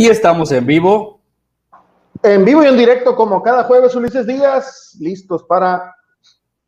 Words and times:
Y 0.00 0.06
estamos 0.06 0.50
en 0.50 0.64
vivo. 0.64 1.20
En 2.22 2.42
vivo 2.46 2.64
y 2.64 2.66
en 2.66 2.78
directo, 2.78 3.14
como 3.14 3.42
cada 3.42 3.64
jueves, 3.64 3.94
Ulises 3.94 4.26
Díaz, 4.26 4.96
listos 4.98 5.42
para 5.42 5.94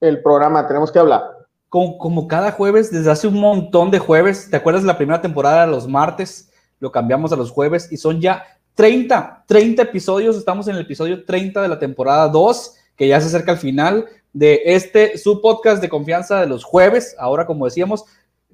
el 0.02 0.22
programa. 0.22 0.68
Tenemos 0.68 0.92
que 0.92 0.98
hablar. 0.98 1.22
Como, 1.70 1.96
como 1.96 2.28
cada 2.28 2.52
jueves, 2.52 2.90
desde 2.90 3.10
hace 3.10 3.26
un 3.26 3.40
montón 3.40 3.90
de 3.90 3.98
jueves. 3.98 4.50
¿Te 4.50 4.58
acuerdas 4.58 4.84
la 4.84 4.98
primera 4.98 5.22
temporada 5.22 5.66
los 5.66 5.88
martes? 5.88 6.52
Lo 6.78 6.92
cambiamos 6.92 7.32
a 7.32 7.36
los 7.36 7.50
jueves 7.50 7.90
y 7.90 7.96
son 7.96 8.20
ya 8.20 8.44
30, 8.74 9.44
30 9.46 9.80
episodios. 9.80 10.36
Estamos 10.36 10.68
en 10.68 10.74
el 10.74 10.82
episodio 10.82 11.24
30 11.24 11.62
de 11.62 11.68
la 11.68 11.78
temporada 11.78 12.28
2, 12.28 12.74
que 12.96 13.08
ya 13.08 13.18
se 13.18 13.28
acerca 13.28 13.52
al 13.52 13.58
final 13.58 14.08
de 14.34 14.60
este 14.62 15.16
su 15.16 15.40
podcast 15.40 15.80
de 15.80 15.88
confianza 15.88 16.38
de 16.38 16.48
los 16.48 16.64
jueves. 16.64 17.16
Ahora, 17.18 17.46
como 17.46 17.64
decíamos, 17.64 18.04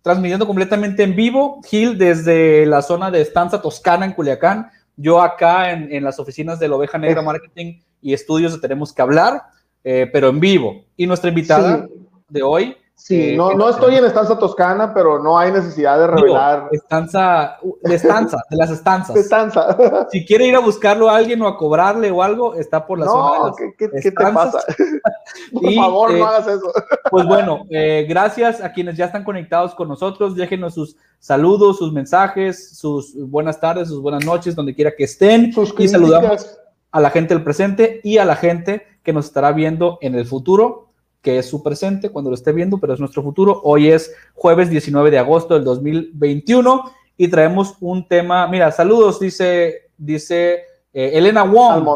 transmitiendo 0.02 0.46
completamente 0.46 1.02
en 1.02 1.14
vivo. 1.14 1.60
Gil 1.66 1.98
desde 1.98 2.66
la 2.66 2.82
zona 2.82 3.10
de 3.10 3.20
Estanza 3.20 3.60
Toscana 3.60 4.06
en 4.06 4.12
Culiacán. 4.12 4.70
Yo 5.00 5.22
acá 5.22 5.70
en, 5.70 6.02
las 6.02 6.18
oficinas 6.18 6.58
de 6.58 6.66
la 6.66 6.74
Oveja 6.74 6.98
Negra 6.98 7.22
Marketing 7.22 7.78
y 8.02 8.12
Estudios 8.12 8.60
Tenemos 8.60 8.92
que 8.92 9.00
Hablar, 9.00 9.42
eh, 9.84 10.10
pero 10.12 10.28
en 10.28 10.40
vivo. 10.40 10.84
Y 10.96 11.06
nuestra 11.06 11.28
invitada 11.28 11.86
de 12.28 12.42
hoy 12.42 12.76
Sí, 12.98 13.30
eh, 13.30 13.36
no, 13.36 13.54
no 13.54 13.70
estoy 13.70 13.94
en 13.94 14.04
estanza 14.04 14.36
toscana, 14.36 14.92
pero 14.92 15.22
no 15.22 15.38
hay 15.38 15.52
necesidad 15.52 16.00
de 16.00 16.08
revelar. 16.08 16.68
estanza, 16.72 17.56
de 17.82 17.94
estanza, 17.94 18.38
de 18.50 18.56
las 18.56 18.70
estanzas. 18.70 19.14
De 19.14 19.20
estanza. 19.20 19.76
Si 20.10 20.26
quiere 20.26 20.46
ir 20.46 20.56
a 20.56 20.58
buscarlo 20.58 21.08
a 21.08 21.16
alguien 21.16 21.40
o 21.42 21.46
a 21.46 21.56
cobrarle 21.56 22.10
o 22.10 22.22
algo, 22.22 22.54
está 22.54 22.84
por 22.84 22.98
la 22.98 23.06
zona 23.06 23.32
de 23.32 23.46
las 23.46 23.56
¿qué, 23.56 23.90
¿qué, 24.02 24.10
te 24.10 24.12
pasa? 24.12 24.60
por 25.52 25.74
favor, 25.74 26.10
no 26.10 26.16
eh, 26.16 26.22
hagas 26.22 26.48
eso. 26.48 26.72
Pues 27.08 27.24
bueno, 27.24 27.64
eh, 27.70 28.04
gracias 28.08 28.60
a 28.60 28.72
quienes 28.72 28.96
ya 28.96 29.06
están 29.06 29.22
conectados 29.22 29.76
con 29.76 29.88
nosotros. 29.88 30.34
Déjenos 30.34 30.74
sus 30.74 30.96
saludos, 31.20 31.78
sus 31.78 31.92
mensajes, 31.92 32.76
sus 32.76 33.14
buenas 33.28 33.60
tardes, 33.60 33.88
sus 33.88 34.02
buenas 34.02 34.24
noches, 34.24 34.56
donde 34.56 34.74
quiera 34.74 34.94
que 34.96 35.04
estén. 35.04 35.52
y 35.78 35.88
saludamos 35.88 36.58
a 36.90 37.00
la 37.00 37.10
gente 37.10 37.32
del 37.34 37.44
presente 37.44 38.00
y 38.02 38.18
a 38.18 38.24
la 38.24 38.34
gente 38.34 38.86
que 39.04 39.12
nos 39.12 39.26
estará 39.26 39.52
viendo 39.52 39.98
en 40.00 40.16
el 40.16 40.26
futuro 40.26 40.87
que 41.22 41.38
es 41.38 41.48
su 41.48 41.62
presente 41.62 42.10
cuando 42.10 42.30
lo 42.30 42.34
esté 42.34 42.52
viendo, 42.52 42.78
pero 42.78 42.94
es 42.94 43.00
nuestro 43.00 43.22
futuro. 43.22 43.60
Hoy 43.64 43.88
es 43.88 44.14
jueves 44.34 44.70
19 44.70 45.10
de 45.10 45.18
agosto 45.18 45.54
del 45.54 45.64
2021 45.64 46.84
y 47.16 47.28
traemos 47.28 47.74
un 47.80 48.06
tema. 48.06 48.46
Mira, 48.48 48.70
saludos, 48.70 49.18
dice, 49.20 49.90
dice 49.96 50.62
eh, 50.92 51.10
Elena 51.14 51.42
Wong. 51.42 51.86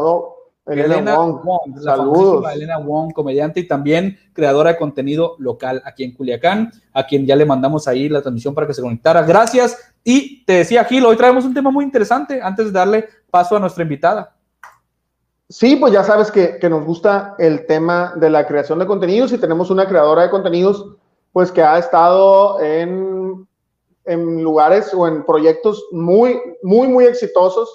Elena, 0.65 1.17
Wong, 1.17 1.77
saludos. 1.81 2.45
Elena 2.53 2.77
Wong, 2.77 3.11
comediante 3.11 3.59
y 3.59 3.67
también 3.67 4.17
creadora 4.31 4.71
de 4.71 4.77
contenido 4.77 5.35
local 5.39 5.81
aquí 5.85 6.05
en 6.05 6.13
Culiacán, 6.13 6.71
a 6.93 7.05
quien 7.05 7.25
ya 7.25 7.35
le 7.35 7.45
mandamos 7.45 7.87
ahí 7.87 8.07
la 8.07 8.21
transmisión 8.21 8.53
para 8.53 8.65
que 8.65 8.73
se 8.73 8.81
conectara. 8.81 9.23
Gracias. 9.23 9.77
Y 10.05 10.45
te 10.45 10.53
decía, 10.53 10.85
Gil, 10.85 11.05
hoy 11.05 11.17
traemos 11.17 11.43
un 11.43 11.53
tema 11.53 11.69
muy 11.69 11.83
interesante 11.83 12.41
antes 12.41 12.67
de 12.67 12.71
darle 12.71 13.09
paso 13.29 13.57
a 13.57 13.59
nuestra 13.59 13.83
invitada. 13.83 14.32
Sí, 15.49 15.75
pues 15.75 15.93
ya 15.93 16.03
sabes 16.03 16.31
que, 16.31 16.57
nos 16.69 16.85
gusta 16.85 17.35
el 17.37 17.65
tema 17.65 18.13
de 18.15 18.29
la 18.29 18.47
creación 18.47 18.79
de 18.79 18.87
contenidos 18.87 19.31
y 19.33 19.37
tenemos 19.37 19.69
una 19.69 19.87
creadora 19.87 20.23
de 20.23 20.29
contenidos 20.29 20.85
pues 21.31 21.51
que 21.51 21.61
ha 21.61 21.77
estado 21.77 22.59
en, 22.61 23.47
lugares 24.05 24.93
o 24.93 25.07
en 25.07 25.25
proyectos 25.25 25.83
muy, 25.91 26.39
muy, 26.61 26.87
muy 26.87 27.05
exitosos, 27.05 27.69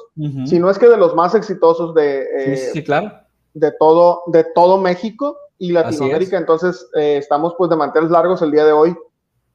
si 0.47 0.59
no 0.59 0.71
es 0.71 0.79
que 0.79 0.89
de 0.89 0.97
los 0.97 1.15
más 1.15 1.35
exitosos 1.35 1.95
de, 1.95 2.27
eh, 2.37 2.85
claro. 2.85 3.13
de, 3.55 3.73
todo, 3.73 4.23
de 4.27 4.45
todo 4.55 4.79
México 4.79 5.37
y 5.59 5.73
Latinoamérica. 5.73 6.37
Entonces, 6.37 6.89
eh, 6.95 7.17
estamos 7.17 7.55
pues 7.57 7.71
de 7.71 7.77
mantener 7.77 8.11
largos 8.11 8.43
el 8.43 8.51
día 8.51 8.65
de 8.65 8.73
hoy 8.73 8.97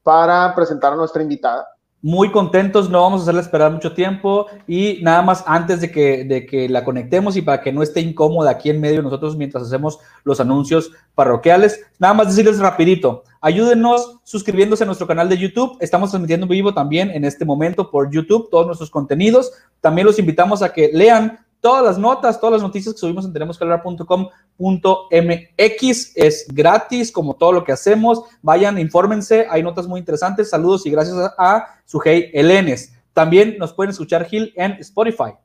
para 0.02 0.54
presentar 0.56 0.94
a 0.94 0.96
nuestra 0.98 1.22
invitada 1.22 1.68
muy 2.04 2.32
contentos, 2.32 2.90
no 2.90 3.02
vamos 3.02 3.22
a 3.22 3.24
hacerla 3.24 3.40
esperar 3.40 3.72
mucho 3.72 3.94
tiempo 3.94 4.48
y 4.68 5.00
nada 5.02 5.22
más 5.22 5.42
antes 5.48 5.80
de 5.80 5.90
que, 5.90 6.26
de 6.26 6.46
que 6.46 6.68
la 6.68 6.84
conectemos 6.84 7.38
y 7.38 7.42
para 7.42 7.62
que 7.62 7.72
no 7.72 7.82
esté 7.82 8.02
incómoda 8.02 8.52
aquí 8.52 8.70
en 8.70 8.82
medio 8.82 9.02
nosotros 9.02 9.38
mientras 9.38 9.64
hacemos 9.64 10.00
los 10.26 10.42
anuncios 10.42 10.92
parroquiales, 11.16 11.86
nada 12.00 12.14
más 12.14 12.28
decirles 12.28 12.60
rapidito, 12.60 13.24
ayúdenos 13.40 14.20
suscribiéndose 14.26 14.84
a 14.84 14.86
nuestro 14.86 15.08
canal 15.08 15.30
de 15.30 15.38
YouTube, 15.38 15.78
estamos 15.80 16.10
transmitiendo 16.10 16.46
vivo 16.46 16.74
también 16.74 17.10
en 17.10 17.24
este 17.24 17.46
momento 17.46 17.90
por 17.90 18.12
YouTube 18.12 18.50
todos 18.52 18.66
nuestros 18.66 18.92
contenidos, 18.92 19.54
también 19.80 20.06
los 20.06 20.20
invitamos 20.20 20.62
a 20.62 20.74
que 20.74 20.92
lean 20.94 21.40
todas 21.64 21.82
las 21.82 21.98
notas, 21.98 22.40
todas 22.42 22.56
las 22.56 22.62
noticias 22.62 22.94
que 22.94 23.00
subimos 23.00 23.24
en 23.24 23.32
tenemosquehablar.com.mx. 23.32 26.18
Es 26.18 26.46
gratis, 26.54 27.10
como 27.10 27.36
todo 27.36 27.54
lo 27.54 27.64
que 27.64 27.72
hacemos. 27.72 28.22
Vayan, 28.42 28.78
infórmense, 28.78 29.48
hay 29.50 29.64
notas 29.64 29.88
muy 29.88 30.02
interesantes. 30.02 30.50
Saludos 30.50 30.86
y 30.86 30.92
gracias 30.92 31.16
a, 31.38 31.68
Sujei 31.86 32.32
Elenes. 32.34 32.92
También 33.14 33.56
nos 33.58 33.72
pueden 33.72 33.92
escuchar, 33.92 34.26
Gil, 34.26 34.52
en 34.58 34.74
Spotify. 34.74 35.36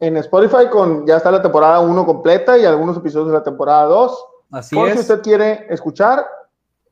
En 0.00 0.16
Spotify 0.16 0.66
con 0.68 1.06
ya 1.06 1.18
está 1.18 1.30
la 1.30 1.40
temporada 1.40 1.78
1 1.78 2.04
completa 2.04 2.58
y 2.58 2.64
algunos 2.64 2.96
episodios 2.96 3.28
de 3.28 3.34
la 3.34 3.44
temporada 3.44 3.84
2. 3.84 4.24
Así 4.50 4.74
Por 4.74 4.90
si 4.90 4.98
usted 4.98 5.22
quiere 5.22 5.68
escuchar, 5.70 6.26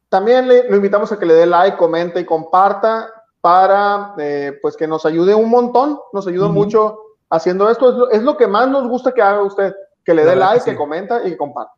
también 0.08 0.46
le, 0.46 0.70
lo 0.70 0.76
invitamos 0.76 1.10
a 1.10 1.18
que 1.18 1.26
le 1.26 1.34
dé 1.34 1.46
like, 1.46 1.76
comente 1.76 2.20
y 2.20 2.24
comparta 2.24 3.08
para 3.40 4.14
eh, 4.16 4.56
pues 4.62 4.76
que 4.76 4.86
nos 4.86 5.04
ayude 5.04 5.34
un 5.34 5.50
montón, 5.50 5.98
nos 6.12 6.28
ayuda 6.28 6.46
mucho 6.48 7.03
haciendo 7.34 7.70
esto. 7.70 8.10
Es 8.10 8.22
lo, 8.22 8.36
que 8.36 8.46
más 8.46 8.68
nos 8.68 8.88
gusta 8.88 9.12
que 9.12 9.22
haga 9.22 9.42
usted, 9.42 9.74
que 10.04 10.14
le 10.14 10.24
dé 10.24 10.36
like, 10.36 10.64
que, 10.64 10.76
comenta 10.76 11.26
y 11.26 11.30
que 11.30 11.36
comparte. 11.36 11.72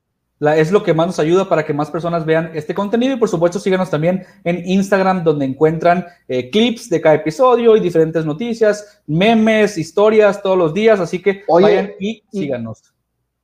es 0.56 0.70
lo 0.70 0.82
que 0.82 0.94
más 0.94 1.06
nos 1.06 1.18
ayuda 1.18 1.48
para 1.48 1.64
que 1.64 1.72
más 1.72 1.90
personas 1.90 2.24
vean 2.24 2.50
este 2.54 2.74
contenido 2.74 3.14
y 3.14 3.18
por 3.18 3.28
supuesto 3.28 3.58
síganos 3.58 3.90
también 3.90 4.24
en 4.44 4.68
Instagram 4.68 5.24
donde 5.24 5.46
encuentran 5.46 6.06
eh, 6.28 6.50
clips 6.50 6.90
de 6.90 7.00
cada 7.00 7.16
episodio 7.16 7.76
y 7.76 7.80
diferentes 7.80 8.24
noticias, 8.24 9.02
memes, 9.06 9.78
historias 9.78 10.42
todos 10.42 10.58
los 10.58 10.74
días, 10.74 11.00
así 11.00 11.22
que 11.22 11.42
vayan 11.48 11.92
y, 11.98 12.22
síganos. 12.30 12.92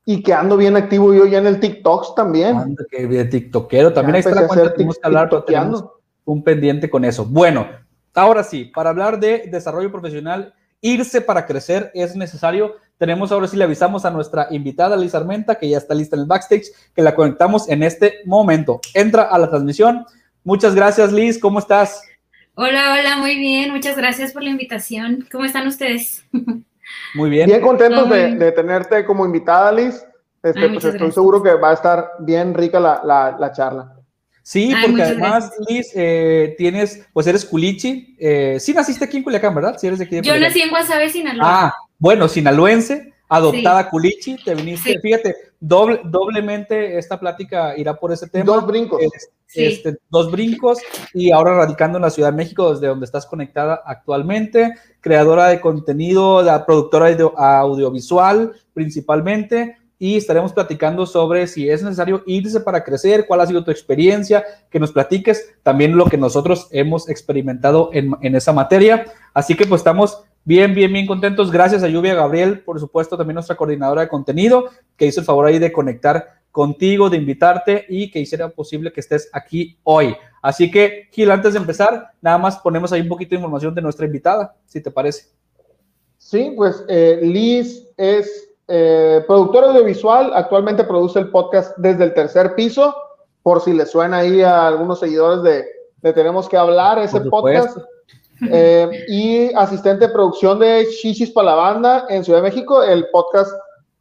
Y 0.05 0.21
que 0.21 0.33
ando 0.33 0.57
bien 0.57 0.75
activo 0.75 1.13
yo 1.13 1.25
ya 1.25 1.37
en 1.37 1.47
el 1.47 1.59
TikTok 1.59 2.15
también. 2.15 2.57
Ando 2.57 2.83
que 2.89 3.07
de 3.07 3.25
TikTokero, 3.25 3.93
también 3.93 4.15
ahí 4.15 4.19
está 4.19 4.35
la 4.35 4.47
cuenta 4.47 4.69
que 4.69 4.75
tenemos 4.75 4.99
que 4.99 5.07
hablar, 5.07 5.29
pero 5.29 5.43
tenemos 5.43 5.85
un 6.25 6.43
pendiente 6.43 6.89
con 6.89 7.05
eso. 7.05 7.25
Bueno, 7.25 7.67
ahora 8.13 8.43
sí, 8.43 8.65
para 8.65 8.89
hablar 8.89 9.19
de 9.19 9.47
desarrollo 9.49 9.91
profesional 9.91 10.53
irse 10.83 11.21
para 11.21 11.47
crecer 11.47 11.89
es 11.95 12.15
necesario. 12.15 12.75
Tenemos 12.99 13.31
ahora 13.31 13.47
sí 13.47 13.57
le 13.57 13.63
avisamos 13.63 14.05
a 14.05 14.11
nuestra 14.11 14.47
invitada 14.51 14.95
Liz 14.95 15.15
Armenta, 15.15 15.55
que 15.55 15.67
ya 15.67 15.77
está 15.77 15.95
lista 15.95 16.15
en 16.15 16.23
el 16.23 16.27
backstage, 16.27 16.67
que 16.93 17.01
la 17.01 17.15
conectamos 17.15 17.67
en 17.69 17.81
este 17.81 18.19
momento. 18.25 18.79
Entra 18.93 19.23
a 19.23 19.39
la 19.39 19.49
transmisión. 19.49 20.05
Muchas 20.43 20.75
gracias, 20.75 21.11
Liz. 21.11 21.39
¿Cómo 21.39 21.57
estás? 21.57 22.03
Hola, 22.55 22.93
hola, 22.93 23.17
muy 23.17 23.37
bien. 23.37 23.71
Muchas 23.71 23.97
gracias 23.97 24.33
por 24.33 24.43
la 24.43 24.49
invitación. 24.49 25.25
¿Cómo 25.31 25.45
están 25.45 25.65
ustedes? 25.67 26.23
Muy 27.15 27.29
bien. 27.29 27.47
Bien 27.47 27.61
contentos 27.61 28.09
de, 28.09 28.51
tenerte 28.51 29.05
como 29.05 29.25
invitada, 29.25 29.71
Liz. 29.71 30.05
Este, 30.43 30.69
pues 30.69 30.83
estoy 30.83 31.11
seguro 31.11 31.41
que 31.41 31.53
va 31.53 31.71
a 31.71 31.73
estar 31.73 32.11
bien 32.19 32.53
rica 32.53 32.79
la 32.79 33.51
charla. 33.55 34.02
Sí, 34.43 34.73
porque 34.85 35.01
además, 35.01 35.53
Liz, 35.69 35.91
eh, 35.95 36.53
tienes, 36.57 37.07
pues 37.13 37.25
eres 37.27 37.45
culichi. 37.45 38.15
Eh, 38.19 38.57
sí 38.59 38.73
naciste 38.73 39.05
aquí 39.05 39.17
en 39.17 39.23
Culiacán, 39.23 39.55
¿verdad? 39.55 39.77
Sí 39.79 39.87
eres 39.87 39.99
de 39.99 40.05
aquí 40.05 40.21
Yo 40.21 40.37
nací 40.37 40.61
en 40.61 40.69
Guasave, 40.69 41.09
Sinaloa. 41.09 41.45
Ah, 41.47 41.73
bueno, 41.97 42.27
sinaloense, 42.27 43.13
adoptada 43.29 43.89
culichi, 43.89 44.35
te 44.43 44.53
viniste, 44.53 44.99
fíjate, 44.99 45.33
doble, 45.61 46.01
doblemente 46.03 46.97
esta 46.97 47.17
plática 47.17 47.77
irá 47.77 47.95
por 47.95 48.11
ese 48.11 48.27
tema. 48.27 48.43
Dos 48.43 48.67
brincos. 48.67 49.01
Este, 49.55 49.97
dos 50.09 50.31
brincos 50.31 50.79
y 51.13 51.31
ahora 51.31 51.55
radicando 51.55 51.97
en 51.99 52.01
la 52.01 52.09
Ciudad 52.09 52.31
de 52.31 52.37
México, 52.37 52.73
desde 52.73 52.87
donde 52.87 53.05
estás 53.05 53.25
conectada 53.25 53.81
actualmente, 53.85 54.73
creadora 54.99 55.47
de 55.47 55.61
contenido, 55.61 56.41
la 56.41 56.65
productora 56.65 57.15
audiovisual 57.37 58.53
principalmente 58.73 59.77
y 59.99 60.17
estaremos 60.17 60.53
platicando 60.53 61.05
sobre 61.05 61.47
si 61.47 61.69
es 61.69 61.83
necesario 61.83 62.23
irse 62.25 62.59
para 62.59 62.83
crecer, 62.83 63.25
cuál 63.25 63.41
ha 63.41 63.47
sido 63.47 63.63
tu 63.63 63.71
experiencia, 63.71 64.43
que 64.69 64.79
nos 64.79 64.91
platiques 64.91 65.53
también 65.63 65.95
lo 65.95 66.05
que 66.05 66.17
nosotros 66.17 66.67
hemos 66.71 67.09
experimentado 67.09 67.89
en, 67.93 68.35
esa 68.35 68.53
materia. 68.53 69.05
Así 69.33 69.55
que 69.55 69.65
pues 69.65 69.79
estamos 69.79 70.23
bien, 70.43 70.73
bien, 70.73 70.91
bien 70.91 71.07
contentos. 71.07 71.51
Gracias 71.51 71.83
a 71.83 71.87
Lluvia 71.87 72.15
Gabriel, 72.15 72.61
por 72.61 72.79
supuesto, 72.79 73.17
también 73.17 73.35
nuestra 73.35 73.55
coordinadora 73.55 74.01
de 74.01 74.07
contenido, 74.09 74.65
que 74.97 75.05
hizo 75.05 75.21
el 75.21 75.25
favor 75.25 75.45
ahí 75.45 75.59
de 75.59 75.71
conectar 75.71 76.41
contigo, 76.51 77.09
de 77.09 77.17
invitarte 77.17 77.85
y 77.89 78.11
que 78.11 78.19
hiciera 78.19 78.49
posible 78.49 78.91
que 78.91 78.99
estés 78.99 79.29
aquí 79.33 79.77
hoy. 79.83 80.15
Así 80.41 80.69
que, 80.69 81.07
Gil, 81.11 81.31
antes 81.31 81.53
de 81.53 81.59
empezar, 81.59 82.11
nada 82.21 82.37
más 82.37 82.57
ponemos 82.57 82.91
ahí 82.91 83.01
un 83.01 83.07
poquito 83.07 83.31
de 83.31 83.37
información 83.37 83.73
de 83.73 83.81
nuestra 83.81 84.05
invitada, 84.05 84.55
si 84.65 84.81
te 84.81 84.91
parece. 84.91 85.29
Sí, 86.17 86.53
pues 86.55 86.83
eh, 86.89 87.19
Liz 87.21 87.87
es 87.97 88.52
eh, 88.75 89.23
productor 89.27 89.65
audiovisual, 89.65 90.31
actualmente 90.33 90.83
produce 90.83 91.19
el 91.19 91.29
podcast 91.29 91.77
desde 91.77 92.05
el 92.05 92.13
tercer 92.15 92.55
piso, 92.55 92.95
por 93.43 93.61
si 93.61 93.71
le 93.71 93.85
suena 93.85 94.17
ahí 94.17 94.41
a 94.41 94.65
algunos 94.65 94.99
seguidores 94.99 95.43
de, 95.43 96.11
Tenemos 96.13 96.49
que 96.49 96.57
hablar, 96.57 96.97
ese 96.97 97.21
podcast. 97.21 97.77
Eh, 98.51 99.05
y 99.07 99.53
asistente 99.53 100.07
de 100.07 100.13
producción 100.13 100.57
de 100.57 100.87
Chichis 100.89 101.29
para 101.29 101.51
la 101.51 101.55
banda 101.55 102.05
en 102.09 102.23
Ciudad 102.23 102.39
de 102.39 102.49
México, 102.49 102.81
el 102.81 103.05
podcast 103.11 103.53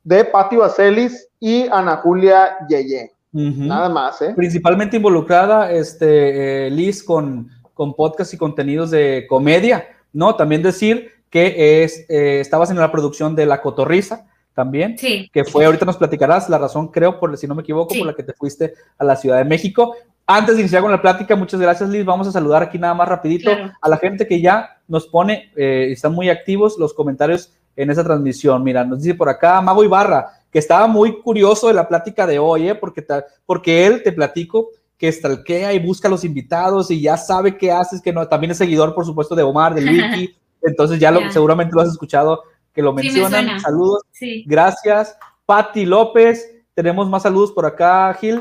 de 0.05 0.25
Patti 0.25 0.57
Vaselis 0.57 1.29
y 1.39 1.69
Ana 1.71 1.99
Julia 1.99 2.57
Yeye. 2.67 3.13
Nada 3.31 3.91
más, 3.91 4.23
¿eh? 4.23 4.33
Principalmente 4.35 4.97
involucrada, 4.97 5.71
este, 5.71 6.71
Liz, 6.71 7.05
con, 7.05 7.51
con 7.75 7.93
podcasts 7.93 8.33
y 8.33 8.39
contenidos 8.39 8.91
de 8.91 9.27
comedia, 9.29 9.87
¿no? 10.15 10.35
También 10.35 10.63
decir 10.63 11.11
que 11.29 11.85
es, 11.85 12.07
eh, 12.09 12.41
estabas 12.41 12.71
en 12.71 12.79
la 12.79 12.91
producción 12.91 13.37
de 13.37 13.45
La 13.45 13.61
Cotorriza 13.61 14.32
también, 14.55 14.97
Sí. 14.99 15.31
que 15.33 15.45
fue, 15.45 15.65
ahorita 15.65 15.85
nos 15.85 15.97
platicarás 15.97 16.49
la 16.49 16.59
razón, 16.59 16.89
creo, 16.89 17.19
por 17.19 17.37
si 17.37 17.47
no 17.47 17.55
me 17.55 17.63
equivoco, 17.63 17.93
Sí. 17.95 17.99
por 18.01 18.09
la 18.09 18.15
que 18.15 18.23
te 18.23 18.33
fuiste 18.33 18.75
a 18.99 19.05
la 19.05 19.17
Ciudad 19.17 19.39
de 19.39 19.45
México. 19.45 19.95
Antes 20.27 20.55
de 20.57 20.63
iniciar 20.63 20.83
con 20.83 20.93
la 20.93 21.03
plática, 21.03 21.35
muchas 21.35 21.61
gracias 21.61 21.91
Liz, 21.91 22.05
vamos 22.05 22.29
a 22.29 22.33
saludar 22.33 22.63
aquí 22.63 22.79
nada 22.79 22.95
más 22.95 23.09
rapidito 23.09 23.51
Claro. 23.51 23.73
a 23.81 23.89
la 23.89 23.97
gente 23.97 24.27
que 24.27 24.41
ya 24.41 24.79
nos 24.87 25.07
pone, 25.07 25.51
eh, 25.57 25.89
están 25.91 26.13
muy 26.13 26.29
activos 26.29 26.79
los 26.79 26.95
comentarios 26.95 27.53
en 27.75 27.91
esa 27.91 28.05
transmisión. 28.05 28.63
Mira, 28.63 28.85
nos 28.85 29.03
dice 29.03 29.15
por 29.15 29.29
acá 29.29 29.61
Mago 29.61 29.83
Ibarra, 29.83 30.29
que 30.51 30.59
estaba 30.59 30.87
muy 30.87 31.21
curioso 31.23 31.69
de 31.69 31.75
la 31.75 31.89
plática 31.89 32.27
de 32.27 32.39
hoy, 32.39 32.69
¿eh? 32.69 32.75
porque, 32.75 33.05
porque 33.47 33.87
él, 33.87 34.03
te 34.03 34.13
platico, 34.13 34.69
que 34.99 35.11
stalkea 35.11 35.73
y 35.73 35.81
busca 35.81 36.07
a 36.07 36.11
los 36.11 36.25
invitados 36.25 36.91
y 36.91 37.01
ya 37.01 37.17
sabe 37.17 37.57
qué 37.57 37.73
haces, 37.73 38.01
que 38.01 38.13
no, 38.13 38.29
también 38.29 38.53
es 38.53 38.59
seguidor, 38.59 38.95
por 38.95 39.05
supuesto, 39.05 39.35
de 39.35 39.43
Omar, 39.43 39.75
del 39.75 39.87
Wiki, 39.89 40.37
entonces 40.63 41.01
ya, 41.01 41.11
lo, 41.11 41.29
seguramente 41.33 41.75
lo 41.75 41.81
has 41.81 41.89
escuchado 41.89 42.43
que 42.73 42.83
lo 42.83 42.91
Sí, 42.91 42.97
me 42.97 43.03
mencionan. 43.21 43.61
Saludos, 43.61 44.03
Sí. 44.13 44.45
gracias. 44.47 45.17
Patti 45.47 45.85
López, 45.85 46.47
tenemos 46.75 47.09
más 47.09 47.23
saludos 47.23 47.53
por 47.53 47.67
acá, 47.67 48.13
Gil. 48.21 48.41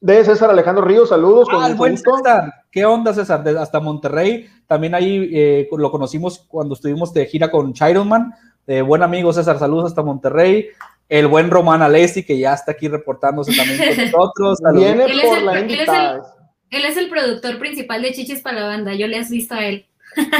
De 0.00 0.22
César 0.24 0.50
Alejandro 0.50 0.84
Ríos, 0.84 1.08
saludos. 1.08 1.48
con 1.48 1.62
Ah, 1.62 1.68
mucho 1.68 1.76
buen 1.78 1.92
gusto. 1.92 2.16
César. 2.18 2.52
¿Qué 2.70 2.84
onda, 2.84 3.14
César? 3.14 3.42
De- 3.42 3.58
hasta 3.58 3.80
Monterrey. 3.80 4.46
También 4.66 4.94
ahí 4.94 5.30
eh, 5.32 5.68
lo 5.76 5.90
conocimos 5.90 6.38
cuando 6.46 6.74
estuvimos 6.74 7.12
de 7.14 7.24
gira 7.26 7.50
con 7.50 7.72
Chironman. 7.72 8.32
Eh, 8.66 8.82
buen 8.82 9.02
amigo 9.02 9.32
César, 9.32 9.58
saludos 9.58 9.86
hasta 9.86 10.02
Monterrey. 10.02 10.68
El 11.08 11.26
buen 11.26 11.50
Román 11.50 11.80
Alessi, 11.82 12.22
que 12.24 12.38
ya 12.38 12.52
está 12.54 12.72
aquí 12.72 12.88
reportándose 12.88 13.54
también 13.56 13.78
con 13.78 13.86
nosotros. 14.12 14.58
Saludos. 14.58 14.84
Viene 14.84 15.04
Él 15.04 15.20
es 15.20 15.26
por 15.26 15.38
el- 15.38 15.46
la 15.46 15.52
él 15.52 15.56
es 15.58 15.64
el- 15.64 15.70
invitada. 15.78 16.22
Él 16.70 16.84
es 16.86 16.96
el 16.96 17.08
productor 17.08 17.58
principal 17.58 18.02
de 18.02 18.12
Chichis 18.12 18.40
para 18.42 18.60
la 18.60 18.66
banda. 18.66 18.94
Yo 18.94 19.06
le 19.06 19.18
has 19.18 19.30
visto 19.30 19.54
a 19.54 19.64
él. 19.64 19.86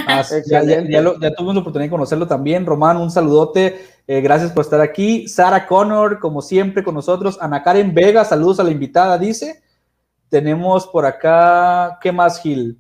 Ah, 0.07 0.23
sí, 0.25 0.37
ya, 0.47 0.59
ya- 0.59 0.59
Excelente. 0.61 0.93
ya 0.93 1.01
lo- 1.03 1.19
ya 1.21 1.31
tuvimos 1.35 1.55
la 1.55 1.61
oportunidad 1.61 1.87
de 1.87 1.91
conocerlo 1.91 2.27
también. 2.27 2.67
Román, 2.67 2.97
un 2.97 3.11
saludote. 3.11 3.79
Eh, 4.07 4.21
gracias 4.21 4.53
por 4.53 4.63
estar 4.65 4.81
aquí. 4.81 5.27
Sara 5.29 5.67
Connor, 5.67 6.19
como 6.19 6.43
siempre, 6.43 6.83
con 6.85 6.95
nosotros. 6.95 7.39
Ana 7.41 7.63
Karen 7.63 7.95
Vega, 7.95 8.25
saludos 8.25 8.61
a 8.61 8.65
la 8.65 8.71
invitada, 8.71 9.17
dice. 9.19 9.63
Tenemos 10.29 10.87
por 10.87 11.07
acá, 11.07 11.99
¿qué 12.01 12.13
más, 12.13 12.41
Gil? 12.41 12.79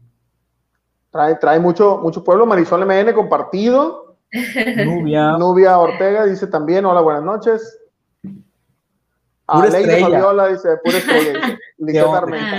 Trae, 1.10 1.36
trae 1.36 1.60
mucho, 1.60 1.98
mucho 2.02 2.22
pueblo. 2.24 2.44
Marisol 2.46 2.82
MN 2.84 3.12
compartido. 3.14 4.16
Nubia. 4.84 5.38
Nubia 5.38 5.78
Ortega 5.78 6.24
dice 6.26 6.46
también, 6.48 6.84
hola, 6.84 7.00
buenas 7.00 7.22
noches. 7.22 7.78
Pura 9.46 9.66
Aleida 9.66 9.78
estrella. 9.78 10.06
Fabiola 10.08 10.46
dice, 10.48 10.68
pura 10.82 10.96
estrella. 10.98 11.58
dice. 11.78 12.00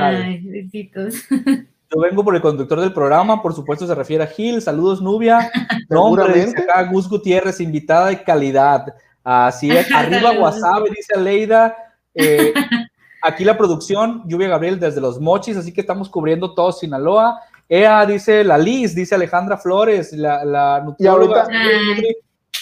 Ay, 0.01 0.41
besitos. 0.47 1.15
Yo 1.95 2.01
vengo 2.01 2.24
por 2.25 2.36
el 2.36 2.42
conductor 2.42 2.81
del 2.81 2.92
programa, 2.92 3.42
por 3.42 3.53
supuesto 3.53 3.88
se 3.88 3.95
refiere 3.95 4.25
a 4.25 4.27
Gil. 4.27 4.62
Saludos, 4.62 5.01
Nubia. 5.01 5.50
Nombre, 5.89 6.51
acá 6.57 6.83
Gus 6.92 7.07
Gutiérrez, 7.07 7.62
invitada 7.62 8.07
de 8.07 8.21
calidad. 8.21 8.86
Así 9.24 9.71
es. 9.71 9.89
Arriba. 9.95 10.31
Wasabi, 10.38 10.89
dice 10.89 11.13
Aleida. 11.15 11.75
Eh, 12.13 12.53
aquí 13.24 13.45
la 13.45 13.57
producción, 13.57 14.24
Lluvia 14.27 14.50
Gabriel 14.50 14.80
desde 14.80 15.00
Los 15.00 15.21
Mochis, 15.21 15.56
así 15.56 15.71
que 15.74 15.81
estamos 15.81 16.09
cubriendo 16.09 16.54
todo 16.54 16.71
Sinaloa. 16.73 17.40
Ea, 17.69 18.06
dice 18.06 18.44
la 18.44 18.57
Liz, 18.57 18.94
dice 18.94 19.16
Alejandra 19.16 19.57
Flores, 19.57 20.11
la, 20.14 20.44
la 20.44 20.81
nutrióloga. 20.81 21.47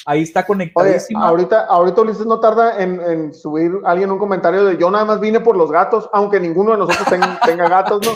Ahí 0.06 0.22
está 0.22 0.42
Oye, 0.42 0.48
conectadísima. 0.48 1.28
ahorita, 1.28 1.66
ahorita 1.66 2.02
Ulises 2.02 2.26
no 2.26 2.40
tarda 2.40 2.82
en, 2.82 3.00
en 3.02 3.34
subir 3.34 3.72
alguien 3.86 4.12
un 4.12 4.20
comentario 4.20 4.66
de 4.66 4.78
yo 4.78 4.92
nada 4.92 5.06
más 5.06 5.20
vine 5.20 5.40
por 5.40 5.56
los 5.58 5.72
gatos, 5.72 6.10
aunque 6.14 6.40
ninguno 6.42 6.72
de 6.72 6.78
nosotros 6.78 7.08
ten- 7.08 7.22
tenga 7.46 7.68
gatos, 7.70 8.02
¿no? 8.06 8.12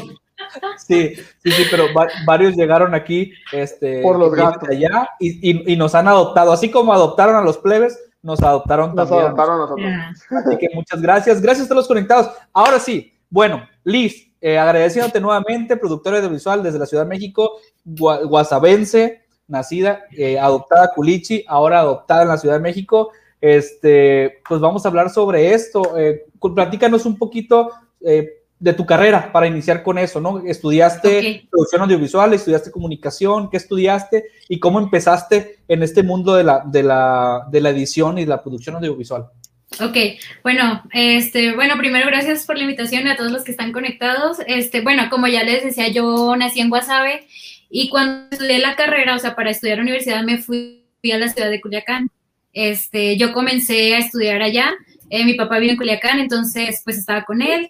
Sí, 0.77 1.15
sí, 1.44 1.51
sí, 1.51 1.63
pero 1.72 1.86
va- 1.94 2.08
varios 2.25 2.56
llegaron 2.56 2.94
aquí 2.94 3.32
este, 3.51 4.01
Por 4.01 4.17
los 4.20 4.34
gatos. 4.34 4.70
allá 4.70 5.10
y, 5.20 5.51
y- 5.51 5.74
y 5.74 5.75
nos 5.75 5.96
han 5.96 6.08
adoptado. 6.08 6.51
Así 6.51 6.70
como 6.72 6.94
adoptaron 6.94 7.36
a 7.36 7.41
los 7.41 7.58
plebes, 7.58 8.00
nos 8.22 8.41
adoptaron 8.41 8.94
Nos 8.96 9.10
también. 9.10 9.25
adoptaron 9.27 9.56
a 9.56 9.58
nosotros. 9.58 9.86
Ya. 9.88 10.38
Así 10.38 10.58
que 10.58 10.70
muchas 10.74 11.01
gracias. 11.01 11.41
Gracias 11.41 11.65
a 11.65 11.70
todos 11.70 11.82
los 11.82 11.88
conectados. 11.88 12.29
Ahora 12.53 12.79
sí, 12.79 13.13
bueno, 13.29 13.67
Liz, 13.84 14.32
eh, 14.39 14.58
agradeciéndote 14.58 15.20
nuevamente, 15.20 15.75
productora 15.77 16.17
audiovisual 16.17 16.62
desde 16.62 16.79
la 16.79 16.86
Ciudad 16.86 17.03
de 17.03 17.10
México, 17.10 17.58
gua- 17.86 18.25
guasabense, 18.27 19.24
nacida, 19.48 20.03
eh, 20.12 20.38
adoptada 20.39 20.91
Culichi, 20.94 21.44
ahora 21.48 21.79
adoptada 21.79 22.22
en 22.24 22.27
la 22.27 22.38
Ciudad 22.38 22.56
de 22.56 22.62
México. 22.62 23.12
Este, 23.41 24.41
pues 24.48 24.60
vamos 24.62 24.86
a 24.86 24.89
hablar 24.89 25.10
sobre 25.10 25.53
esto. 25.53 25.98
Eh, 25.98 26.25
platícanos 26.53 27.06
un 27.06 27.17
poquito 27.17 27.72
eh, 28.01 28.37
de 28.59 28.73
tu 28.73 28.85
carrera 28.85 29.31
para 29.31 29.47
iniciar 29.47 29.83
con 29.83 29.97
eso, 29.97 30.19
¿no? 30.19 30.43
Estudiaste 30.45 31.19
Ok. 31.19 31.49
producción 31.49 31.81
audiovisual, 31.83 32.33
estudiaste 32.33 32.71
comunicación, 32.71 33.49
¿qué 33.49 33.57
estudiaste 33.57 34.25
y 34.49 34.59
cómo 34.59 34.79
empezaste 34.79 35.59
en 35.67 35.83
este 35.83 36.01
mundo 36.01 36.33
de 36.33 36.43
la, 36.43 36.63
de 36.65 36.81
la, 36.83 37.47
de 37.51 37.61
la 37.61 37.69
edición 37.69 38.17
y 38.17 38.25
la 38.25 38.41
producción 38.41 38.75
audiovisual? 38.77 39.27
Ok, 39.81 39.97
bueno, 40.43 40.81
este, 40.93 41.53
bueno, 41.53 41.75
primero 41.77 42.07
gracias 42.07 42.45
por 42.45 42.57
la 42.57 42.63
invitación 42.63 43.07
a 43.07 43.17
todos 43.17 43.31
los 43.31 43.43
que 43.43 43.51
están 43.51 43.73
conectados. 43.73 44.37
Este, 44.47 44.81
bueno, 44.81 45.03
como 45.09 45.27
ya 45.27 45.43
les 45.43 45.63
decía, 45.63 45.89
yo 45.89 46.35
nací 46.35 46.61
en 46.61 46.69
Guasave 46.69 47.27
y 47.69 47.89
cuando 47.89 48.29
estudié 48.31 48.59
la 48.59 48.75
carrera, 48.75 49.15
o 49.15 49.19
sea, 49.19 49.35
para 49.35 49.51
estudiar 49.51 49.81
universidad 49.81 50.23
me 50.23 50.37
fui 50.37 50.83
a 51.13 51.17
la 51.17 51.27
ciudad 51.27 51.49
de 51.49 51.61
Culiacán. 51.61 52.09
Este, 52.53 53.17
yo 53.17 53.33
comencé 53.33 53.93
a 53.93 53.99
estudiar 53.99 54.41
allá. 54.41 54.73
eh, 55.09 55.25
mi 55.25 55.35
papá 55.35 55.59
vive 55.59 55.73
en 55.73 55.77
Culiacán, 55.77 56.19
entonces 56.19 56.81
pues 56.83 56.97
estaba 56.97 57.23
con 57.23 57.41
él. 57.41 57.69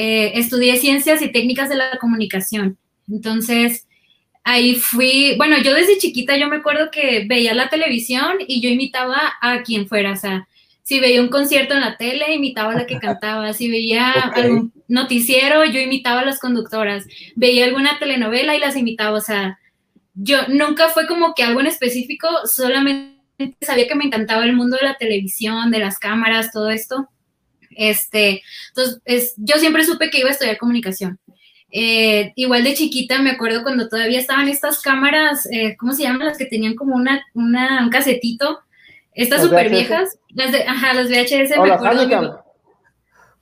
Eh, 0.00 0.38
estudié 0.38 0.76
ciencias 0.76 1.20
y 1.22 1.32
técnicas 1.32 1.68
de 1.68 1.74
la 1.74 1.98
comunicación. 1.98 2.78
Entonces, 3.10 3.88
ahí 4.44 4.76
fui, 4.76 5.34
bueno, 5.36 5.56
yo 5.60 5.74
desde 5.74 5.98
chiquita 5.98 6.36
yo 6.36 6.46
me 6.46 6.58
acuerdo 6.58 6.92
que 6.92 7.24
veía 7.26 7.52
la 7.52 7.68
televisión 7.68 8.36
y 8.46 8.60
yo 8.60 8.68
imitaba 8.68 9.20
a 9.40 9.62
quien 9.64 9.88
fuera, 9.88 10.12
o 10.12 10.16
sea, 10.16 10.46
si 10.84 11.00
veía 11.00 11.20
un 11.20 11.30
concierto 11.30 11.74
en 11.74 11.80
la 11.80 11.96
tele, 11.96 12.32
imitaba 12.32 12.74
a 12.74 12.76
la 12.76 12.86
que 12.86 12.98
cantaba, 13.00 13.52
si 13.54 13.68
veía 13.68 14.14
Ok. 14.28 14.36
algún 14.36 14.72
noticiero, 14.86 15.64
yo 15.64 15.80
imitaba 15.80 16.20
a 16.20 16.24
las 16.24 16.38
conductoras, 16.38 17.04
veía 17.34 17.64
alguna 17.64 17.98
telenovela 17.98 18.54
y 18.54 18.60
las 18.60 18.76
imitaba, 18.76 19.18
o 19.18 19.20
sea, 19.20 19.58
yo 20.14 20.46
nunca 20.46 20.90
fue 20.90 21.08
como 21.08 21.34
que 21.34 21.42
algo 21.42 21.58
en 21.58 21.66
específico, 21.66 22.28
solamente 22.44 23.18
sabía 23.60 23.88
que 23.88 23.96
me 23.96 24.04
encantaba 24.04 24.44
el 24.44 24.52
mundo 24.52 24.76
de 24.76 24.86
la 24.86 24.96
televisión, 24.96 25.72
de 25.72 25.80
las 25.80 25.98
cámaras, 25.98 26.52
todo 26.52 26.70
esto. 26.70 27.08
Este, 27.80 28.42
entonces, 28.70 29.00
es, 29.04 29.34
yo 29.36 29.56
siempre 29.58 29.84
supe 29.84 30.10
que 30.10 30.18
iba 30.18 30.28
a 30.28 30.32
estudiar 30.32 30.58
comunicación. 30.58 31.18
Eh, 31.70 32.32
igual 32.34 32.64
de 32.64 32.74
chiquita 32.74 33.20
me 33.22 33.30
acuerdo 33.30 33.62
cuando 33.62 33.88
todavía 33.88 34.18
estaban 34.18 34.48
estas 34.48 34.80
cámaras, 34.80 35.46
eh, 35.52 35.76
¿cómo 35.78 35.92
se 35.92 36.02
llaman? 36.02 36.26
Las 36.26 36.38
que 36.38 36.46
tenían 36.46 36.74
como 36.74 36.96
una, 36.96 37.22
una 37.34 37.82
un 37.84 37.90
casetito, 37.90 38.60
estas 39.12 39.40
¿Las 39.40 39.48
súper 39.48 39.70
viejas, 39.70 40.18
las 40.30 40.50
de, 40.52 40.64
ajá, 40.64 40.92
las 40.94 41.08
VHS, 41.08 41.56
O 41.58 41.62
me 41.62 41.68
las 41.68 41.82
acuerdo. 41.82 42.44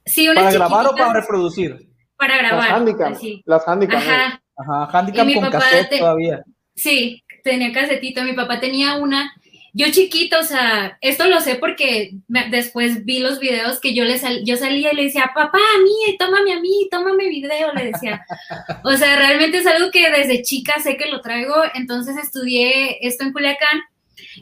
sí, 0.04 0.28
unas 0.28 0.44
¿Para 0.44 0.52
grabar 0.54 0.86
o 0.86 0.94
para 0.94 1.12
reproducir? 1.20 1.88
para 2.18 2.36
Las 2.42 2.50
grabar. 2.50 2.72
Handicam. 2.72 3.12
así. 3.12 3.42
Las 3.46 3.66
Handicam. 3.68 4.00
eh. 4.02 4.04
Ajá, 4.06 4.42
Ajá, 4.58 4.98
handicap 4.98 5.24
Y 5.24 5.26
mi 5.28 5.34
con 5.34 5.44
papá 5.44 5.58
cassette 5.60 5.88
te- 5.90 5.98
todavía. 5.98 6.42
Sí, 6.74 7.22
tenía 7.44 7.72
casetito. 7.72 8.22
Mi 8.22 8.32
papá 8.32 8.58
tenía 8.60 8.96
una. 8.96 9.32
Yo 9.78 9.90
chiquita, 9.90 10.38
o 10.40 10.42
sea, 10.42 10.96
esto 11.02 11.26
lo 11.26 11.38
sé 11.40 11.56
porque 11.56 12.14
me- 12.28 12.48
después 12.48 13.04
vi 13.04 13.18
los 13.18 13.38
videos 13.40 13.78
que 13.78 13.94
yo 13.94 14.04
le 14.04 14.16
sal- 14.16 14.40
yo 14.42 14.56
salía 14.56 14.90
y 14.92 14.96
le 14.96 15.02
decía, 15.04 15.32
papá, 15.34 15.58
a 15.58 15.82
mí, 15.82 16.16
tómame 16.18 16.54
a 16.54 16.60
mí, 16.60 16.88
tómame 16.90 17.28
video, 17.28 17.74
le 17.74 17.92
decía. 17.92 18.24
O 18.84 18.96
sea, 18.96 19.18
realmente 19.18 19.58
es 19.58 19.66
algo 19.66 19.90
que 19.90 20.10
desde 20.10 20.42
chica 20.42 20.74
sé 20.82 20.96
que 20.96 21.10
lo 21.10 21.20
traigo. 21.20 21.54
Entonces 21.74 22.16
estudié 22.16 23.06
esto 23.06 23.24
en 23.24 23.32
Culiacán 23.34 23.80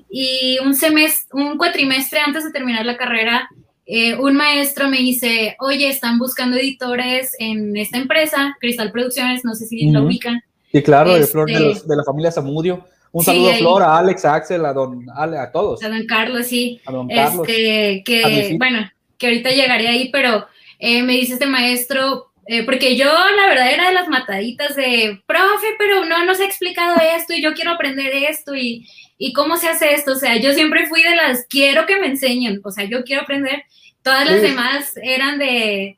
y 0.09 0.59
un 0.65 0.75
semestre, 0.75 1.29
un 1.33 1.59
cuatrimestre 1.59 2.21
antes 2.21 2.45
de 2.45 2.53
terminar 2.53 2.87
la 2.87 2.97
carrera, 2.97 3.49
eh, 3.87 4.15
un 4.15 4.35
maestro 4.37 4.89
me 4.89 4.99
dice, 4.99 5.57
oye, 5.59 5.89
están 5.89 6.19
buscando 6.21 6.57
editores 6.57 7.35
en 7.41 7.77
esta 7.77 7.99
empresa, 7.99 8.57
Cristal 8.61 8.93
Producciones, 8.93 9.45
no 9.45 9.55
sé 9.57 9.67
si 9.67 9.91
lo 9.91 9.99
Ujú. 10.01 10.09
ubican. 10.09 10.41
Sí, 10.73 10.81
claro, 10.83 11.13
de, 11.15 11.21
Este- 11.21 11.33
Flor, 11.33 11.47
de, 11.51 11.61
los- 11.61 11.87
de 11.89 11.97
la 11.97 12.05
familia 12.05 12.31
Zamudio. 12.31 12.87
Un 13.15 13.23
Sí, 13.25 13.27
saludo 13.31 13.51
a. 13.51 13.55
Flor, 13.55 13.83
a 13.85 13.99
Alex, 13.99 14.25
a 14.25 14.35
Axel, 14.35 14.67
a 14.67 14.73
Don 14.73 15.07
a 15.17 15.53
todos. 15.53 15.85
A 15.85 15.89
don 15.89 16.05
Carlos, 16.05 16.49
sí. 16.49 16.81
A 16.85 16.91
Don 16.91 17.07
Carlos. 17.09 17.49
Este, 17.49 18.03
que, 18.05 18.57
bueno, 18.59 18.91
que 19.19 19.27
ahorita 19.29 19.51
llegaré 19.51 19.87
ahí, 19.87 20.11
pero 20.11 20.49
eh, 20.81 21.01
me 21.05 21.13
dice 21.13 21.35
este 21.35 21.47
maestro, 21.47 22.33
eh, 22.49 22.65
porque 22.65 22.97
yo 22.97 23.07
la 23.07 23.47
verdad 23.47 23.73
era 23.73 23.87
de 23.87 23.95
las 23.95 24.09
mataditas 24.09 24.75
de, 24.75 25.23
profe, 25.27 25.67
pero 25.79 26.05
no 26.05 26.25
nos 26.25 26.41
ha 26.41 26.45
explicado 26.45 26.97
esto 27.17 27.35
y 27.35 27.41
yo 27.41 27.55
quiero 27.55 27.71
aprender 27.71 28.13
esto 28.13 28.57
y, 28.57 28.85
y 29.17 29.33
cómo 29.33 29.59
se 29.59 29.69
hace 29.69 29.95
esto. 29.95 30.11
O 30.11 30.17
sea, 30.17 30.37
yo 30.39 30.53
siempre 30.53 30.89
fui 30.89 31.05
de 31.05 31.15
las, 31.15 31.47
quiero 31.49 31.87
que 31.87 32.01
me 32.01 32.09
enseñen, 32.09 32.61
o 32.65 32.73
sea, 32.73 32.83
yo 32.85 33.05
quiero 33.05 33.23
aprender. 33.23 33.63
Todas 34.03 34.29
las 34.29 34.41
Sí. 34.41 34.49
demás 34.49 34.93
eran 35.01 35.39
de, 35.39 35.97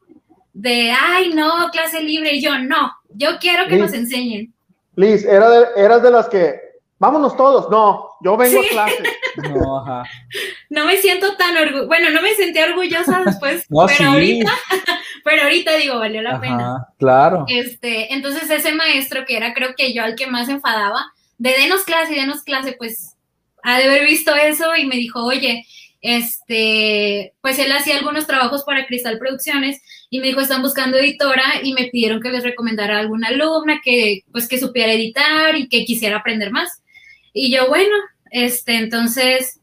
de, 0.53 0.93
ay, 0.93 1.31
no, 1.33 1.71
clase 1.73 2.03
libre, 2.03 2.35
y 2.35 2.43
yo 2.43 2.59
no, 2.59 2.93
yo 3.09 3.39
quiero 3.41 3.67
que 3.69 3.77
nos 3.77 3.95
enseñen. 3.95 4.53
Liz, 4.97 5.25
era 5.25 5.49
de, 5.49 5.67
eras 5.77 6.03
de 6.03 6.11
las 6.11 6.29
que, 6.29 6.66
vámonos 6.99 7.37
todos. 7.37 7.71
No, 7.71 8.11
yo 8.23 8.37
vengo 8.37 8.61
Sí. 8.63 8.69
a 8.69 8.71
clase. 8.71 9.03
No, 9.55 9.81
ajá. 9.81 10.05
No 10.71 10.87
me 10.87 10.97
siento 10.97 11.37
tan 11.37 11.55
orgullosa, 11.59 11.87
bueno, 11.89 12.09
no 12.11 12.23
me 12.23 12.33
sentí 12.35 12.59
orgullosa 12.59 13.23
después, 13.25 13.67
No, 13.71 13.85
pero 13.87 13.99
sí. 13.99 14.05
ahorita, 14.05 14.53
pero 15.25 15.43
ahorita 15.43 15.77
digo, 15.77 15.99
valió 15.99 16.23
la 16.23 16.41
pena. 16.41 16.77
Ajá, 16.77 16.89
claro. 16.99 17.45
Este, 17.49 18.15
entonces 18.15 18.49
ese 18.49 18.73
maestro 18.75 19.27
que 19.27 19.37
era 19.37 19.53
creo 19.53 19.75
que 19.77 19.93
yo 19.93 20.03
al 20.03 20.15
que 20.15 20.27
más 20.27 20.49
enfadaba, 20.49 21.05
de 21.37 21.51
denos 21.51 21.85
clase 21.85 22.15
y 22.15 22.17
denos 22.21 22.43
clase, 22.45 22.75
pues 22.79 23.15
ha 23.63 23.79
de 23.79 23.85
haber 23.85 24.05
visto 24.07 24.35
eso 24.35 24.75
y 24.75 24.87
me 24.87 24.97
dijo, 24.97 25.23
oye, 25.23 25.67
este, 26.01 27.35
pues 27.43 27.59
él 27.59 27.73
hacía 27.73 27.97
algunos 27.99 28.27
trabajos 28.27 28.65
para 28.65 28.87
Cristal 28.87 29.19
Producciones 29.19 29.83
y 30.09 30.21
me 30.21 30.29
dijo, 30.29 30.41
están 30.41 30.63
buscando 30.63 30.97
editora 30.97 31.45
y 31.63 31.75
me 31.75 31.89
pidieron 31.89 32.21
que 32.23 32.31
les 32.31 32.43
recomendara 32.45 32.97
a 32.97 33.01
alguna 33.01 33.29
alumna 33.29 33.81
que, 33.85 34.21
pues, 34.33 34.49
que 34.49 34.59
supiera 34.59 34.93
editar 34.93 35.57
y 35.57 35.69
que 35.69 35.85
quisiera 35.85 36.19
aprender 36.19 36.51
más. 36.53 36.83
Y 37.39 37.51
yo, 37.51 37.69
bueno, 37.69 37.95
este, 38.31 38.77
entonces, 38.77 39.61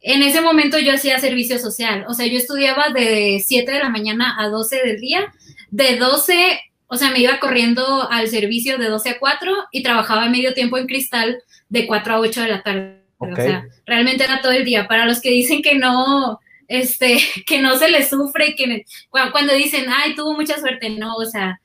en 0.00 0.24
ese 0.24 0.40
momento 0.40 0.80
yo 0.80 0.92
hacía 0.92 1.20
servicio 1.20 1.56
social, 1.60 2.04
o 2.08 2.14
sea, 2.14 2.26
yo 2.26 2.36
estudiaba 2.36 2.88
de 2.88 3.40
7 3.46 3.70
de 3.70 3.78
la 3.78 3.90
mañana 3.90 4.34
a 4.40 4.48
12 4.48 4.82
del 4.84 5.00
día, 5.00 5.32
de 5.70 5.98
12, 5.98 6.60
o 6.88 6.96
sea, 6.96 7.12
me 7.12 7.20
iba 7.20 7.38
corriendo 7.38 8.10
al 8.10 8.26
servicio 8.26 8.76
de 8.76 8.88
12 8.88 9.10
a 9.10 9.18
4 9.20 9.54
y 9.70 9.84
trabajaba 9.84 10.28
medio 10.28 10.52
tiempo 10.52 10.78
en 10.78 10.88
Cristal 10.88 11.40
de 11.68 11.86
4 11.86 12.12
a 12.12 12.18
8 12.18 12.40
de 12.40 12.48
la 12.48 12.62
tarde. 12.64 13.02
O 13.18 13.36
sea, 13.36 13.68
realmente 13.86 14.24
era 14.24 14.40
todo 14.40 14.50
el 14.50 14.64
día. 14.64 14.88
Para 14.88 15.06
los 15.06 15.20
que 15.20 15.30
dicen 15.30 15.62
que 15.62 15.76
no, 15.76 16.40
este, 16.66 17.18
que 17.46 17.60
no 17.60 17.78
se 17.78 17.88
les 17.88 18.10
sufre, 18.10 18.56
que 18.56 18.84
cuando 19.10 19.54
dicen, 19.54 19.84
ay, 19.88 20.16
tuvo 20.16 20.34
mucha 20.34 20.58
suerte, 20.58 20.90
no, 20.90 21.14
o 21.14 21.24
sea, 21.24 21.60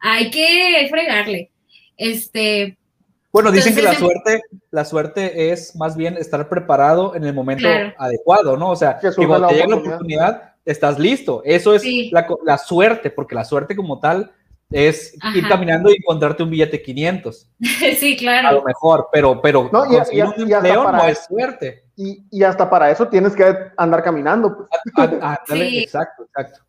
hay 0.00 0.30
que 0.30 0.86
fregarle. 0.90 1.50
Este. 1.96 2.77
Bueno, 3.32 3.50
dicen 3.50 3.74
que 3.74 3.82
la 3.82 3.94
suerte, 3.94 4.42
la 4.70 4.84
suerte 4.84 5.50
es 5.50 5.76
más 5.76 5.96
bien 5.96 6.16
estar 6.16 6.48
preparado 6.48 7.14
en 7.14 7.24
el 7.24 7.34
momento 7.34 7.68
adecuado, 7.98 8.56
¿no? 8.56 8.70
O 8.70 8.76
sea, 8.76 8.98
que, 8.98 9.10
cuando 9.26 9.48
te 9.48 9.54
llega 9.54 9.68
la 9.68 9.76
oportunidad, 9.76 10.54
estás 10.64 10.98
listo. 10.98 11.42
Eso 11.44 11.74
es 11.74 11.84
la, 12.10 12.26
la, 12.44 12.58
suerte, 12.58 13.10
porque 13.10 13.34
la 13.34 13.44
suerte 13.44 13.76
como 13.76 14.00
tal 14.00 14.32
es 14.70 15.14
ir 15.34 15.48
caminando 15.48 15.90
y 15.90 15.96
encontrarte 15.96 16.42
un 16.42 16.50
billete 16.50 16.82
500. 16.82 17.48
sí, 17.98 18.16
claro. 18.16 18.48
A 18.48 18.52
lo 18.52 18.62
mejor, 18.62 19.08
pero, 19.12 19.40
pero 19.40 19.70
no, 19.72 19.84
y, 19.86 20.20
un 20.20 20.52
empleo 20.52 20.90
no 20.90 21.04
es 21.04 21.24
suerte. 21.24 21.84
Y, 21.96 22.24
y, 22.30 22.42
hasta 22.42 22.68
para 22.68 22.90
eso 22.90 23.08
tienes 23.08 23.34
que 23.34 23.54
andar 23.76 24.02
caminando. 24.02 24.56
Pues. 24.56 24.68
Exacto, 25.50 26.24
exacto. 26.24 26.60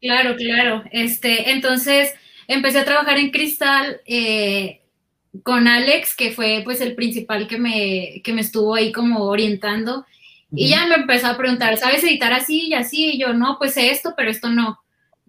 Claro, 0.00 0.36
claro. 0.36 0.84
Este, 0.92 1.50
entonces 1.50 2.14
empecé 2.46 2.80
a 2.80 2.84
trabajar 2.84 3.18
en 3.18 3.30
Cristal 3.30 4.00
eh, 4.06 4.82
con 5.42 5.68
Alex, 5.68 6.14
que 6.16 6.32
fue 6.32 6.62
pues 6.64 6.80
el 6.80 6.94
principal 6.94 7.46
que 7.46 7.58
me, 7.58 8.20
que 8.24 8.32
me 8.32 8.40
estuvo 8.40 8.74
ahí 8.74 8.92
como 8.92 9.24
orientando. 9.24 10.06
Y 10.52 10.68
ya 10.68 10.86
me 10.86 10.94
empezó 10.94 11.26
a 11.26 11.36
preguntar, 11.36 11.76
¿sabes 11.76 12.04
editar 12.04 12.32
así 12.32 12.68
y 12.68 12.74
así? 12.74 13.12
Y 13.12 13.18
yo, 13.18 13.32
no, 13.32 13.56
pues 13.58 13.76
esto, 13.76 14.14
pero 14.16 14.30
esto 14.30 14.48
no. 14.48 14.80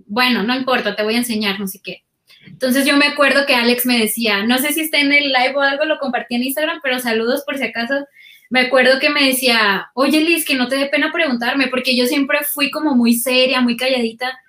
Bueno, 0.06 0.44
no 0.44 0.56
importa, 0.56 0.96
te 0.96 1.04
voy 1.04 1.16
a 1.16 1.20
enseñar, 1.20 1.60
no 1.60 1.68
sé 1.68 1.82
qué. 1.84 2.04
Entonces 2.46 2.86
yo 2.86 2.96
me 2.96 3.08
acuerdo 3.08 3.46
que 3.46 3.56
Alex 3.56 3.86
me 3.86 4.00
decía, 4.00 4.44
no 4.44 4.58
sé 4.58 4.72
si 4.72 4.82
está 4.82 5.00
en 5.00 5.12
el 5.12 5.26
live 5.30 5.56
o 5.56 5.62
algo, 5.62 5.86
lo 5.86 6.00
compartí 6.00 6.36
en 6.36 6.44
Instagram, 6.44 6.80
pero 6.82 7.00
saludos 7.00 7.44
por 7.46 7.58
si 7.58 7.64
acaso. 7.64 8.06
Me 8.50 8.62
acuerdo 8.62 9.00
que 9.00 9.10
me 9.10 9.26
decía, 9.26 9.90
oye 9.94 10.22
Liz, 10.22 10.46
que 10.46 10.56
no 10.56 10.68
te 10.68 10.78
dé 10.78 10.86
pena 10.86 11.12
preguntarme, 11.12 11.68
porque 11.68 11.96
yo 11.96 12.06
siempre 12.06 12.40
fui 12.44 12.72
como 12.72 12.96
muy 12.96 13.14
seria, 13.14 13.60
muy 13.60 13.76
calladita, 13.76 14.40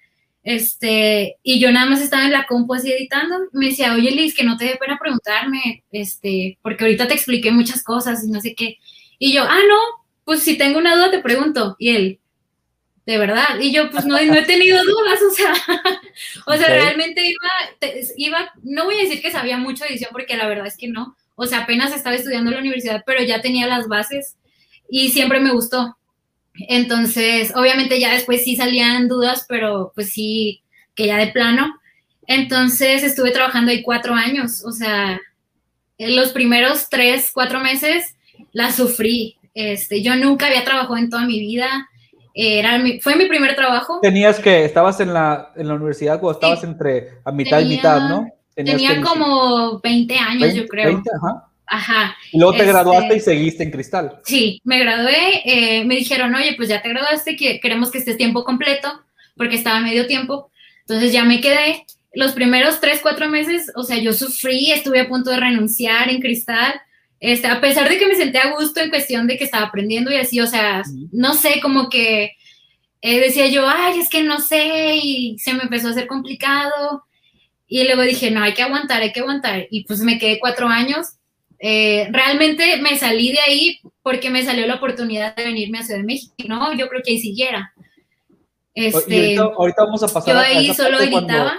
este, 0.42 1.37
y 1.42 1.61
yo 1.61 1.71
nada 1.73 1.87
más 1.87 2.00
estaba 2.00 2.25
en 2.25 2.33
la 2.33 2.47
compu 2.47 2.75
así 2.75 2.90
editando, 2.90 3.37
me 3.52 3.66
decía, 3.66 3.95
oye 3.95 4.11
Liz, 4.11 4.35
que 4.35 4.45
no 4.45 4.57
te 4.57 4.64
dé 4.64 4.76
pena 4.76 4.99
preguntarme, 4.99 5.85
este, 5.90 6.59
porque 6.62 6.85
ahorita 6.85 7.09
te 7.09 7.14
expliqué 7.14 7.50
muchas 7.50 7.83
cosas 7.83 8.25
y 8.25 8.30
no 8.30 8.40
sé 8.40 8.54
qué. 8.54 8.78
Y 9.18 9.33
yo, 9.33 9.42
ah, 9.42 9.61
no, 9.68 9.76
pues 10.25 10.42
si 10.42 10.57
tengo 10.57 10.78
una 10.78 10.95
duda 10.95 11.11
te 11.11 11.18
pregunto. 11.18 11.76
Y 11.78 11.90
él, 11.90 12.21
de 13.04 13.18
verdad. 13.18 13.59
Y 13.61 13.73
yo, 13.73 13.90
pues 13.90 14.04
no, 14.04 14.23
no 14.23 14.35
he 14.35 14.45
tenido 14.45 14.83
dudas, 14.85 15.21
o 15.30 15.35
sea, 15.35 15.54
o 16.47 16.57
sea, 16.57 16.68
realmente 16.68 17.23
iba, 17.26 17.99
iba, 18.16 18.52
no 18.62 18.85
voy 18.85 18.97
a 18.99 19.02
decir 19.02 19.23
que 19.23 19.30
sabía 19.30 19.57
mucho 19.57 19.85
de 19.85 19.90
edición, 19.90 20.11
porque 20.12 20.37
la 20.37 20.47
verdad 20.47 20.66
es 20.66 20.76
que 20.76 20.88
no. 20.88 21.16
O 21.35 21.47
sea, 21.47 21.61
apenas 21.61 21.95
estaba 21.95 22.16
estudiando 22.16 22.50
en 22.50 22.54
la 22.57 22.61
universidad, 22.61 23.02
pero 23.07 23.23
ya 23.23 23.40
tenía 23.40 23.66
las 23.66 23.88
bases 23.88 24.37
y 24.88 25.11
siempre 25.11 25.40
me 25.40 25.52
gustó. 25.52 25.98
Entonces, 26.69 27.53
obviamente 27.55 28.00
ya 28.00 28.12
después 28.12 28.45
sí 28.45 28.57
salían 28.57 29.09
dudas, 29.09 29.47
pero 29.49 29.93
pues 29.95 30.11
sí, 30.11 30.62
que 30.95 31.07
ya 31.07 31.17
de 31.17 31.29
plano. 31.29 31.75
Entonces 32.27 33.03
estuve 33.03 33.31
trabajando 33.31 33.71
ahí 33.71 33.83
cuatro 33.83 34.15
años, 34.15 34.65
o 34.65 34.73
sea, 34.73 35.21
en 35.99 36.17
los 36.17 36.31
primeros 36.31 36.88
tres, 36.88 37.31
cuatro 37.33 37.61
meses 37.61 38.17
la 38.53 38.73
sufrí. 38.73 39.37
Este, 39.55 40.03
yo 40.03 40.17
nunca 40.17 40.47
había 40.47 40.65
trabajado 40.65 40.97
en 40.97 41.11
toda 41.11 41.27
mi 41.27 41.41
vida 41.41 41.88
era 42.41 42.81
fue 43.00 43.17
mi 43.17 43.27
primer 43.27 43.57
trabajo. 43.57 43.99
Tenías 44.00 44.38
que, 44.38 44.65
estabas 44.65 45.00
en 45.00 45.12
la, 45.12 45.50
en 45.57 45.67
la 45.67 45.75
universidad 45.75 46.21
cuando 46.21 46.38
estabas 46.38 46.62
entre 46.62 47.15
a 47.25 47.33
mitad 47.33 47.61
y 47.61 47.65
mitad, 47.65 48.09
¿no? 48.09 48.29
tenía 48.55 49.00
como 49.00 49.81
20 49.81 50.17
años, 50.17 50.55
yo 50.55 50.67
creo. 50.69 50.87
20, 50.87 51.11
ajá. 51.17 51.48
Ajá. 51.68 52.16
Y 52.32 52.38
luego 52.38 52.56
te 52.56 52.64
graduaste 52.64 53.14
y 53.14 53.18
este, 53.18 53.30
seguiste 53.32 53.62
en 53.62 53.70
Cristal. 53.70 54.20
Sí, 54.25 54.60
me 54.64 54.78
gradué, 54.78 55.42
eh, 55.44 55.84
me 55.84 55.96
dijeron, 55.96 56.34
oye, 56.34 56.54
pues 56.56 56.68
ya 56.68 56.82
te 56.82 56.88
graduaste, 56.88 57.37
que 57.37 57.60
queremos 57.60 57.90
que 57.90 57.98
estés 57.98 58.16
tiempo 58.16 58.44
completo, 58.44 58.88
porque 59.37 59.56
estaba 59.56 59.80
medio 59.80 60.06
tiempo. 60.06 60.50
Entonces 60.80 61.12
ya 61.12 61.25
me 61.25 61.40
quedé. 61.40 61.84
Los 62.14 62.32
primeros 62.32 62.80
tres, 62.80 63.00
cuatro 63.02 63.28
meses, 63.28 63.70
o 63.76 63.84
sea, 63.84 63.98
yo 63.98 64.12
sufrí, 64.12 64.72
estuve 64.72 65.00
a 65.00 65.08
punto 65.08 65.30
de 65.30 65.40
renunciar 65.40 66.08
en 66.08 66.20
Cristal, 66.20 66.80
este, 67.20 67.48
a 67.48 67.60
pesar 67.60 67.88
de 67.88 67.98
que 67.98 68.06
me 68.06 68.14
senté 68.14 68.38
a 68.38 68.52
gusto 68.52 68.80
en 68.80 68.90
cuestión 68.90 69.26
de 69.26 69.37
que 69.37 69.44
estaba 69.44 69.66
aprendiendo 69.66 70.10
y 70.12 70.16
así, 70.16 70.40
o 70.40 70.46
sea, 70.46 70.82
no 71.12 71.34
sé, 71.34 71.60
como 71.60 71.88
que 71.88 72.32
eh, 73.02 73.20
decía 73.20 73.48
yo, 73.48 73.68
ay, 73.68 74.00
es 74.00 74.08
que 74.08 74.22
no 74.22 74.40
sé, 74.40 74.96
y 75.02 75.38
se 75.38 75.52
me 75.52 75.64
empezó 75.64 75.88
a 75.88 75.90
hacer 75.90 76.06
complicado. 76.06 77.04
Y 77.66 77.84
luego 77.84 78.02
dije, 78.02 78.30
no, 78.30 78.42
hay 78.42 78.54
que 78.54 78.62
aguantar, 78.62 79.02
hay 79.02 79.12
que 79.12 79.20
aguantar. 79.20 79.66
Y 79.70 79.84
pues 79.84 80.00
me 80.00 80.18
quedé 80.18 80.38
cuatro 80.40 80.68
años. 80.68 81.17
Eh, 81.61 82.09
realmente 82.12 82.77
me 82.81 82.97
salí 82.97 83.33
de 83.33 83.41
ahí 83.41 83.81
porque 84.03 84.31
me 84.31 84.45
salió 84.45 84.67
la 84.67 84.77
oportunidad 84.77 85.35
de 85.35 85.45
venirme 85.45 85.79
a 85.79 85.83
Ciudad 85.83 86.00
de 86.00 86.07
México, 86.07 86.35
¿no? 86.47 86.73
Yo 86.75 86.88
creo 86.88 87.03
que 87.05 87.12
ahí 87.12 87.19
siguiera. 87.19 87.73
Este, 88.75 89.37
ahorita, 89.37 89.85
vamos 89.85 90.03
a 90.05 90.09
pasar 90.09 90.35
yo 90.35 90.41
ahí 90.41 90.73
solo 90.73 91.00
editaba. 91.00 91.53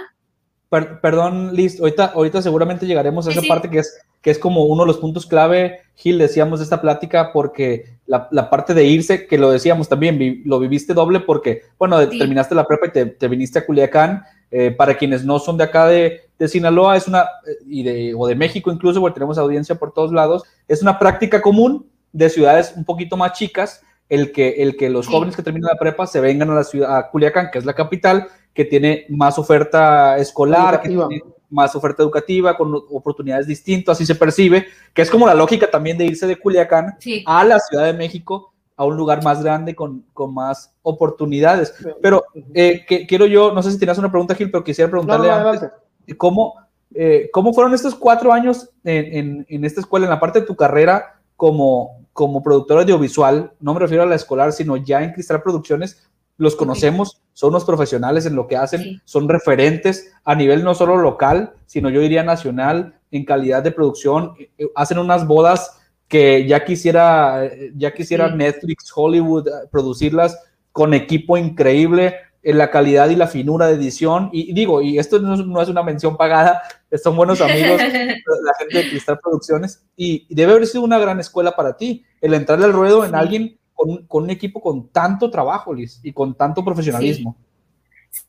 perdón, 1.02 1.54
Liz, 1.54 1.78
ahorita, 1.78 2.06
ahorita 2.14 2.40
seguramente 2.40 2.86
llegaremos 2.86 3.26
a 3.26 3.30
esa 3.30 3.42
parte 3.42 3.68
que 3.68 3.80
es 3.80 3.94
que 4.22 4.30
es 4.30 4.38
como 4.38 4.64
uno 4.64 4.82
de 4.82 4.88
los 4.88 4.98
puntos 4.98 5.26
clave, 5.26 5.80
Gil, 5.94 6.18
decíamos 6.18 6.60
de 6.60 6.64
esta 6.64 6.80
plática, 6.80 7.32
porque 7.32 7.98
la, 8.06 8.50
parte 8.50 8.74
de 8.74 8.84
irse, 8.84 9.26
que 9.26 9.38
lo 9.38 9.50
decíamos 9.50 9.88
también, 9.88 10.42
lo 10.44 10.58
viviste 10.58 10.92
doble 10.92 11.20
porque, 11.20 11.62
bueno, 11.78 12.06
terminaste 12.06 12.54
la 12.54 12.66
prepa 12.66 12.86
y 12.86 13.14
te, 13.14 13.28
viniste 13.28 13.60
a 13.60 13.66
Culiacán. 13.66 14.24
Eh, 14.52 14.72
para 14.72 14.96
quienes 14.96 15.24
no 15.24 15.38
son 15.38 15.56
de 15.56 15.64
acá 15.64 15.86
de, 15.86 16.22
Sinaloa, 16.48 16.96
es 16.96 17.06
una, 17.06 17.22
eh, 17.46 17.56
y 17.66 17.82
de, 17.82 18.14
o 18.16 18.26
de 18.26 18.34
México 18.34 18.72
incluso, 18.72 19.00
porque 19.00 19.14
tenemos 19.14 19.38
audiencia 19.38 19.76
por 19.76 19.92
todos 19.92 20.12
lados, 20.12 20.42
es 20.66 20.82
una 20.82 20.98
práctica 20.98 21.40
común 21.40 21.86
de 22.12 22.30
ciudades 22.30 22.72
un 22.76 22.84
poquito 22.84 23.16
más 23.16 23.32
chicas, 23.32 23.82
el 24.08 24.32
que, 24.32 24.62
el 24.62 24.76
que 24.76 24.90
los 24.90 25.06
jóvenes 25.06 25.36
que 25.36 25.42
terminan 25.42 25.70
la 25.72 25.78
prepa 25.78 26.06
se 26.06 26.20
vengan 26.20 26.50
a 26.50 26.54
la 26.54 26.64
ciudad, 26.64 26.96
a 26.96 27.10
Culiacán, 27.10 27.50
que 27.52 27.58
es 27.58 27.64
la 27.64 27.74
capital, 27.74 28.26
que 28.52 28.64
tiene 28.64 29.06
más 29.08 29.38
oferta 29.38 30.18
escolar, 30.18 30.80
que 30.80 30.88
tiene 30.88 31.22
más 31.48 31.76
oferta 31.76 32.02
educativa, 32.02 32.56
con 32.56 32.74
oportunidades 32.74 33.46
distintas, 33.46 33.96
así 33.96 34.06
se 34.06 34.16
percibe, 34.16 34.66
que 34.92 35.02
es 35.02 35.10
como 35.10 35.26
la 35.26 35.34
lógica 35.34 35.70
también 35.70 35.96
de 35.96 36.06
irse 36.06 36.26
de 36.26 36.36
Culiacán 36.36 36.96
a 37.26 37.44
la 37.44 37.60
Ciudad 37.60 37.84
de 37.84 37.92
México, 37.92 38.49
a 38.80 38.84
un 38.86 38.96
lugar 38.96 39.22
más 39.22 39.42
grande 39.44 39.74
con, 39.74 40.06
con 40.14 40.32
más 40.32 40.72
oportunidades. 40.80 41.74
Pero 42.00 42.24
eh, 42.54 42.86
que, 42.88 43.06
quiero 43.06 43.26
yo, 43.26 43.52
no 43.52 43.62
sé 43.62 43.72
si 43.72 43.76
tienes 43.76 43.98
una 43.98 44.10
pregunta, 44.10 44.34
Gil, 44.34 44.50
pero 44.50 44.64
quisiera 44.64 44.90
preguntarle 44.90 45.30
antes, 45.30 45.68
¿cómo, 46.16 46.54
eh, 46.94 47.28
¿cómo 47.30 47.52
fueron 47.52 47.74
estos 47.74 47.94
cuatro 47.94 48.32
años 48.32 48.70
en, 48.82 49.44
en, 49.46 49.64
esta 49.66 49.82
escuela, 49.82 50.06
en 50.06 50.10
la 50.10 50.18
parte 50.18 50.40
de 50.40 50.46
tu 50.46 50.56
carrera 50.56 51.20
como, 51.36 52.06
como 52.14 52.42
productor 52.42 52.78
audiovisual? 52.78 53.52
No 53.60 53.74
me 53.74 53.80
refiero 53.80 54.02
a 54.02 54.06
la 54.06 54.14
escolar, 54.14 54.50
sino 54.50 54.78
ya 54.78 55.02
en 55.02 55.12
Cristal 55.12 55.42
Producciones, 55.42 56.08
los 56.38 56.56
conocemos, 56.56 57.20
son 57.34 57.50
unos 57.50 57.66
profesionales 57.66 58.24
en 58.24 58.34
lo 58.34 58.46
que 58.46 58.56
hacen, 58.56 59.02
son 59.04 59.28
referentes 59.28 60.10
a 60.24 60.34
nivel 60.34 60.64
no 60.64 60.74
solo 60.74 60.96
local, 60.96 61.52
sino 61.66 61.90
yo 61.90 62.00
diría 62.00 62.22
nacional 62.22 62.94
en 63.10 63.26
calidad 63.26 63.62
de 63.62 63.72
producción, 63.72 64.36
eh, 64.56 64.68
hacen 64.74 64.96
unas 64.96 65.26
bodas 65.26 65.79
que 66.10 66.44
ya 66.44 66.64
quisiera, 66.64 67.46
eh, 67.46 67.70
ya 67.76 67.94
quisiera 67.94 68.34
Netflix, 68.34 68.92
Hollywood 68.92 69.48
producirlas 69.70 70.36
con 70.72 70.92
equipo 70.92 71.38
increíble 71.38 72.16
en 72.42 72.58
la 72.58 72.70
calidad 72.70 73.08
y 73.10 73.16
la 73.16 73.28
finura 73.28 73.68
de 73.68 73.74
edición. 73.74 74.28
Y, 74.32 74.52
digo, 74.52 74.82
y 74.82 74.98
esto 74.98 75.20
no 75.20 75.62
es, 75.62 75.68
una 75.68 75.82
mención 75.84 76.16
pagada, 76.16 76.62
son 77.02 77.16
buenos 77.16 77.40
amigos, 77.40 77.80
la 77.80 78.54
gente 78.58 78.78
de 78.78 78.90
Cristal 78.90 79.20
Producciones, 79.22 79.84
y, 79.96 80.26
debe 80.34 80.52
haber 80.52 80.66
sido 80.66 80.82
una 80.82 80.98
gran 80.98 81.20
escuela 81.20 81.52
para 81.52 81.76
ti, 81.76 82.04
el 82.20 82.34
entrarle 82.34 82.64
al 82.64 82.72
ruedo 82.72 83.04
en 83.04 83.14
alguien 83.14 83.58
con, 83.72 84.04
un 84.08 84.30
equipo 84.30 84.60
con 84.60 84.88
tanto 84.88 85.30
trabajo, 85.30 85.72
Liz, 85.72 86.00
y 86.02 86.12
con 86.12 86.34
tanto 86.34 86.64
profesionalismo. 86.64 87.36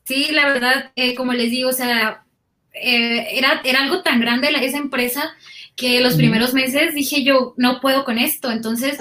Sí, 0.04 0.28
la 0.30 0.46
verdad, 0.46 0.92
eh, 0.94 1.16
como 1.16 1.32
les 1.32 1.50
digo, 1.50 1.70
o 1.70 1.72
sea, 1.72 2.24
eh, 2.72 3.36
era, 3.36 3.60
era 3.64 3.82
algo 3.82 4.02
tan 4.02 4.20
grande 4.20 4.48
esa 4.62 4.78
empresa 4.78 5.34
que 5.76 6.00
los 6.00 6.14
primeros 6.14 6.54
meses 6.54 6.94
dije 6.94 7.22
yo, 7.22 7.54
no 7.56 7.80
puedo 7.80 8.04
con 8.04 8.18
esto. 8.18 8.50
Entonces, 8.50 8.96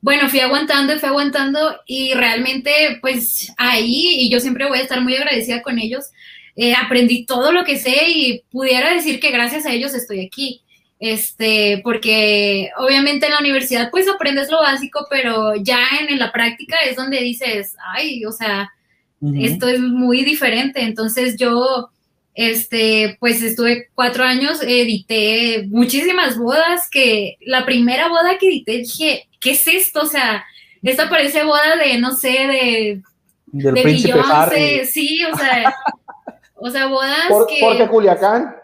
bueno, 0.00 0.28
fui 0.28 0.40
aguantando 0.40 0.94
y 0.94 0.98
fui 0.98 1.08
aguantando 1.08 1.76
y 1.86 2.14
realmente, 2.14 2.98
pues 3.00 3.52
ahí, 3.56 4.20
y 4.20 4.30
yo 4.30 4.40
siempre 4.40 4.66
voy 4.68 4.78
a 4.78 4.82
estar 4.82 5.00
muy 5.00 5.14
agradecida 5.14 5.62
con 5.62 5.78
ellos, 5.78 6.06
eh, 6.56 6.74
aprendí 6.74 7.26
todo 7.26 7.52
lo 7.52 7.64
que 7.64 7.78
sé 7.78 8.10
y 8.10 8.42
pudiera 8.50 8.92
decir 8.92 9.20
que 9.20 9.30
gracias 9.30 9.66
a 9.66 9.72
ellos 9.72 9.94
estoy 9.94 10.24
aquí. 10.24 10.62
este, 11.02 11.80
porque 11.82 12.70
obviamente 12.76 13.24
en 13.24 13.32
la 13.32 13.38
universidad 13.40 13.90
pues 13.90 14.06
aprendes 14.06 14.50
lo 14.50 14.60
básico, 14.60 15.06
pero 15.08 15.54
ya 15.56 15.80
en, 16.06 16.18
la 16.18 16.30
práctica 16.30 16.76
es 16.86 16.94
donde 16.96 17.20
dices, 17.22 17.74
ay, 17.94 18.24
o 18.26 18.32
sea, 18.32 18.70
esto 19.36 19.68
es 19.68 19.80
muy 19.80 20.24
diferente. 20.24 20.82
Entonces 20.82 21.36
yo, 21.38 21.90
este, 22.34 23.16
pues 23.20 23.42
estuve 23.42 23.88
cuatro 23.94 24.24
años, 24.24 24.62
edité 24.62 25.66
muchísimas 25.68 26.38
bodas, 26.38 26.88
que 26.90 27.36
la 27.40 27.64
primera 27.64 28.08
boda 28.08 28.38
que 28.38 28.48
edité 28.48 28.72
dije, 28.78 29.28
¿qué 29.40 29.52
es 29.52 29.66
esto? 29.66 30.02
O 30.02 30.06
sea, 30.06 30.44
esta 30.82 31.08
parece 31.08 31.44
boda 31.44 31.76
de, 31.76 31.98
no 31.98 32.12
sé, 32.12 32.28
de... 32.28 33.02
Del 33.46 33.74
de 33.74 33.82
príncipe 33.82 34.20
Harry. 34.24 34.86
Sí, 34.86 35.24
o 35.24 35.36
sea, 35.36 35.74
o 36.54 36.70
sea, 36.70 36.86
bodas 36.86 37.28
que... 37.48 37.58
Porque 37.60 37.88
Culiacán. 37.88 38.54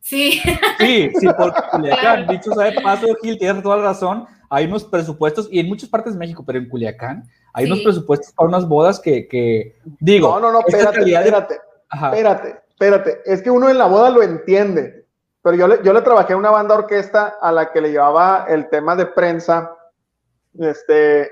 Sí. 0.00 0.40
Sí, 0.78 1.10
sí, 1.18 1.26
porque 1.36 1.60
Culiacán, 1.72 2.26
dicho 2.28 2.52
sabe 2.52 2.80
paso, 2.80 3.06
Gil, 3.22 3.38
tienes 3.38 3.62
toda 3.62 3.78
la 3.78 3.84
razón, 3.84 4.26
hay 4.50 4.66
unos 4.66 4.84
presupuestos, 4.84 5.48
y 5.50 5.58
en 5.58 5.68
muchas 5.68 5.88
partes 5.88 6.12
de 6.12 6.18
México, 6.18 6.44
pero 6.46 6.58
en 6.58 6.68
Culiacán, 6.68 7.24
hay 7.52 7.64
unos 7.64 7.80
presupuestos 7.80 8.32
para 8.32 8.48
unas 8.48 8.68
bodas 8.68 9.00
que, 9.00 9.26
que 9.26 9.74
digo... 9.98 10.28
No, 10.28 10.40
no, 10.40 10.52
no, 10.52 10.60
espérate, 10.60 11.00
espérate, 11.00 11.54
espérate, 11.54 11.54
espérate, 11.90 12.65
es 12.78 13.42
que 13.42 13.50
uno 13.50 13.68
en 13.68 13.78
la 13.78 13.86
boda 13.86 14.10
lo 14.10 14.22
entiende, 14.22 15.06
pero 15.42 15.56
yo 15.56 15.68
le, 15.68 15.82
yo 15.82 15.92
le 15.92 16.02
trabajé 16.02 16.34
a 16.34 16.36
una 16.36 16.50
banda 16.50 16.74
orquesta 16.74 17.36
a 17.40 17.52
la 17.52 17.72
que 17.72 17.80
le 17.80 17.90
llevaba 17.90 18.46
el 18.48 18.68
tema 18.68 18.96
de 18.96 19.06
prensa, 19.06 19.72
este, 20.58 21.30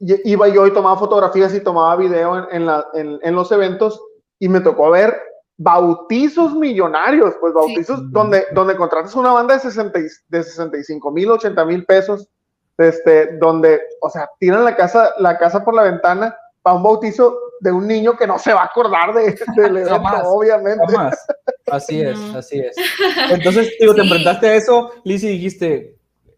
iba 0.00 0.48
yo 0.48 0.66
y 0.66 0.72
tomaba 0.72 0.98
fotografías 0.98 1.54
y 1.54 1.60
tomaba 1.60 1.96
video 1.96 2.50
en, 2.50 2.66
la, 2.66 2.86
en, 2.94 3.34
los 3.34 3.50
eventos 3.52 4.00
y 4.38 4.48
me 4.48 4.60
tocó 4.60 4.90
ver 4.90 5.16
bautizos 5.56 6.54
millonarios, 6.54 7.34
pues 7.40 7.54
bautizos 7.54 8.10
donde, 8.10 8.46
donde 8.52 8.76
contratas 8.76 9.14
una 9.14 9.32
banda 9.32 9.54
de, 9.54 9.60
60, 9.60 9.98
de 10.28 10.42
65 10.42 11.10
mil, 11.12 11.30
80 11.30 11.64
mil 11.64 11.84
pesos, 11.84 12.28
este, 12.76 13.36
donde, 13.38 13.80
o 14.00 14.10
sea, 14.10 14.28
tiran 14.40 14.64
la 14.64 14.74
casa, 14.74 15.12
la 15.18 15.38
casa 15.38 15.64
por 15.64 15.74
la 15.74 15.84
ventana 15.84 16.36
para 16.64 16.76
un 16.76 16.82
bautizo 16.82 17.38
de 17.60 17.70
un 17.70 17.86
niño 17.86 18.16
que 18.16 18.26
no 18.26 18.38
se 18.38 18.54
va 18.54 18.62
a 18.62 18.64
acordar 18.64 19.12
de, 19.12 19.38
del 19.54 19.76
evento, 19.76 20.22
obviamente. 20.24 20.82
Así 21.70 22.00
es, 22.00 22.18
así 22.34 22.58
es. 22.58 22.74
Entonces, 23.30 23.70
digo, 23.78 23.94
te 23.94 24.00
enfrentaste 24.00 24.48
a 24.48 24.54
eso, 24.54 24.90
Liz, 25.04 25.22
y 25.24 25.28
dijiste, 25.28 25.94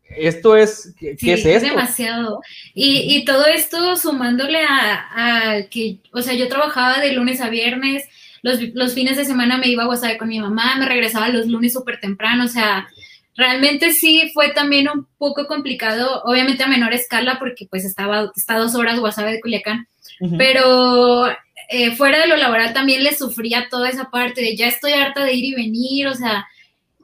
esto 0.08 0.56
es, 0.56 0.94
¿qué, 0.98 1.12
es 1.12 1.22
esto? 1.22 1.48
Es 1.48 1.62
demasiado. 1.62 2.40
Y, 2.74 3.16
y 3.16 3.24
todo 3.24 3.46
esto 3.46 3.94
sumándole 3.94 4.64
a, 4.68 5.60
que, 5.70 6.00
o 6.12 6.22
sea, 6.22 6.34
yo 6.34 6.48
trabajaba 6.48 6.98
de 6.98 7.12
lunes 7.12 7.40
a 7.40 7.48
viernes, 7.48 8.04
los, 8.42 8.60
los 8.74 8.94
fines 8.94 9.16
de 9.16 9.24
semana 9.24 9.58
me 9.58 9.68
iba 9.68 9.84
a 9.84 9.88
WhatsApp 9.88 10.18
con 10.18 10.28
mi 10.28 10.40
mamá, 10.40 10.74
me 10.76 10.86
regresaba 10.86 11.28
los 11.28 11.46
lunes 11.46 11.72
súper 11.72 12.00
temprano, 12.00 12.46
o 12.46 12.48
sea, 12.48 12.88
realmente 13.36 13.92
sí 13.92 14.28
fue 14.34 14.50
también 14.50 14.88
un 14.88 15.06
poco 15.18 15.46
complicado, 15.46 16.22
obviamente 16.24 16.64
a 16.64 16.68
menor 16.68 16.92
escala, 16.94 17.38
porque 17.38 17.68
pues 17.70 17.84
estaba, 17.84 18.32
está 18.34 18.58
dos 18.58 18.74
horas 18.74 18.98
WhatsApp 18.98 19.26
de 19.26 19.40
Culiacán, 19.40 19.86
pero 20.38 21.26
eh, 21.68 21.94
fuera 21.96 22.20
de 22.20 22.26
lo 22.26 22.37
laboral 22.37 22.72
también 22.72 23.05
le 23.05 23.14
sufría 23.14 23.68
toda 23.70 23.88
esa 23.88 24.11
parte 24.11 24.40
de 24.40 24.57
ya 24.57 24.68
estoy 24.68 24.92
harta 24.92 25.24
de 25.24 25.35
ir 25.35 25.44
y 25.44 25.55
venir, 25.55 26.07
o 26.09 26.14
sea, 26.14 26.46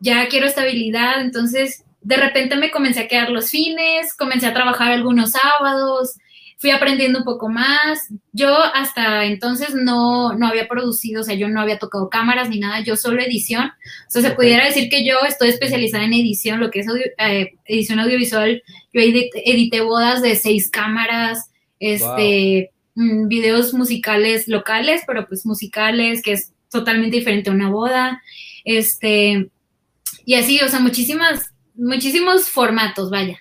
ya 0.00 0.26
quiero 0.28 0.46
estabilidad, 0.46 1.20
entonces 1.20 1.84
de 2.00 2.16
repente 2.16 2.56
me 2.56 2.70
comencé 2.70 3.00
a 3.00 3.08
quedar 3.08 3.30
los 3.30 3.50
fines, 3.50 4.14
comencé 4.14 4.46
a 4.46 4.54
trabajar 4.54 4.92
algunos 4.92 5.32
sábados, 5.32 6.16
fui 6.62 6.70
aprendiendo 6.70 7.18
un 7.18 7.24
poco 7.24 7.48
más. 7.48 8.08
Yo 8.32 8.56
hasta 8.56 9.24
entonces 9.24 9.74
no, 9.74 10.32
no 10.34 10.46
había 10.46 10.68
producido, 10.68 11.20
o 11.20 11.24
sea, 11.24 11.34
yo 11.34 11.48
no 11.48 11.60
había 11.60 11.78
tocado 11.78 12.08
cámaras 12.08 12.48
ni 12.48 12.58
nada, 12.58 12.80
yo 12.80 12.96
solo 12.96 13.22
edición. 13.22 13.66
O 14.06 14.10
sea, 14.10 14.22
se 14.22 14.30
pudiera 14.30 14.66
decir 14.66 14.88
que 14.88 15.04
yo 15.04 15.16
estoy 15.26 15.48
especializada 15.48 16.04
en 16.04 16.14
edición, 16.14 16.60
lo 16.60 16.70
que 16.70 16.80
es 16.80 16.86
eh, 17.18 17.54
edición 17.64 18.00
audiovisual. 18.00 18.62
Yo 18.92 19.00
edité, 19.00 19.80
bodas 19.80 20.22
de 20.22 20.36
seis 20.36 20.70
cámaras, 20.70 21.50
este, 21.80 22.71
mm, 22.94 23.28
videos 23.28 23.74
musicales 23.74 24.48
locales, 24.48 25.02
pero 25.06 25.26
pues 25.26 25.46
musicales, 25.46 26.22
que 26.22 26.32
es 26.32 26.52
totalmente 26.70 27.16
diferente 27.16 27.50
a 27.50 27.54
una 27.54 27.70
boda. 27.70 28.22
Este, 28.64 29.50
y 30.24 30.34
así, 30.34 30.60
o 30.60 30.68
sea, 30.68 30.80
muchísimas 30.80 31.52
muchísimos 31.74 32.48
formatos, 32.48 33.10
vaya. 33.10 33.38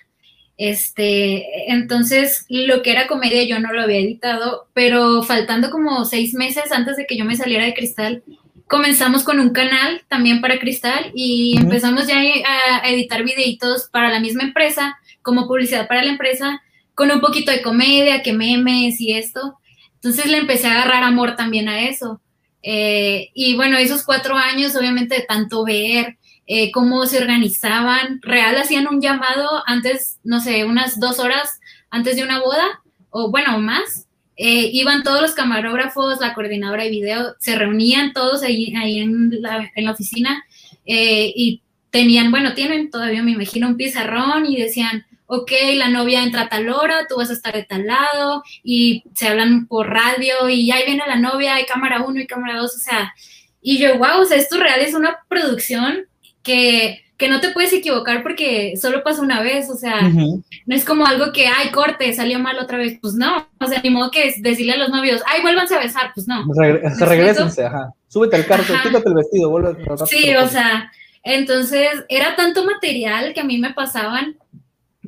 Este, 0.58 1.72
entonces, 1.72 2.44
lo 2.48 2.82
que 2.82 2.92
era 2.92 3.06
comedia 3.06 3.42
yo 3.44 3.58
no 3.58 3.72
lo 3.72 3.82
había 3.82 3.98
editado, 3.98 4.68
pero 4.74 5.22
faltando 5.22 5.70
como 5.70 6.04
seis 6.04 6.34
meses 6.34 6.70
antes 6.72 6.96
de 6.96 7.06
que 7.06 7.16
yo 7.16 7.24
me 7.24 7.36
saliera 7.36 7.64
de 7.64 7.74
Cristal, 7.74 8.22
comenzamos 8.68 9.24
con 9.24 9.40
un 9.40 9.50
canal 9.50 10.02
también 10.08 10.40
para 10.40 10.58
Cristal 10.58 11.10
y 11.14 11.56
empezamos 11.58 12.06
ya 12.06 12.18
a 12.18 12.88
editar 12.88 13.24
videitos 13.24 13.88
para 13.90 14.10
la 14.10 14.20
misma 14.20 14.44
empresa, 14.44 14.98
como 15.22 15.46
publicidad 15.46 15.88
para 15.88 16.04
la 16.04 16.12
empresa, 16.12 16.62
con 16.94 17.10
un 17.10 17.20
poquito 17.20 17.50
de 17.50 17.62
comedia, 17.62 18.22
que 18.22 18.32
memes 18.32 19.00
y 19.00 19.12
esto. 19.12 19.58
Entonces 19.94 20.26
le 20.26 20.38
empecé 20.38 20.66
a 20.66 20.72
agarrar 20.72 21.04
amor 21.04 21.36
también 21.36 21.68
a 21.68 21.88
eso. 21.88 22.20
Eh, 22.62 23.30
y 23.34 23.54
bueno, 23.56 23.76
esos 23.76 24.04
cuatro 24.04 24.36
años, 24.36 24.74
obviamente, 24.76 25.16
de 25.16 25.22
tanto 25.22 25.64
ver, 25.64 26.18
eh, 26.46 26.70
cómo 26.72 27.06
se 27.06 27.18
organizaban. 27.18 28.20
Real 28.22 28.56
hacían 28.56 28.88
un 28.88 29.00
llamado 29.00 29.62
antes, 29.66 30.18
no 30.24 30.40
sé, 30.40 30.64
unas 30.64 30.98
dos 31.00 31.18
horas 31.18 31.60
antes 31.90 32.16
de 32.16 32.24
una 32.24 32.40
boda, 32.40 32.82
o 33.10 33.30
bueno, 33.30 33.58
más. 33.58 34.06
Eh, 34.36 34.70
iban 34.72 35.02
todos 35.02 35.20
los 35.20 35.34
camarógrafos, 35.34 36.20
la 36.20 36.34
coordinadora 36.34 36.84
de 36.84 36.90
video, 36.90 37.34
se 37.38 37.54
reunían 37.54 38.12
todos 38.12 38.42
ahí, 38.42 38.74
ahí 38.74 38.98
en, 38.98 39.42
la, 39.42 39.70
en 39.74 39.84
la 39.84 39.92
oficina 39.92 40.44
y 40.84 41.62
tenían, 41.90 42.30
bueno, 42.32 42.54
tienen 42.54 42.90
todavía, 42.90 43.22
me 43.22 43.32
imagino, 43.32 43.68
un 43.68 43.76
pizarrón 43.76 44.46
y 44.46 44.56
decían, 44.56 45.06
ok, 45.34 45.50
la 45.76 45.88
novia 45.88 46.22
entra 46.22 46.42
a 46.42 46.48
tal 46.50 46.68
hora, 46.68 47.06
tú 47.08 47.16
vas 47.16 47.30
a 47.30 47.32
estar 47.32 47.54
de 47.54 47.64
tal 47.64 47.86
lado, 47.86 48.42
y 48.62 49.02
se 49.14 49.28
hablan 49.28 49.66
por 49.66 49.88
radio, 49.88 50.50
y 50.50 50.70
ahí 50.70 50.84
viene 50.84 51.02
la 51.06 51.16
novia, 51.16 51.54
hay 51.54 51.64
cámara 51.64 52.02
uno 52.02 52.20
y 52.20 52.26
cámara 52.26 52.58
dos, 52.58 52.76
o 52.76 52.78
sea, 52.78 53.14
y 53.62 53.78
yo, 53.78 53.96
wow, 53.96 54.20
o 54.20 54.24
sea, 54.26 54.36
esto 54.36 54.58
real 54.58 54.80
es 54.80 54.92
una 54.92 55.20
producción 55.28 56.04
que, 56.42 57.00
que 57.16 57.30
no 57.30 57.40
te 57.40 57.48
puedes 57.48 57.72
equivocar 57.72 58.22
porque 58.22 58.74
solo 58.76 59.02
pasa 59.02 59.22
una 59.22 59.40
vez, 59.40 59.70
o 59.70 59.74
sea, 59.74 60.02
no 60.02 60.42
es 60.74 60.84
como 60.84 61.06
algo 61.06 61.32
que, 61.32 61.46
ay, 61.46 61.70
corte, 61.70 62.12
salió 62.12 62.38
mal 62.38 62.58
otra 62.58 62.76
vez, 62.76 62.98
pues 63.00 63.14
no, 63.14 63.48
o 63.58 63.66
sea, 63.66 63.80
ni 63.82 63.88
modo 63.88 64.10
que 64.10 64.34
decirle 64.40 64.74
a 64.74 64.78
los 64.78 64.90
novios, 64.90 65.22
ay, 65.26 65.40
vuélvanse 65.40 65.74
a 65.74 65.80
besar, 65.80 66.10
pues 66.14 66.28
no. 66.28 66.44
se 66.52 67.06
regresense, 67.06 67.64
ajá, 67.64 67.90
súbete 68.06 68.36
al 68.36 68.44
carro, 68.44 68.64
quítate 68.64 69.08
el 69.08 69.14
vestido, 69.14 69.48
vuelve 69.48 69.70
a 69.70 70.06
Sí, 70.06 70.34
o 70.36 70.46
sea, 70.46 70.92
entonces 71.22 72.04
era 72.10 72.36
tanto 72.36 72.66
material 72.66 73.32
que 73.32 73.40
a 73.40 73.44
mí 73.44 73.56
me 73.56 73.72
pasaban 73.72 74.36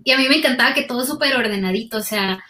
y 0.04 0.12
a 0.12 0.18
mí 0.18 0.28
me 0.28 0.36
encantaba 0.36 0.74
que 0.74 0.82
todo 0.82 1.04
súper 1.04 1.34
ordenadito, 1.34 1.98
o 1.98 2.02
sea, 2.02 2.44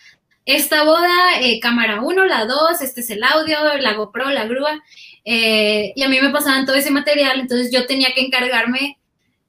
esta 0.45 0.85
boda, 0.85 1.41
eh, 1.41 1.59
cámara 1.61 2.03
1, 2.03 2.25
la 2.27 2.45
2, 2.45 2.83
este 2.83 3.01
es 3.01 3.11
el 3.11 3.23
audio, 3.23 3.57
la 3.79 3.95
GoPro, 3.95 4.31
la 4.31 4.45
grúa, 4.45 4.83
eh, 5.25 5.93
y 5.97 6.03
a 6.03 6.09
mí 6.09 6.21
me 6.21 6.31
pasaban 6.31 6.67
todo 6.67 6.77
ese 6.77 6.91
material, 6.91 7.41
entonces 7.41 7.73
yo 7.73 7.87
tenía 7.87 8.13
que 8.15 8.21
encargarme 8.21 8.99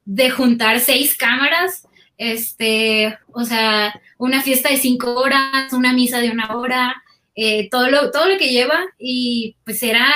de 0.06 0.30
juntar 0.30 0.80
seis 0.80 1.18
cámaras, 1.18 1.88
este, 2.18 3.18
o 3.34 3.44
sea, 3.44 4.00
una 4.18 4.42
fiesta 4.42 4.70
de 4.70 4.78
cinco 4.78 5.16
horas, 5.16 5.74
una 5.74 5.92
misa 5.92 6.20
de 6.20 6.30
una 6.30 6.56
hora, 6.56 7.04
eh, 7.36 7.70
todo, 7.70 7.90
lo, 7.90 8.12
todo 8.12 8.28
lo 8.28 8.38
que 8.38 8.52
lleva 8.52 8.86
y 8.98 9.58
pues 9.66 9.84
era, 9.84 10.08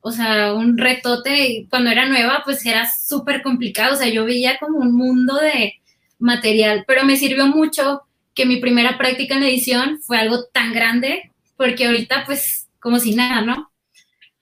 o 0.00 0.12
sea, 0.12 0.54
un 0.54 0.78
retote, 0.78 1.66
cuando 1.68 1.90
era 1.90 2.06
nueva 2.06 2.42
pues 2.44 2.64
era 2.64 2.88
súper 2.90 3.42
complicado, 3.42 3.94
o 3.94 3.96
sea, 3.96 4.08
yo 4.08 4.24
veía 4.24 4.58
como 4.58 4.78
un 4.78 4.96
mundo 4.96 5.36
de 5.36 5.81
material, 6.22 6.84
pero 6.86 7.04
me 7.04 7.16
sirvió 7.16 7.46
mucho 7.46 8.02
que 8.34 8.46
mi 8.46 8.56
primera 8.56 8.96
práctica 8.96 9.36
en 9.36 9.42
edición 9.42 10.00
fue 10.00 10.18
algo 10.18 10.44
tan 10.44 10.72
grande, 10.72 11.30
porque 11.56 11.86
ahorita 11.86 12.24
pues 12.24 12.68
como 12.80 12.98
si 12.98 13.14
nada, 13.14 13.42
¿no? 13.42 13.70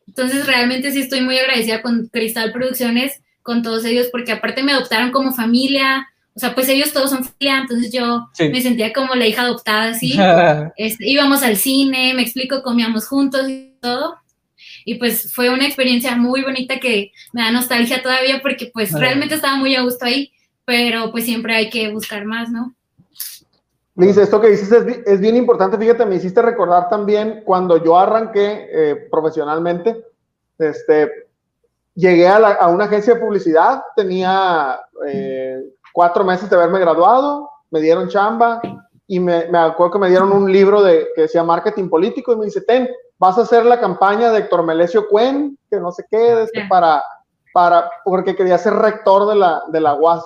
Entonces, 0.06 0.46
realmente 0.46 0.90
sí 0.90 1.00
estoy 1.00 1.20
muy 1.20 1.38
agradecida 1.38 1.82
con 1.82 2.08
Cristal 2.08 2.52
Producciones, 2.52 3.20
con 3.42 3.62
todos 3.62 3.84
ellos, 3.84 4.08
porque 4.10 4.32
aparte 4.32 4.62
me 4.62 4.72
adoptaron 4.72 5.12
como 5.12 5.32
familia, 5.32 6.08
o 6.34 6.40
sea, 6.40 6.54
pues 6.54 6.68
ellos 6.68 6.92
todos 6.92 7.10
son 7.10 7.24
familia, 7.24 7.58
entonces 7.58 7.92
yo 7.92 8.28
me 8.38 8.60
sentía 8.60 8.92
como 8.92 9.14
la 9.14 9.26
hija 9.26 9.42
adoptada, 9.42 9.90
así. 9.90 10.16
Este, 10.76 11.08
íbamos 11.08 11.42
al 11.42 11.56
cine, 11.56 12.14
me 12.14 12.22
explico, 12.22 12.62
comíamos 12.62 13.06
juntos 13.06 13.48
y 13.48 13.74
todo. 13.80 14.16
Y 14.84 14.94
pues 14.94 15.32
fue 15.32 15.50
una 15.50 15.66
experiencia 15.66 16.16
muy 16.16 16.42
bonita 16.42 16.80
que 16.80 17.12
me 17.32 17.42
da 17.42 17.52
nostalgia 17.52 18.02
todavía 18.02 18.40
porque 18.40 18.70
pues 18.72 18.92
realmente 18.92 19.34
estaba 19.34 19.56
muy 19.56 19.74
a 19.76 19.82
gusto 19.82 20.06
ahí, 20.06 20.32
pero 20.70 21.10
pues 21.10 21.24
siempre 21.24 21.56
hay 21.56 21.68
que 21.68 21.92
buscar 21.92 22.24
más, 22.24 22.48
¿no? 22.48 22.72
Liz, 23.96 24.16
esto 24.16 24.40
que 24.40 24.50
dices 24.50 24.70
es, 25.04 25.20
bien 25.20 25.34
importante. 25.34 25.76
Fíjate, 25.76 26.06
me 26.06 26.14
hiciste 26.14 26.40
recordar 26.40 26.88
también 26.88 27.42
cuando 27.44 27.82
yo 27.82 27.98
arranqué 27.98 28.68
eh, 28.72 29.08
profesionalmente, 29.10 30.00
este, 30.58 31.10
llegué 31.92 32.28
a, 32.28 32.68
una 32.68 32.84
agencia 32.84 33.14
de 33.14 33.20
publicidad, 33.20 33.82
tenía 33.96 34.78
eh, 35.08 35.58
cuatro 35.92 36.22
meses 36.22 36.48
de 36.48 36.54
haberme 36.54 36.78
graduado, 36.78 37.50
me 37.72 37.80
dieron 37.80 38.08
chamba 38.08 38.62
y 39.08 39.18
me, 39.18 39.48
acuerdo 39.58 39.94
que 39.94 39.98
me 39.98 40.08
dieron 40.08 40.30
un 40.30 40.52
libro 40.52 40.84
de, 40.84 41.08
que 41.16 41.22
decía 41.22 41.42
Marketing 41.42 41.88
Político 41.88 42.32
y 42.32 42.36
me 42.36 42.44
dice, 42.44 42.60
ten, 42.60 42.88
vas 43.18 43.36
a 43.38 43.42
hacer 43.42 43.66
la 43.66 43.80
campaña 43.80 44.30
de 44.30 44.38
Héctor 44.38 44.62
Melesio 44.62 45.08
Cuen, 45.08 45.58
que 45.68 45.80
no 45.80 45.90
sé 45.90 46.04
qué, 46.08 46.44
este, 46.44 46.64
para, 46.68 47.02
para, 47.52 47.90
porque 48.04 48.36
quería 48.36 48.56
ser 48.56 48.74
rector 48.74 49.26
de 49.26 49.34
la, 49.34 49.62
de 49.72 49.80
la 49.80 49.94
UAS. 49.94 50.22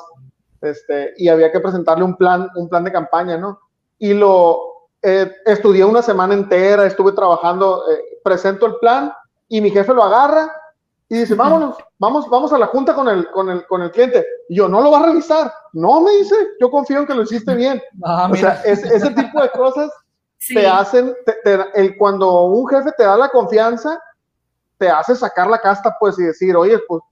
Este, 0.64 1.14
y 1.16 1.28
había 1.28 1.52
que 1.52 1.60
presentarle 1.60 2.04
un 2.04 2.16
plan, 2.16 2.48
un 2.56 2.68
plan 2.68 2.84
de 2.84 2.92
campaña, 2.92 3.36
¿no? 3.36 3.60
Y 3.98 4.14
lo 4.14 4.88
eh, 5.02 5.30
estudié 5.44 5.84
una 5.84 6.02
semana 6.02 6.34
entera, 6.34 6.86
estuve 6.86 7.12
trabajando, 7.12 7.84
eh, 7.90 8.20
presento 8.22 8.66
el 8.66 8.76
plan 8.76 9.12
y 9.48 9.60
mi 9.60 9.70
jefe 9.70 9.92
lo 9.92 10.02
agarra 10.02 10.50
y 11.08 11.18
dice, 11.18 11.34
vámonos, 11.34 11.76
vamos, 11.98 12.28
vamos 12.30 12.52
a 12.52 12.58
la 12.58 12.66
junta 12.66 12.94
con 12.94 13.08
el, 13.08 13.30
con 13.30 13.50
el, 13.50 13.66
con 13.66 13.82
el 13.82 13.90
cliente. 13.90 14.26
Y 14.48 14.56
yo, 14.56 14.68
no 14.68 14.80
lo 14.80 14.90
va 14.90 15.00
a 15.00 15.06
revisar. 15.06 15.52
No, 15.74 16.00
me 16.00 16.12
dice, 16.12 16.34
yo 16.58 16.70
confío 16.70 16.98
en 16.98 17.06
que 17.06 17.14
lo 17.14 17.22
hiciste 17.22 17.54
bien. 17.54 17.82
Ah, 18.02 18.28
o 18.32 18.34
sea, 18.34 18.62
ese 18.64 19.10
tipo 19.10 19.40
de 19.40 19.50
cosas 19.50 19.90
te 20.48 20.66
hacen, 20.66 21.14
el, 21.74 21.96
cuando 21.98 22.44
un 22.44 22.66
jefe 22.68 22.90
te 22.96 23.04
da 23.04 23.16
la 23.16 23.28
confianza, 23.28 24.00
te 24.78 24.88
hace 24.88 25.14
sacar 25.14 25.48
la 25.48 25.58
casta, 25.58 25.94
pues, 26.00 26.18
y 26.18 26.22
decir, 26.22 26.56
oye, 26.56 26.78
pues, 26.88 27.02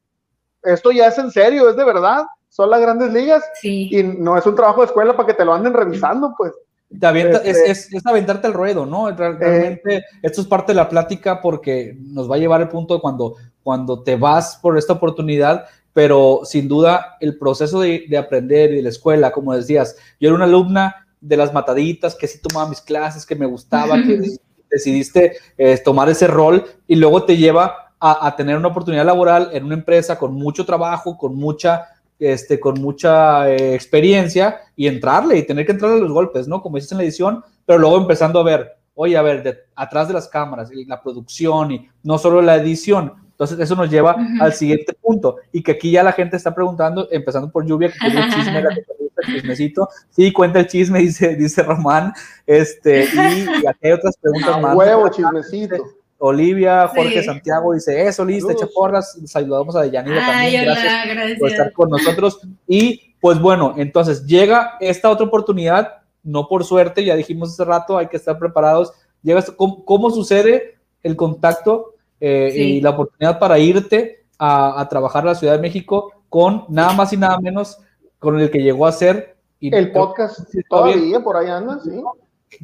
esto 0.63 0.93
ya 0.93 1.09
es 1.09 1.19
en 1.19 1.31
serio, 1.31 1.69
es 1.69 1.77
de 1.77 1.85
verdad, 1.85 2.25
son 2.49 2.71
las 2.71 2.81
grandes 2.81 3.13
ligas 3.13 3.43
y 3.63 4.03
no 4.03 4.37
es 4.37 4.47
un 4.47 4.55
trabajo 4.55 4.81
de 4.81 4.87
escuela 4.87 5.17
para 5.17 5.27
que 5.27 5.35
te 5.35 5.45
lo 5.45 5.55
anden 5.55 5.73
revisando, 5.73 6.35
pues. 6.37 6.53
Este 6.91 7.51
es, 7.71 7.91
es, 7.91 8.07
aventarte 8.07 8.47
el 8.47 8.53
ruedo, 8.53 8.85
¿no? 8.85 9.09
Eh, 9.09 9.15
realmente 9.15 10.05
esto 10.21 10.43
es 10.43 10.47
parte 10.47 10.73
de 10.73 10.77
la 10.77 10.91
plática 10.91 11.41
porque 11.41 11.97
nos 11.99 12.31
va 12.31 12.35
a 12.35 12.39
llevar 12.39 12.61
el 12.61 12.69
punto 12.69 12.93
de 12.95 13.01
cuando, 13.01 13.37
cuando 13.63 14.03
te 14.03 14.17
vas 14.17 14.59
por 14.61 14.77
esta 14.77 14.93
oportunidad, 14.93 15.65
pero 15.95 16.41
sin 16.45 16.69
duda 16.69 17.17
el 17.21 17.39
proceso 17.39 17.81
de, 17.81 18.05
de 18.11 18.19
aprender 18.19 18.73
y 18.73 18.77
de 18.77 18.83
la 18.83 18.89
escuela, 18.91 19.33
como 19.33 19.55
decías, 19.55 19.97
yo 20.21 20.29
era 20.29 20.37
una 20.37 20.45
alumna 20.45 21.07
de 21.23 21.37
las 21.37 21.55
mataditas, 21.55 22.15
que 22.15 22.27
sí 22.27 22.39
tomaba 22.43 22.69
mis 22.69 22.83
clases, 22.83 23.25
que 23.25 23.37
me 23.37 23.47
gustaba, 23.47 23.97
que 24.03 24.21
decidiste 24.71 25.37
eh, 25.57 25.79
tomar 25.79 26.09
ese 26.09 26.27
rol 26.27 26.65
y 26.87 26.97
luego 26.97 27.25
te 27.25 27.37
lleva 27.37 27.82
a, 28.03 28.27
a, 28.27 28.37
tener 28.37 28.57
una 28.57 28.69
oportunidad 28.69 29.07
laboral 29.07 29.51
en 29.53 29.65
una 29.65 29.75
empresa 29.75 30.19
con 30.19 30.35
mucho 30.35 30.67
trabajo, 30.67 31.17
con 31.17 31.37
mucha 31.37 31.87
este, 32.23 32.61
con 32.61 32.81
mucha 32.81 33.51
eh, 33.51 33.75
experiencia 33.75 34.61
y 34.77 34.87
entrarle 34.87 35.39
y 35.39 35.43
tener 35.43 35.67
que 35.67 35.73
entrar 35.73 35.91
a 35.91 35.97
los 35.97 36.13
golpes, 36.13 36.47
¿no? 36.47 36.63
Como 36.63 36.77
dices 36.77 36.93
en 36.93 36.99
la 36.99 37.05
edición, 37.05 37.43
pero 37.67 37.81
luego 37.81 37.97
empezando 37.97 38.39
a 38.39 38.45
ver, 38.45 38.77
oye, 38.95 39.17
a 39.17 39.23
ver, 39.23 39.43
de, 39.43 39.59
atrás 39.75 40.07
de 40.07 40.15
las 40.15 40.29
cámaras, 40.29 40.71
y 40.73 40.85
la 40.85 41.03
producción 41.03 41.73
y 41.73 41.89
no 42.05 42.19
solo 42.19 42.41
la 42.41 42.55
edición. 42.55 43.15
Entonces, 43.33 43.59
eso 43.59 43.75
nos 43.75 43.91
lleva 43.91 44.17
al 44.41 44.53
siguiente 44.53 44.93
punto 44.93 45.39
y 45.51 45.65
que 45.65 45.73
aquí 45.73 45.91
ya 45.91 46.05
la 46.05 46.13
gente 46.13 46.37
está 46.37 46.55
preguntando, 46.55 47.09
empezando 47.11 47.51
por 47.51 47.67
Lluvia, 47.67 47.91
que 47.91 47.99
tiene 47.99 48.27
el 48.27 48.33
chisme, 48.33 48.59
el 48.59 49.35
chismecito. 49.35 49.89
Sí, 50.11 50.33
cuenta 50.33 50.61
el 50.61 50.69
chisme, 50.69 50.99
dice, 51.01 51.35
dice 51.35 51.65
Román. 51.65 52.13
Este, 52.47 53.05
y, 53.05 53.67
aquí 53.67 53.81
hay 53.83 53.93
otras 53.93 54.17
preguntas 54.17 54.61
más. 54.61 54.77
Huevo, 54.77 55.09
chismecito. 55.09 56.02
Olivia, 56.25 56.87
Jorge 56.87 57.21
Santiago 57.25 57.75
dice 57.75 58.07
eso, 58.07 58.25
listo, 58.25 58.53
echa 58.53 58.69
porras, 58.73 59.19
saludamos 59.27 59.75
a 59.75 59.83
Deyanira 59.83 60.25
también, 60.25 60.67
gracias, 60.67 61.39
por 61.41 61.51
estar 61.51 61.73
con 61.73 61.91
nosotros. 61.91 62.39
Y 62.69 63.17
pues 63.21 63.41
bueno, 63.41 63.75
entonces 63.77 64.25
llega 64.25 64.77
esta 64.79 65.11
otra 65.11 65.27
oportunidad, 65.27 65.95
no 66.23 66.47
por 66.47 66.65
suerte, 66.65 67.05
ya 67.05 67.17
dijimos 67.17 67.51
hace 67.51 67.65
rato, 67.65 67.99
hay 67.99 68.07
que 68.07 68.19
estar 68.19 68.39
preparados. 68.39 68.93
Llega 69.25 69.43
¿cómo, 69.57 70.11
sucede 70.13 70.79
el 71.03 71.17
contacto 71.17 71.95
eh, 72.21 72.53
y 72.55 72.81
la 72.81 72.91
oportunidad 72.91 73.41
para 73.41 73.59
irte 73.59 74.25
a, 74.39 74.87
trabajar 74.89 75.25
a 75.25 75.31
la 75.31 75.35
Ciudad 75.35 75.55
de 75.55 75.61
México 75.61 76.23
con 76.29 76.67
nada 76.69 76.93
más 76.93 77.13
y 77.13 77.17
nada 77.17 77.41
menos 77.41 77.79
con 78.21 78.39
el 78.39 78.49
que 78.49 78.63
llegó 78.63 78.87
a 78.87 78.93
ser 78.93 79.35
el 79.61 79.91
podcast 79.91 80.39
todavía 80.69 81.19
por 81.19 81.37
ahí 81.37 81.49
anda, 81.49 81.81
sí. 81.83 82.01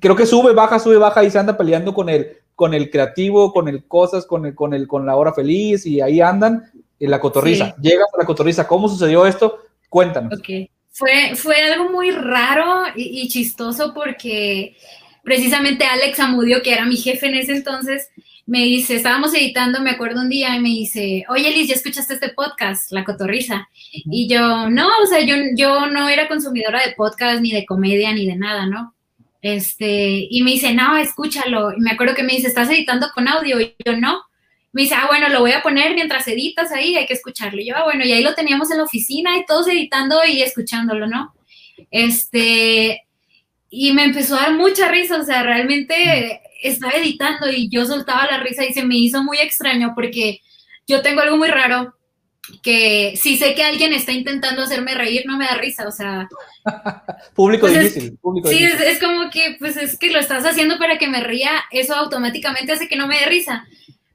Creo 0.01 0.15
que 0.15 0.27
sube, 0.27 0.53
baja, 0.53 0.79
sube, 0.79 0.97
baja 0.97 1.25
y 1.25 1.31
se 1.31 1.41
anda 1.41 1.57
peleando 1.57 1.93
con 1.93 2.09
el 2.09 2.37
con 2.59 2.75
el 2.75 2.91
creativo, 2.91 3.53
con 3.53 3.69
el 3.69 3.87
cosas, 3.87 4.27
con 4.27 4.45
el, 4.45 4.53
con 4.53 4.75
el, 4.75 4.89
con 4.89 5.07
la 5.07 5.15
hora 5.15 5.33
feliz 5.33 5.87
y 5.87 6.01
ahí 6.01 6.21
andan 6.21 6.65
en 6.99 7.09
la 7.09 7.21
cotorriza. 7.21 7.77
Llegas 7.81 8.09
a 8.13 8.19
la 8.19 8.27
cotorriza, 8.27 8.67
¿cómo 8.67 8.89
sucedió 8.89 9.29
esto? 9.29 9.61
Cuéntanos. 9.89 10.37
Ok, 10.37 10.69
fue, 10.91 11.37
fue 11.37 11.55
algo 11.63 11.89
muy 11.89 12.11
raro 12.11 12.87
y, 12.97 13.29
chistoso 13.29 13.95
porque 13.95 14.77
precisamente 15.23 15.85
Alex 15.85 16.19
Amudio, 16.19 16.61
que 16.61 16.73
era 16.73 16.85
mi 16.85 16.97
jefe 16.97 17.29
en 17.29 17.37
ese 17.37 17.53
entonces, 17.53 18.09
me 18.45 18.65
dice, 18.65 18.97
estábamos 18.97 19.33
editando, 19.35 19.81
me 19.81 19.91
acuerdo 19.91 20.21
un 20.21 20.29
día, 20.29 20.57
y 20.57 20.59
me 20.59 20.71
dice, 20.71 21.25
oye 21.29 21.53
Liz, 21.53 21.69
¿ya 21.69 21.77
escuchaste 21.77 22.15
este 22.15 22.31
podcast, 22.31 22.91
La 22.91 23.05
Cotorriza? 23.05 23.69
Y 23.93 24.27
yo, 24.27 24.69
no, 24.69 24.89
o 25.01 25.07
sea, 25.07 25.21
yo, 25.21 25.37
yo 25.55 25.87
no 25.87 26.09
era 26.09 26.27
consumidora 26.27 26.85
de 26.85 26.95
podcast, 26.97 27.41
ni 27.41 27.53
de 27.53 27.65
comedia, 27.65 28.13
ni 28.13 28.27
de 28.27 28.35
nada, 28.35 28.67
¿no? 28.67 28.97
Este, 29.41 30.27
y 30.31 30.43
me 30.43 30.53
dice, 30.53 30.75
no, 30.75 30.97
escúchalo. 30.97 31.73
Y 31.73 31.81
me 31.81 31.93
acuerdo 31.93 32.15
que 32.15 32.23
me 32.23 32.35
dice, 32.35 32.49
¿estás 32.49 32.71
editando 32.71 33.09
con 33.15 33.29
audio? 33.29 33.61
Y 33.61 33.75
yo, 33.85 33.97
no. 33.97 34.23
Me 34.73 34.83
dice, 34.83 34.95
ah, 34.95 35.07
bueno, 35.09 35.29
lo 35.29 35.41
voy 35.41 35.53
a 35.53 35.63
poner 35.63 35.95
mientras 35.95 36.29
editas 36.29 36.73
ahí, 36.73 36.97
hay 36.97 37.07
que 37.07 37.15
escucharlo. 37.15 37.61
Y 37.61 37.67
yo, 37.67 37.77
ah, 37.77 37.85
bueno, 37.85 38.05
y 38.05 38.13
ahí 38.13 38.23
lo 38.23 38.35
teníamos 38.35 38.71
en 38.71 38.79
la 38.79 38.85
oficina 38.85 39.37
y 39.37 39.47
todos 39.47 39.69
editando 39.69 40.21
y 40.27 40.43
escuchándolo, 40.43 41.07
¿no? 41.07 41.35
Este, 41.91 43.03
y 43.71 43.93
me 43.93 44.05
empezó 44.05 44.37
a 44.37 44.43
dar 44.43 44.55
mucha 44.55 44.89
risa, 44.89 45.19
o 45.19 45.25
sea, 45.25 45.43
realmente 45.43 46.43
estaba 46.63 46.93
editando 46.95 47.51
y 47.51 47.69
yo 47.69 47.85
soltaba 47.87 48.27
la 48.27 48.41
risa 48.41 48.65
y 48.65 48.73
se 48.73 48.85
me 48.85 48.97
hizo 48.97 49.23
muy 49.23 49.39
extraño 49.39 49.93
porque 49.95 50.41
yo 50.87 51.03
tengo 51.03 51.21
algo 51.21 51.37
muy 51.37 51.49
raro 51.49 51.95
que 52.63 53.15
si 53.17 53.37
sé 53.37 53.55
que 53.55 53.63
alguien 53.63 53.93
está 53.93 54.13
intentando 54.13 54.63
hacerme 54.63 54.95
reír, 54.95 55.25
no 55.27 55.37
me 55.37 55.47
da 55.47 55.55
risa, 55.55 55.87
o 55.87 55.93
sea... 55.93 56.29
público 57.35 57.67
pues 57.67 57.95
difícil, 57.95 58.19
Sí, 58.45 58.65
Es, 58.65 59.01
como 59.01 59.31
que, 59.31 59.57
pues 59.59 59.77
es 59.77 59.99
que 59.99 60.11
lo 60.11 60.19
estás 60.19 60.45
haciendo 60.45 60.79
para 60.79 60.99
que 60.99 61.09
me 61.09 61.23
ría, 61.23 61.51
eso 61.71 61.95
automáticamente 61.95 62.73
hace 62.73 62.89
que 62.89 62.97
no 62.97 63.07
me 63.07 63.19
dé 63.19 63.27
risa. 63.27 63.67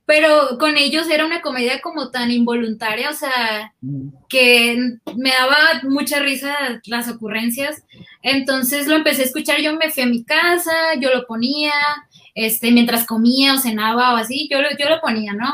Pero 0.05 0.57
con 0.59 0.75
ellos 0.77 1.09
era 1.09 1.25
una 1.25 1.41
comedia 1.41 1.79
como 1.79 2.11
tan 2.11 2.29
involuntaria, 2.29 3.09
o 3.09 3.13
sea, 3.13 3.73
mm. 3.79 4.09
que 4.27 4.77
me 5.15 5.29
daba 5.29 5.57
mucha 5.83 6.19
risa 6.19 6.81
las 6.85 7.07
ocurrencias. 7.07 7.83
Entonces 8.21 8.87
lo 8.87 8.95
empecé 8.95 9.21
a 9.21 9.25
escuchar, 9.25 9.61
yo 9.61 9.75
me 9.77 9.91
fui 9.91 10.03
a 10.03 10.07
mi 10.07 10.25
casa, 10.25 10.73
yo 10.99 11.09
lo 11.13 11.25
ponía, 11.25 11.71
este, 12.35 12.71
mientras 12.71 13.05
comía 13.05 13.53
o 13.53 13.57
cenaba 13.57 14.13
o 14.13 14.17
así, 14.17 14.49
yo, 14.51 14.59
yo 14.77 14.89
lo 14.89 14.99
ponía, 14.99 15.33
¿no? 15.33 15.53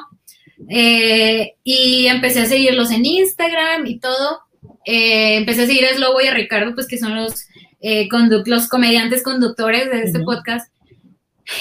Eh, 0.67 1.56
y 1.63 2.08
empecé 2.08 2.41
a 2.41 2.45
seguirlos 2.45 2.91
en 2.91 3.06
Instagram 3.06 3.86
y 3.86 4.00
todo. 4.00 4.41
Eh, 4.86 5.38
empecé 5.38 5.63
a 5.63 5.67
seguir 5.67 5.86
a 5.86 5.93
Slobo 5.95 6.19
y 6.22 6.28
a 6.28 6.34
Ricardo, 6.34 6.74
pues 6.74 6.88
que 6.88 6.98
son 6.98 7.15
los, 7.15 7.45
eh, 7.82 8.08
los 8.45 8.67
comediantes 8.67 9.24
conductores 9.24 9.89
de 9.89 10.04
este 10.04 10.19
podcast. 10.19 10.72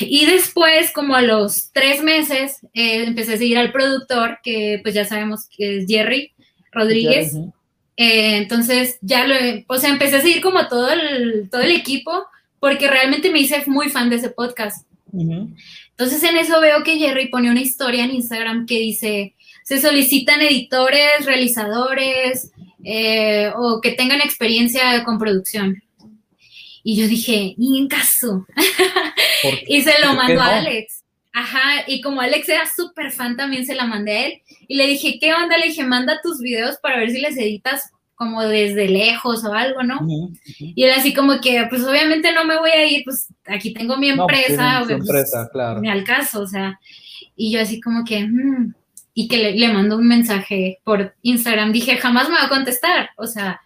Y 0.01 0.27
después, 0.27 0.93
como 0.93 1.15
a 1.15 1.23
los 1.23 1.71
tres 1.73 2.03
meses, 2.03 2.59
empecé 2.75 3.35
a 3.35 3.39
seguir 3.39 3.57
al 3.57 3.73
productor, 3.73 4.39
que 4.43 4.81
pues 4.83 4.95
ya 4.95 5.07
sabemos 5.07 5.49
que 5.57 5.79
es 5.79 5.87
Jerry 5.87 6.33
Rodríguez. 6.73 7.33
entonces, 7.97 8.99
ya 9.01 9.27
lo, 9.27 9.35
o 9.67 9.79
sea, 9.79 9.89
empecé 9.89 10.17
a 10.17 10.21
seguir 10.21 10.43
como 10.43 10.69
todo 10.69 10.93
el, 10.93 11.49
todo 11.51 11.63
el 11.63 11.71
equipo, 11.71 12.27
porque 12.61 12.87
realmente 12.87 13.31
me 13.31 13.39
hice 13.39 13.63
muy 13.67 13.89
fan 13.89 14.11
de 14.11 14.17
ese 14.17 14.29
podcast. 14.29 14.87
Entonces 15.99 16.23
en 16.23 16.37
eso 16.37 16.61
veo 16.61 16.85
que 16.85 16.97
Jerry 16.97 17.29
pone 17.29 17.51
una 17.51 17.61
historia 17.61 18.05
en 18.05 18.13
Instagram 18.13 18.67
que 18.67 18.79
dice, 18.79 19.35
se 19.65 19.81
solicitan 19.81 20.41
editores, 20.41 21.25
realizadores 21.25 22.53
eh, 22.85 23.51
o 23.57 23.81
que 23.81 23.91
tengan 23.91 24.21
experiencia 24.21 25.03
con 25.03 25.19
producción. 25.19 25.83
Y 26.85 26.97
yo 26.97 27.09
dije, 27.09 27.55
ni 27.59 27.81
en 27.81 27.89
caso. 27.89 28.47
y 29.67 29.83
se 29.83 29.93
lo 30.01 30.15
mandó 30.15 30.41
a 30.41 30.59
Alex. 30.59 31.03
Ajá, 31.33 31.83
y 31.89 32.01
como 32.01 32.21
Alex 32.21 32.49
era 32.49 32.65
súper 32.65 33.11
fan, 33.11 33.37
también 33.37 33.67
se 33.67 33.75
la 33.75 33.85
mandé 33.85 34.13
a 34.13 34.27
él. 34.27 34.43
Y 34.69 34.77
le 34.77 34.87
dije, 34.87 35.19
¿qué 35.21 35.35
onda? 35.35 35.59
Le 35.59 35.67
dije, 35.67 35.83
manda 35.83 36.21
tus 36.23 36.39
videos 36.39 36.77
para 36.79 36.99
ver 36.99 37.11
si 37.11 37.21
les 37.21 37.37
editas 37.37 37.91
como 38.19 38.43
desde 38.43 38.89
lejos 38.89 39.45
o 39.45 39.55
algo, 39.55 39.85
¿no? 39.85 40.01
Y 40.59 40.83
él 40.83 40.91
así 40.91 41.15
como 41.15 41.41
que, 41.41 41.65
pues 41.71 41.85
obviamente 41.85 42.33
no 42.33 42.45
me 42.45 42.59
voy 42.59 42.71
a 42.71 42.85
ir, 42.85 43.05
pues 43.05 43.29
aquí 43.47 43.73
tengo 43.73 43.97
mi 43.97 44.09
empresa, 44.09 44.83
pues, 44.85 44.99
empresa, 44.99 45.49
claro. 45.53 45.81
me 45.81 45.89
al 45.89 46.03
caso, 46.03 46.43
o 46.43 46.47
sea, 46.47 46.81
y 47.37 47.53
yo 47.53 47.61
así 47.61 47.81
como 47.81 48.05
que, 48.05 48.27
mm", 48.27 48.75
y 49.15 49.29
que 49.29 49.37
le, 49.37 49.53
le 49.53 49.73
mando 49.73 49.97
un 49.97 50.09
mensaje 50.09 50.81
por 50.83 51.15
Instagram, 51.23 51.73
dije, 51.73 51.97
jamás 51.97 52.29
me 52.29 52.35
va 52.35 52.47
a 52.47 52.49
contestar, 52.49 53.11
o 53.17 53.29
sea, 53.29 53.61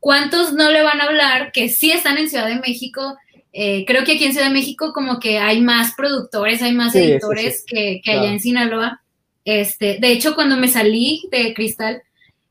¿cuántos 0.00 0.52
no 0.52 0.70
le 0.70 0.82
van 0.82 1.00
a 1.00 1.04
hablar 1.04 1.50
que 1.50 1.70
sí 1.70 1.90
están 1.90 2.18
en 2.18 2.28
Ciudad 2.28 2.46
de 2.46 2.60
México? 2.60 3.16
Eh, 3.54 3.86
creo 3.86 4.04
que 4.04 4.12
aquí 4.12 4.24
en 4.24 4.32
Ciudad 4.32 4.48
de 4.48 4.52
México 4.54 4.92
como 4.92 5.18
que 5.18 5.38
hay 5.38 5.62
más 5.62 5.94
productores, 5.94 6.60
hay 6.60 6.72
más 6.72 6.94
editores 6.94 7.64
que, 7.66 8.02
que 8.04 8.12
allá 8.12 8.30
en 8.30 8.40
Sinaloa. 8.40 9.00
Este, 9.46 9.96
de 9.98 10.12
hecho, 10.12 10.34
cuando 10.34 10.58
me 10.58 10.68
salí 10.68 11.26
de 11.32 11.54
Cristal, 11.54 12.02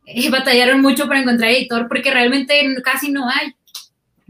eh, 0.08 0.30
batallaron 0.30 0.82
mucho 0.82 1.08
para 1.08 1.20
encontrar 1.20 1.52
editor 1.52 1.88
porque 1.88 2.12
realmente 2.12 2.60
casi 2.84 3.12
no 3.12 3.30
hay. 3.30 3.54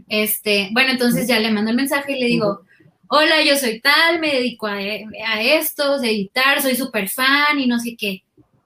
Este, 0.08 0.70
bueno, 0.72 0.90
entonces 0.90 1.28
ya 1.28 1.38
le 1.38 1.52
mando 1.52 1.70
el 1.70 1.76
mensaje 1.76 2.16
y 2.16 2.20
le 2.20 2.26
digo, 2.26 2.62
hola, 3.08 3.42
yo 3.42 3.56
soy 3.56 3.80
tal, 3.80 4.18
me 4.18 4.32
dedico 4.32 4.66
a, 4.66 4.74
a 4.74 5.42
esto, 5.42 5.94
a 5.94 6.06
editar, 6.06 6.60
soy 6.60 6.74
súper 6.74 7.08
fan 7.08 7.58
y 7.58 7.66
no 7.66 7.78
sé 7.78 7.96
qué. 7.96 8.24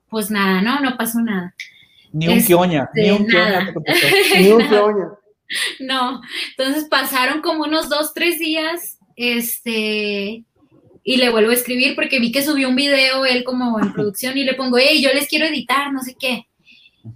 Pues 0.08 0.30
nada, 0.30 0.62
¿no? 0.62 0.80
No 0.80 0.96
pasó 0.96 1.20
nada. 1.20 1.54
Ni 2.12 2.28
un 2.28 2.42
quioña, 2.42 2.88
ni 2.94 3.10
un 3.10 3.26
quioña. 3.26 3.74
ni 4.38 4.48
un 4.48 4.68
quioña. 4.68 5.08
No, 5.80 6.22
entonces 6.56 6.84
pasaron 6.84 7.42
como 7.42 7.64
unos 7.64 7.90
dos, 7.90 8.14
tres 8.14 8.38
días, 8.38 8.98
este, 9.16 10.44
y 11.04 11.16
le 11.16 11.30
vuelvo 11.30 11.50
a 11.50 11.54
escribir 11.54 11.94
porque 11.94 12.20
vi 12.20 12.32
que 12.32 12.42
subió 12.42 12.68
un 12.68 12.76
video 12.76 13.26
él 13.26 13.44
como 13.44 13.78
en 13.80 13.92
producción 13.92 14.36
y 14.38 14.44
le 14.44 14.54
pongo, 14.54 14.78
hey, 14.78 15.02
yo 15.02 15.12
les 15.12 15.28
quiero 15.28 15.46
editar, 15.46 15.92
no 15.92 16.00
sé 16.00 16.16
qué. 16.18 16.46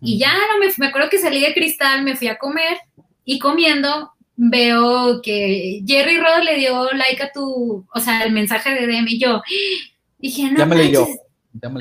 Y 0.01 0.19
ya 0.19 0.33
no 0.33 0.59
me, 0.59 0.67
me 0.79 0.87
acuerdo 0.87 1.11
que 1.11 1.19
salí 1.19 1.41
de 1.41 1.55
cristal, 1.55 2.03
me 2.03 2.17
fui 2.17 2.29
a 2.29 2.39
comer 2.39 2.79
y 3.25 3.39
comiendo 3.39 4.13
veo 4.37 5.23
que 5.23 5.83
Jerry 5.87 6.19
Rod 6.19 6.45
le 6.45 6.57
dio 6.57 6.93
like 6.93 7.23
a 7.23 7.33
tu, 7.33 7.87
o 7.93 8.01
sea, 8.01 8.23
el 8.23 8.33
mensaje 8.33 8.75
de 8.75 8.87
DM 8.87 9.09
y 9.09 9.19
yo 9.19 9.43
dije, 10.19 10.51
no, 10.51 10.59
ya 10.59 10.67
me 10.67 10.77
leyó. 10.77 11.07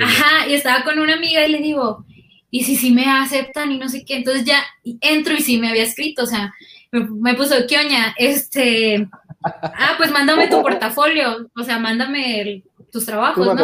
Ajá, 0.01 0.47
y 0.47 0.53
estaba 0.53 0.83
con 0.83 0.99
una 0.99 1.15
amiga 1.15 1.45
y 1.45 1.51
le 1.51 1.59
digo, 1.59 2.05
y 2.49 2.63
si 2.63 2.77
sí 2.77 2.91
me 2.91 3.05
aceptan 3.05 3.71
y 3.71 3.77
no 3.77 3.89
sé 3.89 4.05
qué, 4.05 4.15
entonces 4.15 4.45
ya 4.45 4.63
entro 5.01 5.33
y 5.33 5.41
sí 5.41 5.57
me 5.57 5.67
había 5.67 5.83
escrito, 5.83 6.23
o 6.23 6.25
sea, 6.25 6.53
me, 6.91 7.33
puso, 7.33 7.55
¿qué 7.67 7.77
oña? 7.77 8.15
Este, 8.17 9.05
ah, 9.43 9.95
pues 9.97 10.11
mándame 10.11 10.47
tu 10.47 10.61
portafolio, 10.61 11.49
o 11.53 11.63
sea, 11.63 11.77
mándame 11.77 12.63
tus 12.89 13.05
trabajos, 13.05 13.45
¿no? 13.45 13.55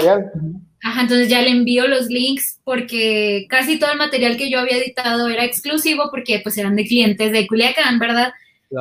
Ajá, 0.83 1.01
entonces 1.01 1.29
ya 1.29 1.41
le 1.41 1.49
envío 1.49 1.87
los 1.87 2.07
links 2.07 2.59
porque 2.63 3.45
casi 3.49 3.77
todo 3.77 3.91
el 3.91 3.99
material 3.99 4.35
que 4.35 4.49
yo 4.49 4.59
había 4.59 4.77
editado 4.77 5.29
era 5.29 5.45
exclusivo 5.45 6.09
porque 6.09 6.39
pues 6.39 6.57
eran 6.57 6.75
de 6.75 6.85
clientes 6.85 7.31
de 7.31 7.45
Culiacán, 7.45 7.99
¿verdad? 7.99 8.33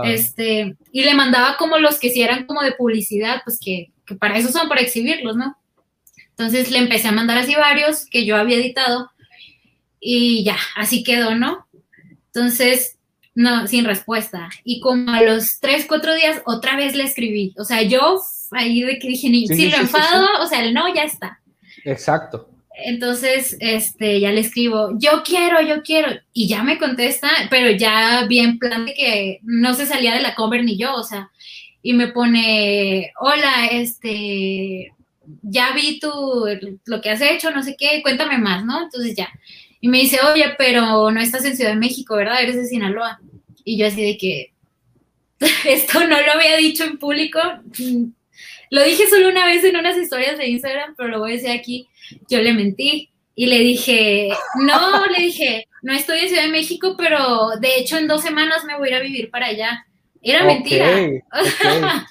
Este, 0.04 0.76
y 0.92 1.02
le 1.02 1.14
mandaba 1.14 1.56
como 1.56 1.78
los 1.78 1.98
que 1.98 2.10
sí 2.10 2.22
eran 2.22 2.46
como 2.46 2.62
de 2.62 2.72
publicidad, 2.72 3.42
pues 3.44 3.58
que, 3.62 3.90
que 4.06 4.14
para 4.14 4.38
eso 4.38 4.50
son, 4.50 4.68
para 4.68 4.80
exhibirlos, 4.80 5.36
¿no? 5.36 5.56
Entonces 6.30 6.70
le 6.70 6.78
empecé 6.78 7.08
a 7.08 7.12
mandar 7.12 7.36
así 7.38 7.54
varios 7.54 8.06
que 8.06 8.24
yo 8.24 8.36
había 8.36 8.56
editado 8.56 9.10
y 10.00 10.42
ya, 10.44 10.56
así 10.76 11.02
quedó, 11.02 11.34
¿no? 11.34 11.66
Entonces, 12.32 12.98
no, 13.34 13.66
sin 13.66 13.84
respuesta. 13.84 14.48
Y 14.64 14.80
como 14.80 15.10
a 15.10 15.22
los 15.22 15.60
tres, 15.60 15.84
cuatro 15.86 16.14
días, 16.14 16.40
otra 16.46 16.76
vez 16.76 16.94
le 16.94 17.04
escribí. 17.04 17.54
O 17.58 17.64
sea, 17.64 17.82
yo 17.82 18.20
ahí 18.52 18.82
de 18.82 18.98
que 18.98 19.08
dije, 19.08 19.28
si 19.54 19.70
lo 19.70 19.76
enfado, 19.76 20.26
o 20.40 20.46
sea, 20.46 20.64
el 20.64 20.72
no, 20.72 20.92
ya 20.94 21.02
está. 21.02 21.39
Exacto. 21.84 22.48
Entonces, 22.84 23.56
este, 23.60 24.20
ya 24.20 24.30
le 24.32 24.40
escribo, 24.40 24.96
yo 24.98 25.22
quiero, 25.24 25.60
yo 25.60 25.82
quiero, 25.82 26.12
y 26.32 26.48
ya 26.48 26.62
me 26.62 26.78
contesta, 26.78 27.30
pero 27.50 27.70
ya 27.70 28.24
bien 28.26 28.58
plan 28.58 28.86
de 28.86 28.94
que 28.94 29.40
no 29.42 29.74
se 29.74 29.86
salía 29.86 30.14
de 30.14 30.22
la 30.22 30.34
cover 30.34 30.64
ni 30.64 30.78
yo, 30.78 30.94
o 30.94 31.02
sea, 31.02 31.30
y 31.82 31.92
me 31.92 32.08
pone, 32.08 33.12
hola, 33.20 33.66
este, 33.70 34.92
ya 35.42 35.72
vi 35.72 35.98
tu, 35.98 36.10
lo 36.86 37.00
que 37.00 37.10
has 37.10 37.20
hecho, 37.20 37.50
no 37.50 37.62
sé 37.62 37.76
qué, 37.78 38.02
cuéntame 38.02 38.38
más, 38.38 38.64
¿no? 38.64 38.82
Entonces 38.82 39.14
ya. 39.14 39.28
Y 39.80 39.88
me 39.88 39.98
dice, 39.98 40.18
oye, 40.32 40.54
pero 40.58 41.10
no 41.10 41.20
estás 41.20 41.44
en 41.44 41.56
Ciudad 41.56 41.70
de 41.70 41.76
México, 41.76 42.16
¿verdad? 42.16 42.42
Eres 42.42 42.56
de 42.56 42.66
Sinaloa. 42.66 43.20
Y 43.64 43.78
yo 43.78 43.86
así 43.86 44.02
de 44.02 44.18
que, 44.18 44.52
esto 45.64 46.00
no 46.00 46.20
lo 46.20 46.32
había 46.32 46.56
dicho 46.56 46.84
en 46.84 46.98
público, 46.98 47.40
lo 48.70 48.84
dije 48.84 49.08
solo 49.08 49.28
una 49.28 49.46
vez 49.46 49.64
en 49.64 49.76
unas 49.76 49.96
historias 49.96 50.38
de 50.38 50.48
Instagram, 50.48 50.94
pero 50.96 51.08
lo 51.08 51.18
voy 51.18 51.32
a 51.32 51.34
decir 51.34 51.50
aquí. 51.50 51.88
Yo 52.28 52.40
le 52.40 52.52
mentí 52.52 53.10
y 53.34 53.46
le 53.46 53.58
dije, 53.58 54.28
no, 54.56 55.06
le 55.06 55.24
dije, 55.24 55.66
no 55.82 55.92
estoy 55.92 56.20
en 56.20 56.28
Ciudad 56.28 56.42
de 56.44 56.50
México, 56.50 56.94
pero 56.96 57.50
de 57.60 57.78
hecho 57.78 57.98
en 57.98 58.06
dos 58.06 58.22
semanas 58.22 58.64
me 58.64 58.76
voy 58.78 58.88
a 58.88 58.90
ir 58.90 58.96
a 58.96 59.00
vivir 59.00 59.30
para 59.30 59.46
allá. 59.46 59.84
Era 60.22 60.44
mentira. 60.44 60.86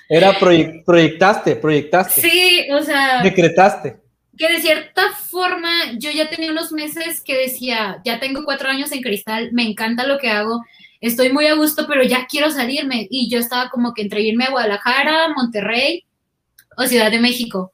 Era 0.09 0.37
proyectaste, 0.85 1.55
proyectaste. 1.55 2.21
Sí, 2.21 2.67
o 2.71 2.81
sea. 2.81 3.21
Decretaste. 3.21 3.97
Que 4.37 4.51
de 4.51 4.59
cierta 4.59 5.11
forma 5.29 5.69
yo 5.97 6.09
ya 6.11 6.29
tenía 6.29 6.51
unos 6.51 6.71
meses 6.71 7.21
que 7.21 7.37
decía, 7.37 8.01
ya 8.03 8.19
tengo 8.19 8.43
cuatro 8.43 8.69
años 8.69 8.91
en 8.91 9.01
cristal, 9.01 9.49
me 9.53 9.63
encanta 9.63 10.07
lo 10.07 10.17
que 10.17 10.29
hago, 10.29 10.63
estoy 11.01 11.31
muy 11.31 11.45
a 11.45 11.55
gusto, 11.55 11.85
pero 11.87 12.03
ya 12.03 12.25
quiero 12.25 12.49
salirme. 12.49 13.07
Y 13.09 13.29
yo 13.29 13.37
estaba 13.37 13.69
como 13.69 13.93
que 13.93 14.01
entre 14.01 14.21
irme 14.21 14.45
a 14.45 14.51
Guadalajara, 14.51 15.29
Monterrey 15.35 16.05
o 16.79 16.87
Ciudad 16.87 17.11
de 17.11 17.19
México. 17.19 17.73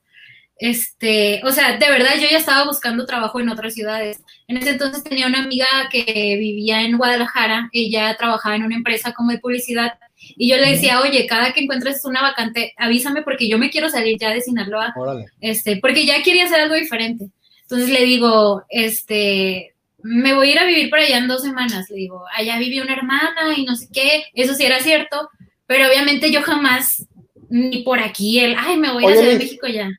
Este, 0.58 1.42
o 1.44 1.52
sea, 1.52 1.78
de 1.78 1.90
verdad 1.90 2.14
yo 2.16 2.28
ya 2.32 2.38
estaba 2.38 2.66
buscando 2.66 3.06
trabajo 3.06 3.40
en 3.40 3.50
otras 3.50 3.74
ciudades. 3.74 4.22
En 4.48 4.58
ese 4.58 4.72
entonces 4.72 5.04
tenía 5.04 5.28
una 5.28 5.44
amiga 5.44 5.68
que 5.92 6.38
vivía 6.40 6.82
en 6.82 6.98
Guadalajara, 6.98 7.70
ella 7.74 8.16
trabajaba 8.18 8.56
en 8.56 8.64
una 8.64 8.76
empresa 8.76 9.14
como 9.14 9.32
de 9.32 9.40
publicidad 9.40 9.94
y 10.18 10.50
yo 10.50 10.58
le 10.58 10.72
decía, 10.72 11.02
oye, 11.02 11.28
cada 11.28 11.54
que 11.54 11.62
encuentres 11.62 12.04
una 12.06 12.22
vacante, 12.22 12.74
avísame 12.78 13.22
porque 13.22 13.48
yo 13.48 13.58
me 13.60 13.70
quiero 13.70 13.90
salir 13.90 14.18
ya 14.18 14.32
de 14.32 14.42
Sinaloa, 14.42 14.94
este, 15.42 15.78
porque 15.78 16.06
ya 16.06 16.24
quería 16.24 16.46
hacer 16.46 16.62
algo 16.62 16.76
diferente. 16.76 17.30
Entonces 17.64 17.90
le 17.90 18.06
digo, 18.06 18.64
este, 18.70 19.76
me 20.02 20.34
voy 20.34 20.50
a 20.50 20.52
ir 20.52 20.60
a 20.60 20.66
vivir 20.66 20.90
por 20.90 21.00
allá 21.00 21.18
en 21.18 21.28
dos 21.28 21.42
semanas. 21.42 21.90
Le 21.90 21.98
digo, 21.98 22.24
allá 22.36 22.58
vive 22.58 22.82
una 22.82 22.94
hermana 22.94 23.54
y 23.56 23.66
no 23.66 23.76
sé 23.76 23.88
qué, 23.94 24.24
eso 24.34 24.56
sí 24.56 24.66
era 24.66 24.80
cierto, 24.80 25.30
pero 25.68 25.88
obviamente 25.88 26.32
yo 26.32 26.42
jamás 26.42 27.06
ni 27.50 27.84
por 27.84 28.00
aquí 28.00 28.40
el, 28.40 28.56
ay, 28.58 28.78
me 28.78 28.92
voy 28.92 29.06
a 29.06 29.10
Ciudad 29.10 29.24
de 29.24 29.38
México 29.38 29.68
ya. 29.68 29.90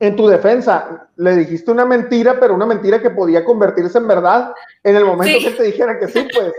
En 0.00 0.16
tu 0.16 0.26
defensa, 0.26 1.08
le 1.16 1.36
dijiste 1.36 1.70
una 1.70 1.86
mentira, 1.86 2.38
pero 2.38 2.54
una 2.54 2.66
mentira 2.66 3.00
que 3.00 3.10
podía 3.10 3.44
convertirse 3.44 3.98
en 3.98 4.08
verdad 4.08 4.52
en 4.82 4.96
el 4.96 5.04
momento 5.04 5.38
que 5.38 5.54
te 5.54 5.62
dijera 5.62 5.98
que 5.98 6.08
sí, 6.08 6.26
pues. 6.34 6.52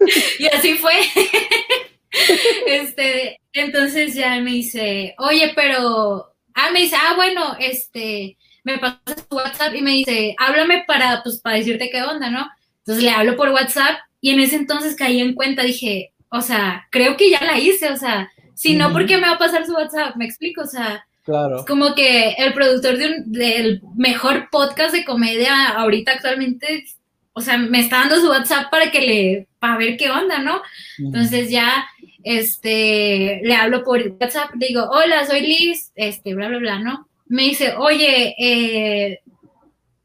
y 0.38 0.46
así 0.46 0.74
fue. 0.74 0.92
este, 2.66 3.40
entonces 3.52 4.14
ya 4.14 4.40
me 4.40 4.50
dice, 4.50 5.14
oye, 5.18 5.52
pero, 5.54 6.34
ah, 6.54 6.70
me 6.72 6.80
dice, 6.80 6.96
ah, 6.96 7.14
bueno, 7.16 7.56
este, 7.58 8.36
me 8.64 8.78
pasa 8.78 9.00
su 9.06 9.36
WhatsApp 9.36 9.74
y 9.74 9.82
me 9.82 9.92
dice, 9.92 10.34
háblame 10.38 10.84
para, 10.86 11.22
pues, 11.22 11.40
para 11.40 11.56
decirte 11.56 11.90
qué 11.90 12.02
onda, 12.02 12.30
¿no? 12.30 12.48
Entonces 12.78 13.04
le 13.04 13.10
hablo 13.10 13.36
por 13.36 13.50
WhatsApp 13.50 13.98
y 14.20 14.30
en 14.30 14.40
ese 14.40 14.56
entonces 14.56 14.96
caí 14.96 15.20
en 15.20 15.34
cuenta, 15.34 15.62
dije, 15.62 16.12
o 16.28 16.40
sea, 16.40 16.86
creo 16.90 17.16
que 17.16 17.30
ya 17.30 17.42
la 17.44 17.58
hice, 17.58 17.90
o 17.90 17.96
sea, 17.96 18.30
si 18.54 18.74
no, 18.76 18.92
¿por 18.92 19.06
qué 19.06 19.16
me 19.16 19.28
va 19.28 19.32
a 19.32 19.38
pasar 19.38 19.66
su 19.66 19.72
WhatsApp? 19.72 20.16
¿Me 20.16 20.24
explico? 20.24 20.62
O 20.62 20.66
sea, 20.66 21.06
claro. 21.24 21.64
como 21.66 21.94
que 21.94 22.30
el 22.38 22.52
productor 22.52 22.96
de 22.96 23.06
un, 23.06 23.32
del 23.32 23.82
mejor 23.96 24.48
podcast 24.50 24.94
de 24.94 25.04
comedia 25.04 25.68
ahorita 25.70 26.12
actualmente, 26.12 26.84
o 27.32 27.40
sea, 27.40 27.58
me 27.58 27.80
está 27.80 27.98
dando 27.98 28.20
su 28.20 28.28
WhatsApp 28.28 28.70
para 28.70 28.90
que 28.90 29.00
le, 29.00 29.46
para 29.58 29.76
ver 29.76 29.96
qué 29.96 30.10
onda, 30.10 30.38
¿no? 30.38 30.62
Entonces 30.98 31.50
ya, 31.50 31.86
este, 32.22 33.40
le 33.42 33.54
hablo 33.54 33.82
por 33.84 34.00
WhatsApp, 34.20 34.50
le 34.58 34.68
digo, 34.68 34.88
hola, 34.90 35.26
soy 35.26 35.40
Liz, 35.42 35.92
este, 35.94 36.34
bla, 36.34 36.48
bla, 36.48 36.58
bla, 36.58 36.78
¿no? 36.78 37.08
Me 37.26 37.42
dice, 37.42 37.74
oye, 37.76 38.34
eh, 38.38 39.20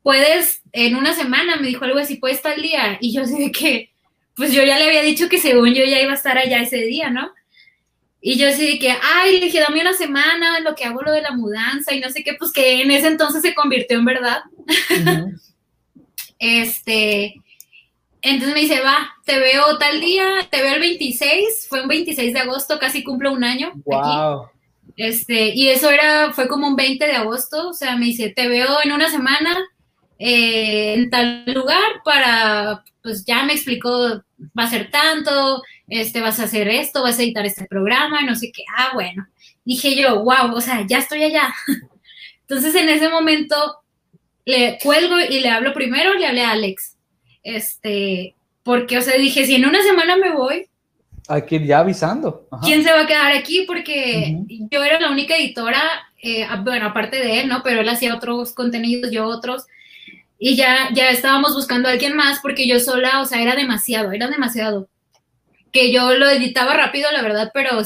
puedes, 0.01 0.63
en 0.71 0.95
una 0.95 1.13
semana, 1.13 1.57
me 1.57 1.67
dijo 1.67 1.85
algo 1.85 1.99
así, 1.99 2.15
puedes 2.15 2.37
estar 2.37 2.53
al 2.53 2.61
día. 2.61 2.97
Y 2.99 3.13
yo 3.13 3.25
sé 3.25 3.37
de 3.37 3.51
que, 3.51 3.91
pues 4.35 4.53
yo 4.53 4.63
ya 4.63 4.77
le 4.77 4.85
había 4.85 5.01
dicho 5.01 5.29
que 5.29 5.37
según 5.37 5.73
yo 5.73 5.83
ya 5.83 6.01
iba 6.01 6.11
a 6.11 6.15
estar 6.15 6.37
allá 6.37 6.61
ese 6.61 6.77
día, 6.77 7.09
¿no? 7.09 7.29
Y 8.21 8.37
yo 8.37 8.49
así 8.49 8.79
que, 8.79 8.91
ay, 9.01 9.39
le 9.39 9.45
dije, 9.45 9.59
dame 9.59 9.81
una 9.81 9.93
semana 9.93 10.57
en 10.57 10.63
lo 10.65 10.75
que 10.75 10.83
hago 10.83 11.01
lo 11.01 11.11
de 11.11 11.21
la 11.21 11.31
mudanza 11.31 11.93
y 11.93 12.01
no 12.01 12.09
sé 12.09 12.23
qué, 12.23 12.33
pues 12.33 12.51
que 12.51 12.81
en 12.81 12.91
ese 12.91 13.07
entonces 13.07 13.41
se 13.41 13.55
convirtió 13.55 13.97
en 13.97 14.05
verdad. 14.05 14.41
este, 16.39 17.35
entonces 18.21 18.53
me 18.53 18.61
dice, 18.61 18.81
va, 18.81 19.09
te 19.25 19.39
veo 19.39 19.77
tal 19.77 20.01
día, 20.01 20.25
te 20.49 20.61
veo 20.61 20.75
el 20.75 20.81
26, 20.81 21.67
fue 21.69 21.81
un 21.81 21.87
26 21.87 22.33
de 22.33 22.39
agosto, 22.39 22.77
casi 22.77 23.03
cumplo 23.03 23.31
un 23.31 23.45
año. 23.45 23.71
Wow. 23.85 24.49
Este, 24.97 25.55
y 25.55 25.69
eso 25.69 25.89
era, 25.89 26.33
fue 26.33 26.49
como 26.49 26.67
un 26.67 26.75
20 26.75 27.05
de 27.05 27.15
agosto, 27.15 27.69
o 27.69 27.73
sea, 27.73 27.95
me 27.95 28.07
dice, 28.07 28.33
te 28.35 28.49
veo 28.49 28.79
en 28.83 28.91
una 28.91 29.09
semana 29.09 29.57
eh, 30.17 30.95
en 30.95 31.09
tal 31.09 31.45
lugar 31.45 32.01
para, 32.03 32.83
pues 33.01 33.23
ya 33.23 33.43
me 33.43 33.53
explicó, 33.53 34.21
va 34.57 34.63
a 34.63 34.69
ser 34.69 34.91
tanto, 34.91 35.63
este, 35.89 36.21
vas 36.21 36.39
a 36.39 36.43
hacer 36.43 36.67
esto, 36.67 37.03
vas 37.03 37.19
a 37.19 37.23
editar 37.23 37.45
este 37.45 37.65
programa, 37.65 38.21
no 38.21 38.35
sé 38.35 38.51
qué, 38.51 38.63
ah, 38.77 38.91
bueno. 38.93 39.27
Dije 39.65 39.95
yo, 39.95 40.23
wow, 40.23 40.53
o 40.53 40.61
sea, 40.61 40.85
ya 40.87 40.99
estoy 40.99 41.23
allá. 41.23 41.53
Entonces 42.41 42.75
en 42.75 42.89
ese 42.89 43.09
momento 43.09 43.55
le 44.45 44.77
cuelgo 44.81 45.19
y 45.19 45.39
le 45.39 45.49
hablo 45.49 45.73
primero, 45.73 46.13
le 46.13 46.25
hablé 46.25 46.43
a 46.43 46.51
Alex, 46.51 46.95
este, 47.43 48.35
porque, 48.63 48.97
o 48.97 49.01
sea, 49.01 49.17
dije, 49.17 49.45
si 49.45 49.55
en 49.55 49.65
una 49.65 49.81
semana 49.83 50.17
me 50.17 50.31
voy, 50.31 50.69
ir 51.49 51.65
ya 51.65 51.79
avisando. 51.79 52.47
¿Quién 52.63 52.83
se 52.83 52.91
va 52.91 53.01
a 53.01 53.07
quedar 53.07 53.31
aquí? 53.33 53.63
Porque 53.67 54.39
yo 54.47 54.83
era 54.83 54.99
la 54.99 55.11
única 55.11 55.37
editora, 55.37 55.81
eh, 56.21 56.47
bueno, 56.63 56.87
aparte 56.87 57.17
de 57.17 57.41
él, 57.41 57.47
¿no? 57.47 57.61
Pero 57.63 57.81
él 57.81 57.89
hacía 57.89 58.15
otros 58.15 58.53
contenidos, 58.53 59.11
yo 59.11 59.25
otros. 59.25 59.65
Y 60.39 60.55
ya, 60.55 60.89
ya 60.93 61.09
estábamos 61.09 61.53
buscando 61.53 61.89
a 61.89 61.91
alguien 61.91 62.15
más 62.15 62.39
porque 62.41 62.67
yo 62.67 62.79
sola, 62.79 63.21
o 63.21 63.25
sea, 63.25 63.41
era 63.41 63.55
demasiado, 63.55 64.11
era 64.11 64.27
demasiado 64.27 64.87
que 65.71 65.91
yo 65.91 66.13
lo 66.15 66.29
editaba 66.29 66.75
rápido, 66.75 67.11
la 67.11 67.21
verdad, 67.21 67.51
pero 67.53 67.81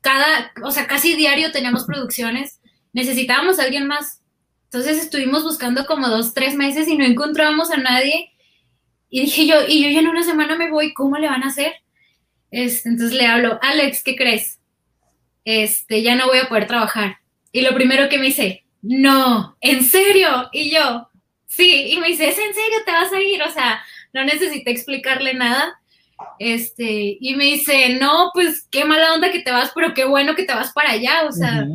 cada, 0.00 0.52
o 0.62 0.70
sea, 0.70 0.86
casi 0.86 1.14
diario 1.14 1.52
teníamos 1.52 1.84
producciones, 1.84 2.60
necesitábamos 2.92 3.58
a 3.58 3.64
alguien 3.64 3.86
más. 3.86 4.22
Entonces 4.64 4.98
estuvimos 4.98 5.42
buscando 5.44 5.86
como 5.86 6.08
dos, 6.08 6.34
tres 6.34 6.54
meses 6.54 6.88
y 6.88 6.96
no 6.96 7.04
encontrábamos 7.04 7.70
a 7.70 7.78
nadie. 7.78 8.32
Y 9.10 9.22
dije 9.22 9.46
yo, 9.46 9.56
y 9.66 9.82
yo 9.82 9.90
ya 9.90 10.00
en 10.00 10.08
una 10.08 10.22
semana 10.22 10.56
me 10.56 10.70
voy, 10.70 10.92
¿cómo 10.92 11.16
le 11.16 11.28
van 11.28 11.42
a 11.42 11.48
hacer? 11.48 11.72
Este, 12.50 12.88
entonces 12.88 13.16
le 13.16 13.26
hablo, 13.26 13.58
Alex, 13.62 14.02
¿qué 14.02 14.16
crees? 14.16 14.58
Este, 15.44 16.02
ya 16.02 16.14
no 16.14 16.26
voy 16.26 16.38
a 16.38 16.48
poder 16.48 16.66
trabajar. 16.66 17.18
Y 17.52 17.62
lo 17.62 17.74
primero 17.74 18.08
que 18.08 18.18
me 18.18 18.26
dice, 18.26 18.64
no, 18.82 19.56
¿en 19.60 19.82
serio? 19.84 20.48
Y 20.52 20.70
yo, 20.70 21.08
sí, 21.46 21.90
y 21.90 21.96
me 21.98 22.08
dice, 22.08 22.28
¿es 22.28 22.38
en 22.38 22.54
serio? 22.54 22.78
¿Te 22.84 22.92
vas 22.92 23.12
a 23.12 23.20
ir? 23.20 23.42
O 23.42 23.50
sea, 23.50 23.82
no 24.12 24.24
necesité 24.24 24.70
explicarle 24.70 25.34
nada. 25.34 25.80
Este, 26.38 27.16
y 27.20 27.34
me 27.34 27.44
dice, 27.44 27.98
no, 28.00 28.30
pues 28.32 28.66
qué 28.70 28.84
mala 28.84 29.14
onda 29.14 29.32
que 29.32 29.40
te 29.40 29.50
vas, 29.50 29.72
pero 29.74 29.94
qué 29.94 30.04
bueno 30.04 30.34
que 30.34 30.44
te 30.44 30.54
vas 30.54 30.72
para 30.72 30.92
allá, 30.92 31.22
o 31.28 31.32
sea, 31.32 31.66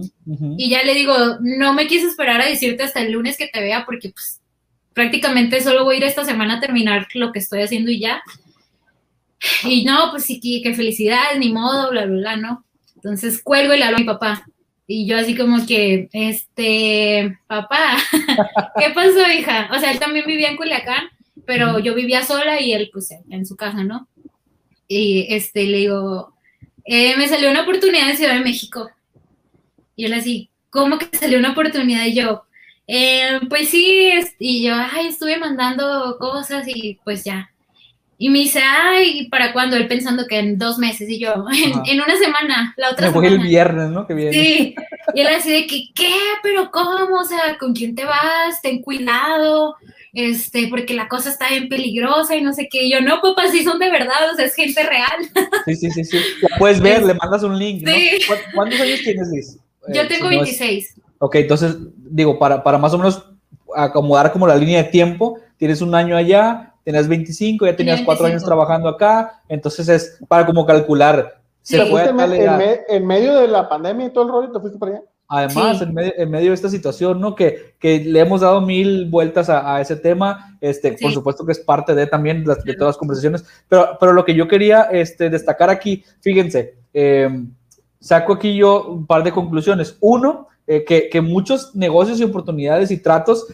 y 0.58 0.70
ya 0.70 0.84
le 0.84 0.94
digo, 0.94 1.16
no 1.42 1.74
me 1.74 1.88
quise 1.88 2.08
esperar 2.08 2.42
a 2.42 2.48
decirte 2.48 2.84
hasta 2.84 3.02
el 3.02 3.12
lunes 3.12 3.38
que 3.38 3.48
te 3.48 3.62
vea, 3.62 3.86
porque 3.86 4.10
pues 4.10 4.42
prácticamente 4.94 5.62
solo 5.62 5.84
voy 5.84 5.96
a 5.96 5.98
ir 6.00 6.04
esta 6.06 6.24
semana 6.24 6.56
a 6.56 6.60
terminar 6.60 7.08
lo 7.14 7.32
que 7.32 7.40
estoy 7.40 7.62
haciendo 7.62 7.92
y 7.92 8.00
ya. 8.00 8.22
Y 9.66 9.84
no, 9.84 10.12
pues 10.12 10.24
sí, 10.26 10.40
qué 10.64 10.74
felicidad, 10.74 11.36
ni 11.38 11.52
modo, 11.52 11.92
bla, 11.92 12.06
bla, 12.06 12.16
bla, 12.16 12.36
¿no? 12.38 12.64
Entonces 12.96 13.42
cuelgo 13.42 13.74
y 13.74 13.80
le 13.80 13.84
hablo 13.84 13.98
a 13.98 14.00
mi 14.00 14.06
papá. 14.06 14.46
Y 14.88 15.06
yo 15.06 15.18
así 15.18 15.36
como 15.36 15.66
que, 15.66 16.10
este, 16.14 17.38
papá, 17.48 17.98
¿qué 18.80 18.92
pasó, 18.94 19.30
hija? 19.38 19.70
O 19.76 19.80
sea, 19.80 19.92
él 19.92 20.00
también 20.00 20.26
vivía 20.26 20.50
en 20.50 20.58
Culiacán, 20.58 21.10
pero 21.46 21.80
yo 21.80 21.96
vivía 21.96 22.24
sola 22.24 22.62
y 22.62 22.74
él, 22.74 22.90
pues, 22.94 23.10
en 23.30 23.46
su 23.46 23.56
casa, 23.56 23.84
¿no? 23.84 24.08
Y 24.94 25.28
este, 25.30 25.64
le 25.66 25.78
digo, 25.78 26.34
eh, 26.86 27.16
me 27.18 27.28
salió 27.28 27.50
una 27.50 27.64
oportunidad 27.64 28.10
en 28.10 28.18
Ciudad 28.18 28.36
de 28.36 28.44
México. 28.44 28.90
Y 29.96 30.06
él 30.06 30.14
así, 30.14 30.50
¿cómo 30.70 30.98
que 30.98 31.16
salió 31.18 31.40
una 31.40 31.52
oportunidad? 31.52 32.06
Y 32.06 32.16
yo, 32.16 32.44
eh, 32.88 33.40
pues 33.50 33.70
sí, 33.70 34.12
y 34.40 34.64
yo, 34.64 34.74
ay, 34.76 35.08
estuve 35.08 35.38
mandando 35.38 36.18
cosas 36.20 36.68
y 36.68 37.00
pues 37.04 37.24
ya. 37.24 37.50
Y 38.18 38.30
me 38.30 38.40
dice, 38.40 38.62
ay, 38.64 39.28
¿para 39.30 39.52
cuándo? 39.54 39.76
Él 39.76 39.88
pensando 39.88 40.28
que 40.28 40.40
en 40.40 40.58
dos 40.58 40.78
meses. 40.78 41.10
Y 41.10 41.20
yo, 41.20 41.34
en, 41.86 42.02
una 42.02 42.18
semana, 42.18 42.74
la 42.78 42.92
otra 42.92 43.08
me 43.08 43.14
semana. 43.14 43.36
el 43.36 43.50
viernes, 43.50 43.90
¿no? 43.90 44.08
Que 44.08 44.14
viene. 44.14 44.32
Sí. 44.32 44.76
Y 45.14 45.20
él 45.22 45.28
así 45.28 45.52
de 45.52 45.68
que, 45.68 45.90
¿qué? 45.94 46.14
¿Pero 46.42 46.72
cómo? 46.72 47.20
O 47.20 47.26
sea, 47.26 47.58
¿con 47.60 47.74
quién 47.74 47.96
te 47.96 48.06
vas? 48.06 48.62
Ten 48.62 48.82
cuidado. 48.82 49.76
Este, 50.14 50.68
porque 50.68 50.94
la 50.94 51.08
cosa 51.08 51.30
está 51.30 51.50
bien 51.50 51.70
peligrosa 51.70 52.36
y 52.36 52.42
no 52.42 52.54
sé 52.54 52.68
qué. 52.72 52.84
Y 52.84 52.92
yo, 52.92 53.02
no, 53.02 53.20
papá, 53.20 53.50
sí 53.52 53.64
son 53.64 53.80
de 53.80 53.90
verdad, 53.90 54.32
o 54.32 54.36
sea, 54.36 54.46
es 54.46 54.54
gente 54.54 54.84
real. 54.84 55.50
Sí, 55.66 55.76
sí, 55.76 55.92
sí, 55.92 56.04
sí. 56.06 56.18
La 56.42 56.58
puedes 56.58 56.80
ver, 56.80 57.04
le 57.04 57.16
mandas 57.16 57.42
un 57.44 57.58
link, 57.58 57.84
¿no? 57.84 57.92
Sí. 57.92 58.20
¿Cuántos 58.54 58.80
años 58.80 59.00
tienes, 59.04 59.28
Liz? 59.30 59.58
Yo 59.94 60.04
eh, 60.04 60.06
tengo 60.08 60.30
26. 60.30 61.02
Ok, 61.18 61.36
entonces, 61.36 61.78
digo, 61.98 62.38
para, 62.38 62.64
para 62.64 62.78
más 62.78 62.94
o 62.94 62.98
menos 62.98 63.26
acomodar 63.76 64.32
como 64.32 64.46
la 64.46 64.56
línea 64.56 64.84
de 64.84 64.90
tiempo, 64.90 65.40
tienes 65.58 65.82
un 65.82 65.96
año 65.96 66.16
allá, 66.16 66.74
tenías 66.84 67.08
25, 67.08 67.66
ya 67.66 67.76
tenías 67.76 68.02
cuatro 68.02 68.26
años 68.26 68.44
trabajando 68.44 68.90
acá, 68.90 69.42
entonces 69.48 69.90
es 69.90 70.20
para 70.28 70.46
como 70.46 70.66
calcular. 70.66 71.42
Se 71.62 71.86
fue 71.86 72.06
en, 72.10 73.08
medio 73.08 73.36
de 73.40 73.48
la 73.48 73.70
pandemia 73.70 74.08
y 74.08 74.10
todo 74.10 74.26
el 74.26 74.30
rollo, 74.32 74.52
¿te 74.52 74.60
fuiste 74.60 74.78
para 74.78 74.92
allá? 74.94 75.04
Además, 75.36 75.82
en, 75.82 75.94
medio, 76.30 76.50
de 76.50 76.54
esta 76.54 76.70
situación, 76.70 77.20
¿no? 77.20 77.34
Que, 77.34 77.74
que 77.80 78.02
le 78.02 78.20
hemos 78.20 78.42
dado 78.42 78.62
mil 78.62 79.10
vueltas 79.10 79.50
a, 79.50 79.82
ese 79.82 79.96
tema, 79.96 80.56
este, 80.62 80.96
por 81.02 81.12
supuesto 81.12 81.44
que 81.44 81.54
es 81.54 81.60
parte 81.60 81.96
de 81.96 82.06
también 82.06 82.44
de, 82.44 82.76
todas 82.76 82.94
las 82.94 82.98
conversaciones, 82.98 83.44
pero, 83.68 83.98
pero 84.00 84.14
lo 84.14 84.26
que 84.26 84.36
yo 84.36 84.48
quería 84.48 84.84
este, 84.84 85.32
destacar 85.32 85.72
aquí, 85.72 86.04
fíjense, 86.22 86.76
eh, 86.94 87.46
saco 88.00 88.34
aquí 88.34 88.56
yo 88.56 88.86
un 88.86 89.08
par 89.08 89.24
de 89.24 89.32
conclusiones. 89.32 89.98
Uno, 90.02 90.50
eh, 90.68 90.86
que, 90.86 91.10
que, 91.10 91.20
muchos 91.20 91.74
negocios 91.74 92.20
y 92.20 92.26
oportunidades 92.26 92.92
y 92.92 92.98
tratos 92.98 93.48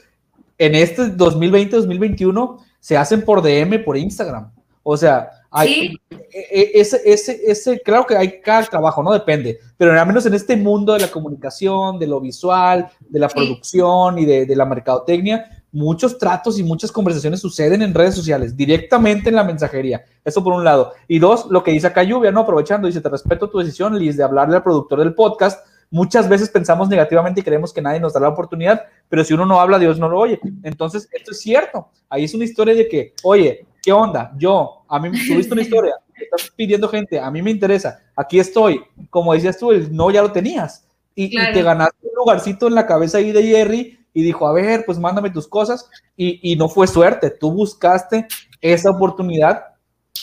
en 0.58 0.76
este 0.76 1.04
2020-2021 1.04 2.60
se 2.82 2.98
hacen 2.98 3.22
por 3.24 3.42
DM, 3.42 3.86
por 3.86 3.96
Instagram. 3.96 4.52
O 4.84 4.98
sea, 4.98 5.30
hay, 5.52 5.96
e, 6.10 6.20
e, 6.32 6.72
ese, 6.76 7.02
ese, 7.06 7.40
ese, 7.46 7.80
claro 7.82 8.06
que 8.06 8.16
hay 8.16 8.40
cada 8.42 8.64
trabajo, 8.64 9.02
no 9.02 9.12
depende, 9.12 9.60
pero 9.78 10.00
al 10.00 10.08
menos 10.08 10.26
en 10.26 10.34
este 10.34 10.56
mundo 10.56 10.94
de 10.94 11.00
la 11.00 11.08
comunicación, 11.08 11.98
de 11.98 12.08
lo 12.08 12.20
visual, 12.20 12.90
de 13.08 13.20
la 13.20 13.28
producción 13.28 14.20
y 14.20 14.26
de, 14.26 14.46
de, 14.46 14.56
la 14.56 14.66
mercadotecnia, 14.66 15.64
muchos 15.72 16.18
tratos 16.18 16.60
y 16.60 16.64
muchas 16.64 16.92
conversaciones 16.92 17.40
suceden 17.40 17.82
en 17.82 17.94
redes 17.94 18.16
sociales, 18.16 18.56
directamente 18.56 19.30
en 19.30 19.36
la 19.36 19.44
mensajería. 19.44 20.04
Eso 20.24 20.44
por 20.44 20.54
un 20.54 20.64
lado. 20.64 20.94
Y 21.08 21.20
dos, 21.20 21.48
lo 21.50 21.64
que 21.64 21.72
dice 21.72 21.88
acá 21.88 22.04
Lluvia, 22.04 22.32
¿no? 22.32 22.42
Aprovechando, 22.42 22.88
dice, 22.88 23.02
te 23.02 23.10
respeto 23.10 23.50
tu 23.50 23.60
decisión, 23.60 23.98
Liz, 23.98 24.18
de 24.18 24.24
hablarle 24.24 24.58
al 24.58 24.64
productor 24.64 25.00
del 25.00 25.14
podcast 25.14 25.60
Muchas 25.92 26.30
veces 26.30 26.50
pensamos 26.50 26.88
negativamente 26.88 27.42
y 27.42 27.44
creemos 27.44 27.74
que 27.74 27.82
nadie 27.82 28.00
nos 28.00 28.14
da 28.14 28.20
la 28.20 28.30
oportunidad, 28.30 28.84
pero 29.08 29.24
si 29.24 29.34
uno 29.34 29.46
no 29.46 29.60
habla, 29.60 29.80
Dios 29.80 29.98
no 29.98 30.08
lo 30.08 30.20
oye. 30.20 30.40
Entonces, 30.62 31.10
esto 31.12 31.32
es 31.32 31.40
cierto. 31.40 31.90
Ahí 32.10 32.26
es 32.26 32.34
una 32.36 32.44
historia 32.44 32.76
de 32.76 32.88
que, 32.88 33.14
oye, 33.24 33.66
¿qué 33.82 33.92
onda? 33.92 34.32
Yo, 34.38 34.84
a 34.88 35.00
mí 35.00 35.10
me 35.10 35.18
subiste 35.18 35.54
una 35.54 35.62
historia, 35.62 35.96
estás 36.16 36.52
pidiendo 36.56 36.88
gente, 36.88 37.20
a 37.20 37.30
mí 37.32 37.42
me 37.42 37.52
interesa, 37.52 38.00
aquí 38.16 38.40
estoy. 38.40 38.82
Como 39.10 39.34
decías 39.34 39.58
tú, 39.58 39.72
el 39.72 39.96
no 39.96 40.12
ya 40.12 40.22
lo 40.22 40.32
tenías. 40.32 40.86
Y, 41.16 41.36
te 41.36 41.64
ganaste 41.64 41.98
un 42.02 42.16
lugarcito 42.16 42.68
en 42.68 42.76
la 42.76 42.88
cabeza 42.88 43.18
ahí 43.18 43.34
de 43.34 43.44
Jerry 43.44 44.00
y 44.14 44.24
dijo, 44.24 44.48
a 44.48 44.54
ver, 44.54 44.86
pues 44.86 44.98
mándame 44.98 45.30
tus 45.32 45.48
cosas. 45.50 45.90
Y, 46.16 46.40
y 46.54 46.56
no 46.56 46.70
fue 46.70 46.88
suerte, 46.88 47.30
tú 47.30 47.52
buscaste 47.52 48.26
esa 48.62 48.92
oportunidad 48.92 49.64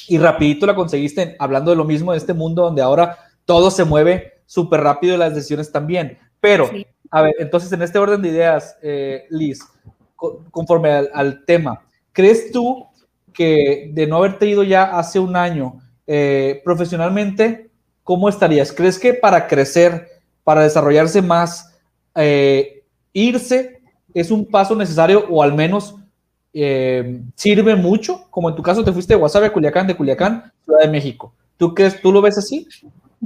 y 0.09 0.19
rapidito 0.19 0.67
la 0.67 0.75
conseguiste, 0.75 1.37
hablando 1.39 1.71
de 1.71 1.77
lo 1.77 1.85
mismo 1.85 2.13
de 2.13 2.19
este 2.19 2.33
mundo 2.33 2.63
donde 2.63 2.83
ahora 2.83 3.19
todo 3.45 3.71
se 3.71 3.85
mueve 3.85 4.35
súper 4.47 4.81
rápido 4.81 5.17
las 5.17 5.35
decisiones 5.35 5.73
también. 5.73 6.19
Pero, 6.41 6.71
a 7.11 7.23
ver, 7.23 7.35
entonces 7.39 7.73
en 7.73 7.83
este 7.83 7.99
orden 7.99 8.23
de 8.23 8.29
ideas, 8.29 8.77
eh, 8.83 9.27
Liz, 9.31 9.61
conforme 10.51 10.91
al, 10.91 11.45
tema, 11.45 11.83
¿crees 12.13 12.53
tú 12.53 12.87
que 13.37 13.91
de 13.93 14.07
no 14.07 14.17
haberte 14.17 14.47
ido 14.47 14.63
ya 14.63 14.99
hace 14.99 15.19
un 15.19 15.37
año 15.37 15.81
eh, 16.07 16.61
profesionalmente, 16.65 17.71
cómo 18.03 18.29
estarías? 18.29 18.73
¿Crees 18.73 18.99
que 18.99 19.15
para 19.15 19.47
crecer, 19.47 20.09
para 20.43 20.63
desarrollarse 20.63 21.23
más, 21.23 21.75
eh, 22.15 22.83
irse 23.13 23.81
es 24.15 24.31
un 24.31 24.47
paso 24.47 24.75
necesario 24.75 25.27
o 25.29 25.43
al 25.43 25.55
menos 25.55 25.97
sirve 27.35 27.77
mucho? 27.77 28.27
Como 28.31 28.49
en 28.49 28.57
tu 28.57 28.63
caso 28.63 28.83
te 28.83 28.93
fuiste 28.93 29.13
de 29.13 29.19
Guasave 29.19 29.47
a 29.47 29.53
Culiacán, 29.53 29.87
de 29.87 29.95
Culiacán, 29.95 30.51
Ciudad 30.65 30.81
de 30.81 30.89
México. 30.89 31.35
¿Tú, 31.59 31.75
crees, 31.75 32.01
¿Tú 32.01 32.13
lo 32.13 32.23
ves 32.23 32.39
así? 32.39 32.67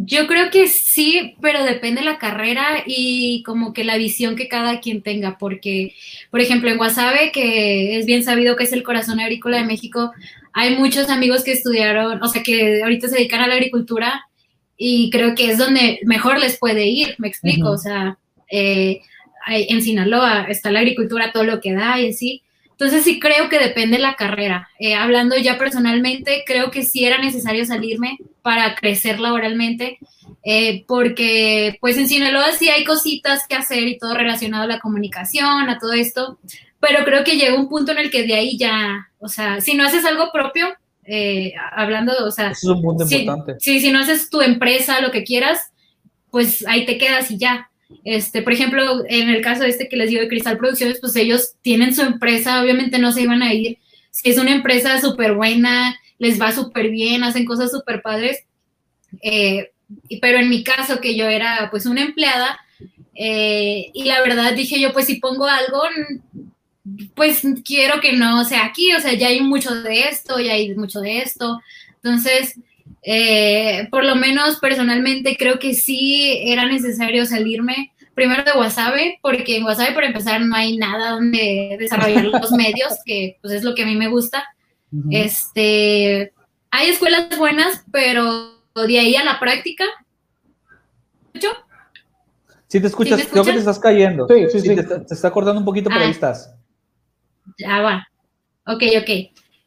Yo 0.05 0.27
creo 0.27 0.51
que 0.51 0.67
sí, 0.67 1.35
pero 1.41 1.65
depende 1.65 2.01
de 2.01 2.07
la 2.07 2.19
carrera 2.19 2.83
y 2.87 3.43
como 3.43 3.73
que 3.73 3.85
la 3.85 3.97
visión 3.97 4.37
que 4.37 4.49
cada 4.49 4.81
quien 4.81 5.03
tenga, 5.03 5.37
porque, 5.39 5.95
por 6.31 6.41
ejemplo, 6.41 6.71
en 6.71 6.79
Guasave, 6.79 7.33
que 7.33 7.99
es 7.99 8.07
bien 8.07 8.23
sabido 8.23 8.57
que 8.57 8.65
es 8.65 8.73
el 8.73 8.83
corazón 8.83 9.21
agrícola 9.21 9.59
de 9.59 9.65
México, 9.65 10.13
hay 10.53 10.77
muchos 10.77 11.11
amigos 11.11 11.45
que 11.45 11.53
estudiaron, 11.53 12.23
o 12.23 12.29
sea, 12.29 12.43
que 12.43 12.83
ahorita 12.83 13.09
se 13.09 13.17
dedican 13.17 13.41
a 13.41 13.47
la 13.47 13.55
agricultura 13.55 14.27
y 14.77 15.11
creo 15.11 15.35
que 15.35 15.51
es 15.51 15.59
donde 15.59 16.01
mejor 16.05 16.39
les 16.39 16.59
puede 16.59 16.87
ir, 16.87 17.15
me 17.19 17.29
explico, 17.29 17.71
o 17.71 17.79
sea, 17.79 18.19
eh, 18.51 19.01
en 19.47 19.83
Sinaloa 19.83 20.47
está 20.49 20.71
la 20.71 20.81
agricultura, 20.81 21.33
todo 21.33 21.45
lo 21.45 21.61
que 21.61 21.73
da 21.73 22.01
y 22.01 22.09
así. 22.09 22.43
Entonces 22.81 23.05
sí 23.05 23.21
creo 23.21 23.51
que 23.51 23.59
depende 23.59 23.99
la 23.99 24.15
carrera. 24.15 24.71
Eh, 24.79 24.95
hablando 24.95 25.37
ya 25.37 25.59
personalmente, 25.59 26.45
creo 26.47 26.71
que 26.71 26.83
sí 26.83 27.05
era 27.05 27.19
necesario 27.19 27.67
salirme 27.67 28.17
para 28.41 28.75
crecer 28.75 29.21
laboralmente, 29.21 29.99
eh, 30.43 30.83
porque 30.89 31.77
pues 31.83 31.99
en 31.99 32.09
Sinaloa 32.09 32.53
sí 32.53 32.71
hay 32.71 32.85
cositas 32.85 33.47
que 33.47 33.55
hacer 33.55 33.87
y 33.87 33.99
todo 33.99 34.15
relacionado 34.15 34.65
a 34.65 34.67
la 34.67 34.81
comunicación, 34.81 35.69
a 35.69 35.79
todo 35.79 35.93
esto, 35.93 36.39
pero 36.81 37.05
creo 37.05 37.23
que 37.23 37.37
llega 37.37 37.55
un 37.55 37.69
punto 37.69 37.93
en 37.93 37.99
el 37.99 38.11
que 38.11 38.27
de 38.27 38.33
ahí 38.33 38.57
ya, 38.57 39.11
o 39.19 39.29
sea, 39.29 39.61
si 39.61 39.75
no 39.75 39.85
haces 39.85 40.07
algo 40.07 40.33
propio, 40.33 40.69
eh, 41.05 41.53
hablando, 41.73 42.15
o 42.25 42.31
sea, 42.31 42.53
es 42.53 42.65
un 42.65 42.81
punto 42.81 43.05
importante. 43.05 43.57
Sí, 43.61 43.81
si 43.81 43.93
no 43.93 43.99
haces 43.99 44.31
tu 44.31 44.41
empresa, 44.41 45.03
lo 45.03 45.11
que 45.11 45.25
quieras, 45.25 45.71
pues 46.31 46.67
ahí 46.67 46.87
te 46.87 46.97
quedas 46.97 47.31
y 47.31 47.37
ya. 47.37 47.70
Este, 48.05 48.43
por 48.43 48.53
ejemplo, 48.53 49.05
en 49.09 49.29
el 49.29 49.43
caso 49.43 49.65
este 49.65 49.89
que 49.89 49.97
les 49.97 50.11
digo 50.11 50.23
de 50.23 50.29
Cristal 50.29 50.59
Producciones, 50.59 50.99
pues 51.01 51.15
ellos 51.17 51.55
tienen 51.63 51.95
su 51.95 52.03
empresa, 52.03 52.63
obviamente 52.63 52.99
no 52.99 53.13
se 53.13 53.23
iban 53.23 53.43
a 53.43 53.53
ir. 53.53 53.79
Si 54.11 54.31
es 54.31 54.39
una 54.39 54.53
empresa 54.53 55.01
súper 55.01 55.35
buena, 55.35 55.99
les 56.19 56.41
va 56.41 56.53
súper 56.53 56.91
bien, 56.91 57.25
hacen 57.25 57.45
cosas 57.45 57.71
súper 57.71 58.03
padres. 58.03 58.45
Eh, 59.23 59.73
pero 60.21 60.39
en 60.39 60.49
mi 60.49 60.63
caso, 60.63 61.01
que 61.01 61.17
yo 61.17 61.29
era 61.29 61.69
pues 61.71 61.87
una 61.87 62.03
empleada, 62.03 62.59
eh, 63.15 63.91
y 63.93 64.05
la 64.05 64.23
verdad 64.23 64.55
dije 64.55 64.81
yo, 64.81 64.93
pues 64.93 65.07
si 65.07 65.17
pongo 65.17 65.47
algo, 65.47 65.83
pues 67.15 67.43
quiero 67.65 68.01
que 68.01 68.13
no 68.13 68.45
sea 68.45 68.65
aquí, 68.65 68.93
o 68.95 69.01
sea, 69.01 69.13
ya 69.13 69.29
hay 69.29 69.41
mucho 69.41 69.75
de 69.83 70.05
esto, 70.05 70.39
ya 70.39 70.55
hay 70.55 70.75
mucho 70.75 71.01
de 71.01 71.19
esto. 71.19 71.61
Entonces, 71.97 72.55
eh, 73.03 73.89
por 73.91 74.05
lo 74.05 74.15
menos 74.17 74.59
personalmente 74.59 75.37
creo 75.39 75.59
que 75.59 75.75
sí 75.75 76.41
era 76.45 76.67
necesario 76.67 77.25
salirme 77.27 77.93
primero 78.15 78.45
de 78.45 78.53
Wasabe, 78.53 79.19
porque 79.23 79.57
en 79.57 79.65
Wasabe 79.65 79.93
por 79.93 80.05
empezar 80.05 80.41
no 80.43 80.55
hay 80.55 80.77
nada 80.77 81.11
donde 81.11 81.77
desarrollar 81.79 82.25
los 82.41 82.53
medios, 82.53 82.99
que 83.05 83.39
pues 83.41 83.55
es 83.55 83.65
lo 83.65 83.75
que 83.75 83.83
a 83.83 83.87
mí 83.87 83.97
me 83.97 84.09
gusta. 84.09 84.45
Este, 85.11 86.33
hay 86.71 86.89
escuelas 86.89 87.39
buenas, 87.39 87.85
pero 87.93 88.61
de 88.75 88.99
ahí 88.99 89.17
a 89.17 89.25
la 89.25 89.39
práctica. 89.39 89.85
¿Escucho? 91.33 91.49
Sí, 92.67 92.81
te 92.81 92.87
escuchas, 92.87 93.27
creo 93.27 93.45
que 93.45 93.53
te 93.53 93.59
estás 93.59 93.79
cayendo. 93.79 94.27
Sí, 94.29 94.47
sí, 94.53 94.61
sí. 94.61 94.77
Te, 94.77 95.15
está 95.15 95.31
cortando 95.31 95.59
un 95.59 95.65
poquito, 95.65 95.89
pero 95.89 96.03
ahí 96.03 96.09
ah. 96.09 96.11
estás. 96.11 96.55
Ya 97.59 97.81
va. 97.81 98.09
Ok, 98.67 98.83
ok. 99.01 99.11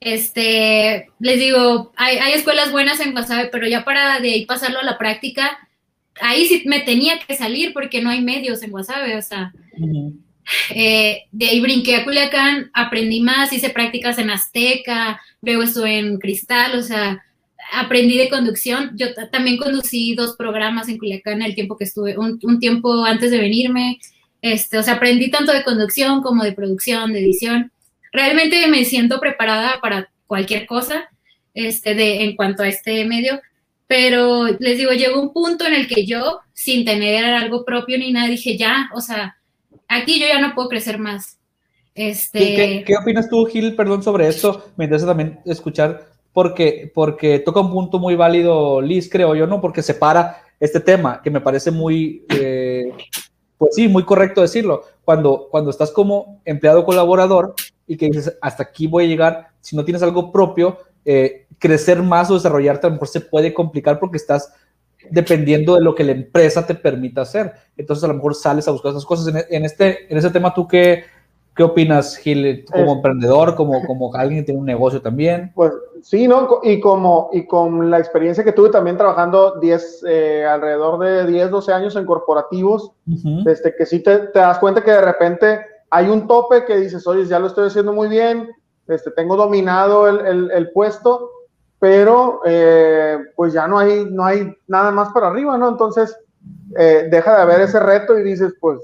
Este, 0.04 1.10
les 1.20 1.40
digo, 1.40 1.94
hay, 1.96 2.34
escuelas 2.34 2.72
buenas 2.72 3.00
en 3.00 3.14
Guasave, 3.14 3.50
pero 3.52 3.68
ya 3.68 3.86
para 3.86 4.20
de 4.20 4.34
ahí 4.34 4.46
pasarlo 4.46 4.80
a 4.80 4.84
la 4.84 4.98
práctica, 4.98 5.58
ahí 6.22 6.46
sí 6.46 6.64
me 6.66 6.82
tenía 6.82 7.20
que 7.20 7.36
salir 7.36 7.74
porque 7.74 8.02
no 8.02 8.10
hay 8.10 8.22
medios 8.22 8.62
en 8.64 8.72
Guasave, 8.72 9.18
o 9.18 9.22
sea, 9.22 9.54
eh, 10.76 11.24
de 11.32 11.48
ahí 11.48 11.62
brinqué 11.62 11.96
a 11.96 12.04
Culiacán, 12.04 12.70
aprendí 12.74 13.22
más, 13.22 13.54
hice 13.54 13.70
prácticas 13.70 14.18
en 14.18 14.30
Azteca, 14.30 15.22
luego 15.42 15.64
estuve 15.64 16.00
en 16.00 16.18
Cristal, 16.18 16.78
o 16.78 16.82
sea, 16.82 17.24
aprendí 17.72 18.18
de 18.18 18.30
conducción. 18.30 18.92
Yo 18.96 19.08
también 19.32 19.58
conducí 19.58 20.16
dos 20.16 20.36
programas 20.36 20.90
en 20.90 20.98
Culiacán 20.98 21.42
el 21.42 21.56
tiempo 21.56 21.78
que 21.78 21.86
estuve, 21.86 22.18
un, 22.18 22.40
un, 22.44 22.60
tiempo 22.60 23.06
antes 23.06 23.32
de 23.32 23.40
venirme. 23.40 24.00
Este, 24.42 24.78
o 24.78 24.84
sea, 24.84 24.96
aprendí 24.96 25.32
tanto 25.32 25.54
de 25.54 25.64
conducción 25.64 26.22
como 26.22 26.44
de 26.44 26.52
producción, 26.52 27.14
de 27.14 27.20
edición. 27.20 27.72
Realmente 28.14 28.68
me 28.68 28.86
siento 28.86 29.20
preparada 29.20 29.80
para 29.82 30.10
cualquier 30.28 30.66
cosa 30.66 31.10
este, 31.54 31.96
de, 31.96 32.24
en 32.24 32.36
cuanto 32.36 32.64
a 32.64 32.68
este 32.68 33.04
medio, 33.06 33.42
pero 33.88 34.46
les 34.60 34.78
digo, 34.78 34.92
llegó 34.92 35.22
un 35.22 35.34
punto 35.34 35.66
en 35.66 35.74
el 35.74 35.88
que 35.88 36.06
yo, 36.06 36.40
sin 36.54 36.86
tener 36.86 37.26
algo 37.26 37.66
propio 37.66 37.98
ni 37.98 38.12
nada, 38.12 38.28
dije, 38.28 38.58
ya, 38.58 38.90
o 38.96 39.02
sea, 39.02 39.38
aquí 39.88 40.20
yo 40.20 40.28
ya 40.28 40.40
no 40.40 40.56
puedo 40.56 40.70
crecer 40.70 40.98
más. 40.98 41.38
Este... 41.94 42.84
¿Qué, 42.86 42.96
opinas 42.96 43.30
tú, 43.30 43.46
Gil, 43.46 43.76
perdón, 43.76 44.02
sobre 44.02 44.28
esto? 44.28 44.72
Me 44.78 44.86
interesa 44.86 45.08
también 45.08 45.40
escuchar, 45.46 46.08
porque, 46.32 46.92
porque 46.94 47.40
toca 47.40 47.60
un 47.60 47.72
punto 47.72 48.00
muy 48.00 48.16
válido, 48.16 48.82
Liz, 48.82 49.10
creo 49.12 49.36
yo, 49.36 49.46
¿no? 49.46 49.62
Porque 49.62 49.84
separa 49.84 50.42
este 50.60 50.80
tema, 50.80 51.22
que 51.22 51.30
me 51.30 51.42
parece 51.42 51.70
muy, 51.70 52.26
eh, 52.30 52.92
pues 53.58 53.76
sí, 53.76 53.88
muy 53.88 54.04
correcto 54.04 54.42
decirlo. 54.42 54.86
Cuando, 55.04 55.50
cuando 55.52 55.70
estás 55.70 55.92
como 55.92 56.42
empleado 56.46 56.86
colaborador 56.86 57.54
y 57.88 57.98
que 57.98 58.08
dices, 58.08 58.38
hasta 58.42 58.64
aquí 58.64 58.88
voy 58.88 59.06
a 59.06 59.08
llegar, 59.08 59.48
si 59.60 59.76
no 59.76 59.84
tienes 59.84 60.04
algo 60.04 60.32
propio, 60.32 60.78
eh, 61.06 61.48
crecer 61.60 62.02
más 62.02 62.30
o 62.32 62.36
desarrollarte 62.36 62.88
a 62.88 62.90
lo 62.90 62.96
mejor 62.96 63.08
se 63.08 63.22
puede 63.22 63.54
complicar 63.54 64.00
porque 64.00 64.18
estás 64.18 64.54
dependiendo 65.10 65.76
de 65.76 65.82
lo 65.82 65.96
que 65.96 66.04
la 66.04 66.14
empresa 66.14 66.66
te 66.66 66.76
permita 66.76 67.22
hacer. 67.22 67.54
Entonces 67.78 68.04
a 68.04 68.08
lo 68.08 68.14
mejor 68.16 68.36
sales 68.36 68.68
a 68.68 68.72
buscar 68.72 68.92
esas 68.92 69.06
cosas. 69.06 69.46
En, 69.50 69.66
este, 69.66 70.12
en 70.12 70.18
ese 70.18 70.30
tema, 70.30 70.54
¿tú 70.54 70.68
qué, 70.68 71.04
qué 71.56 71.64
opinas, 71.64 72.16
Gil, 72.18 72.66
como 72.72 72.94
emprendedor, 72.94 73.56
como, 73.56 73.86
como 73.86 74.14
alguien 74.16 74.42
que 74.42 74.46
tiene 74.46 74.60
un 74.60 74.66
negocio 74.66 75.02
también? 75.02 75.52
Pues 75.56 75.74
sí, 76.02 76.28
¿no? 76.28 76.60
Y, 76.64 76.80
como, 76.80 77.30
y 77.34 77.46
con 77.46 77.90
la 77.92 78.00
experiencia 78.00 78.44
que 78.44 78.54
tuve 78.54 78.70
también 78.70 78.98
trabajando 78.98 79.60
10, 79.60 80.06
eh, 80.08 80.46
alrededor 80.46 81.00
de 81.00 81.32
10, 81.32 81.52
12 81.52 81.74
años 81.74 81.96
en 81.96 82.06
corporativos, 82.06 82.92
desde 83.06 83.76
que 83.76 83.86
sí 83.86 84.00
te, 84.00 84.18
te, 84.20 84.40
das 84.40 84.60
cuenta 84.60 84.84
que 84.84 84.92
de 84.92 85.02
repente 85.02 85.73
hay 85.94 86.10
un 86.10 86.26
tope 86.26 86.66
que 86.66 86.78
dices, 86.78 87.06
oye, 87.06 87.24
ya 87.28 87.38
lo 87.38 87.46
estoy 87.46 87.68
haciendo 87.68 87.94
muy 87.94 88.08
bien, 88.08 88.50
este, 88.88 89.12
tengo 89.12 89.36
dominado 89.36 90.08
el, 90.08 90.26
el, 90.26 90.52
el 90.52 90.72
puesto, 90.72 91.30
pero 91.78 92.42
eh, 92.46 93.20
pues 93.36 93.54
ya 93.54 93.68
no 93.68 93.78
hay, 93.78 94.08
no 94.10 94.26
hay 94.26 94.58
nada 94.68 94.90
más 94.90 95.10
para 95.14 95.28
arriba, 95.28 95.56
¿no? 95.56 95.70
Entonces, 95.70 96.18
eh, 96.80 97.08
deja 97.12 97.36
de 97.36 97.42
haber 97.44 97.62
ese 97.62 97.80
reto 97.80 98.18
y 98.18 98.24
dices, 98.24 98.56
pues, 98.60 98.80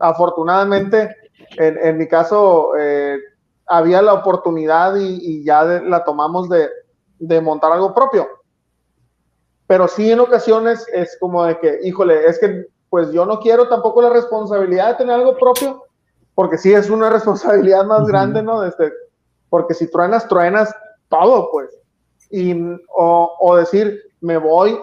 afortunadamente, 0.00 1.14
en, 1.58 1.78
en 1.78 1.96
mi 1.96 2.08
caso, 2.08 2.72
eh, 2.76 3.20
había 3.66 4.02
la 4.02 4.14
oportunidad 4.14 4.96
y, 4.96 5.18
y 5.22 5.44
ya 5.44 5.62
la 5.62 6.02
tomamos 6.02 6.48
de, 6.48 6.68
de, 7.20 7.40
montar 7.40 7.70
algo 7.70 7.94
propio. 7.94 8.26
Pero 9.68 9.86
sí 9.86 10.10
en 10.10 10.18
ocasiones 10.18 10.86
es 10.92 11.16
como 11.20 11.44
de 11.44 11.60
que, 11.60 11.78
híjole, 11.84 12.26
es 12.26 12.40
que 12.40 12.66
pues 12.90 13.12
yo 13.12 13.24
no 13.24 13.38
quiero 13.38 13.68
tampoco 13.68 14.02
la 14.02 14.10
responsabilidad 14.10 14.88
de 14.88 14.94
tener 14.96 15.14
algo 15.14 15.38
propio, 15.38 15.84
porque 16.34 16.58
sí 16.58 16.72
es 16.72 16.90
una 16.90 17.10
responsabilidad 17.10 17.84
más 17.84 18.06
grande, 18.06 18.42
¿no? 18.42 18.64
Este, 18.64 18.92
porque 19.48 19.74
si 19.74 19.90
truenas, 19.90 20.26
truenas 20.28 20.74
todo, 21.08 21.50
pues 21.50 21.68
y, 22.32 22.56
o, 22.96 23.56
decir, 23.56 24.00
me 24.22 24.38
voy 24.38 24.78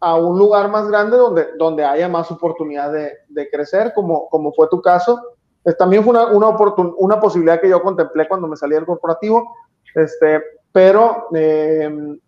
a 0.00 0.14
un 0.16 0.38
lugar 0.38 0.70
más 0.70 0.88
grande 0.88 1.18
donde, 1.18 1.48
donde 1.58 1.84
haya 1.84 2.08
más 2.08 2.30
oportunidad 2.30 2.90
de, 2.90 3.12
de 3.28 3.50
crecer, 3.50 3.92
como, 3.94 4.28
como 4.30 4.52
fue 4.54 4.66
tu 4.68 4.80
caso. 4.80 5.22
Es, 5.62 5.76
también 5.76 6.02
fue 6.02 6.12
una, 6.12 6.26
una, 6.28 6.56
una, 6.96 7.20
posibilidad 7.20 7.60
que 7.60 7.68
yo 7.68 7.82
contemplé 7.82 8.26
cuando 8.26 8.48
me 8.48 8.56
salí 8.56 8.74
del 8.74 8.86
corporativo, 8.86 9.54
este, 9.94 10.42
pero 10.72 11.26
eh, 11.34 12.18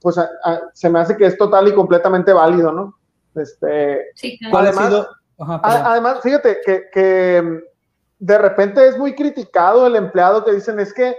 pues 0.00 0.16
se 0.72 0.90
me 0.90 0.98
hace 0.98 1.16
que 1.16 1.26
es 1.26 1.38
total 1.38 1.68
y 1.68 1.74
completamente 1.74 2.32
válido, 2.32 2.72
¿no? 2.72 2.94
Este, 3.36 4.06
sí, 4.14 4.38
además, 4.52 5.06
además, 5.38 6.20
fíjate 6.22 6.58
que, 6.64 6.84
que 6.92 7.60
de 8.18 8.38
repente 8.38 8.86
es 8.86 8.98
muy 8.98 9.14
criticado 9.14 9.86
el 9.86 9.96
empleado 9.96 10.44
que 10.44 10.52
dicen 10.52 10.80
es 10.80 10.92
que 10.92 11.16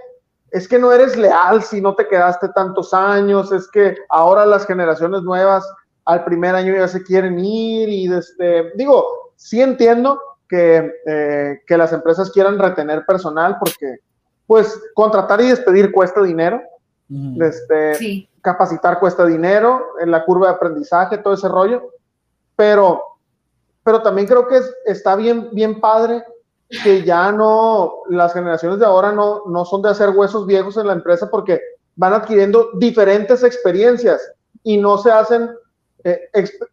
es 0.52 0.68
que 0.68 0.80
no 0.80 0.92
eres 0.92 1.18
leal 1.18 1.62
si 1.62 1.82
no 1.82 1.94
te 1.96 2.08
quedaste 2.08 2.50
tantos 2.50 2.94
años, 2.94 3.52
es 3.52 3.70
que 3.70 3.98
ahora 4.10 4.46
las 4.46 4.66
generaciones 4.66 5.22
nuevas 5.24 5.70
al 6.06 6.24
primer 6.24 6.56
año 6.56 6.74
ya 6.74 6.88
se 6.88 7.04
quieren 7.04 7.38
ir 7.38 7.90
y 7.90 8.12
este, 8.14 8.72
digo, 8.76 9.06
sí 9.36 9.62
entiendo 9.62 10.20
que, 10.48 10.90
eh, 11.06 11.62
que 11.68 11.78
las 11.78 11.92
empresas 11.92 12.32
quieran 12.32 12.58
retener 12.58 13.06
personal 13.06 13.58
porque 13.60 13.98
pues 14.46 14.82
contratar 14.94 15.42
y 15.42 15.50
despedir 15.50 15.92
cuesta 15.92 16.24
dinero, 16.24 16.62
este, 17.42 18.30
capacitar 18.42 19.00
cuesta 19.00 19.26
dinero, 19.26 19.96
en 20.00 20.12
la 20.12 20.24
curva 20.24 20.48
de 20.48 20.54
aprendizaje, 20.54 21.18
todo 21.18 21.34
ese 21.34 21.50
rollo, 21.50 21.92
pero, 22.56 23.04
pero 23.84 24.02
también 24.02 24.26
creo 24.26 24.48
que 24.48 24.62
está 24.86 25.18
bien, 25.18 25.50
bien 25.52 25.82
padre 25.82 26.24
que 26.70 27.04
ya 27.04 27.32
no, 27.32 28.04
las 28.10 28.34
generaciones 28.34 28.80
de 28.80 28.86
ahora 28.86 29.12
no, 29.12 29.44
no 29.48 29.66
son 29.66 29.82
de 29.82 29.90
hacer 29.90 30.10
huesos 30.10 30.46
viejos 30.46 30.78
en 30.78 30.88
la 30.88 30.94
empresa 30.94 31.30
porque 31.30 31.62
van 31.96 32.14
adquiriendo 32.14 32.70
diferentes 32.76 33.44
experiencias 33.44 34.22
y 34.64 34.78
no 34.78 34.98
se 34.98 35.12
hacen 35.12 35.50
eh, 36.04 36.20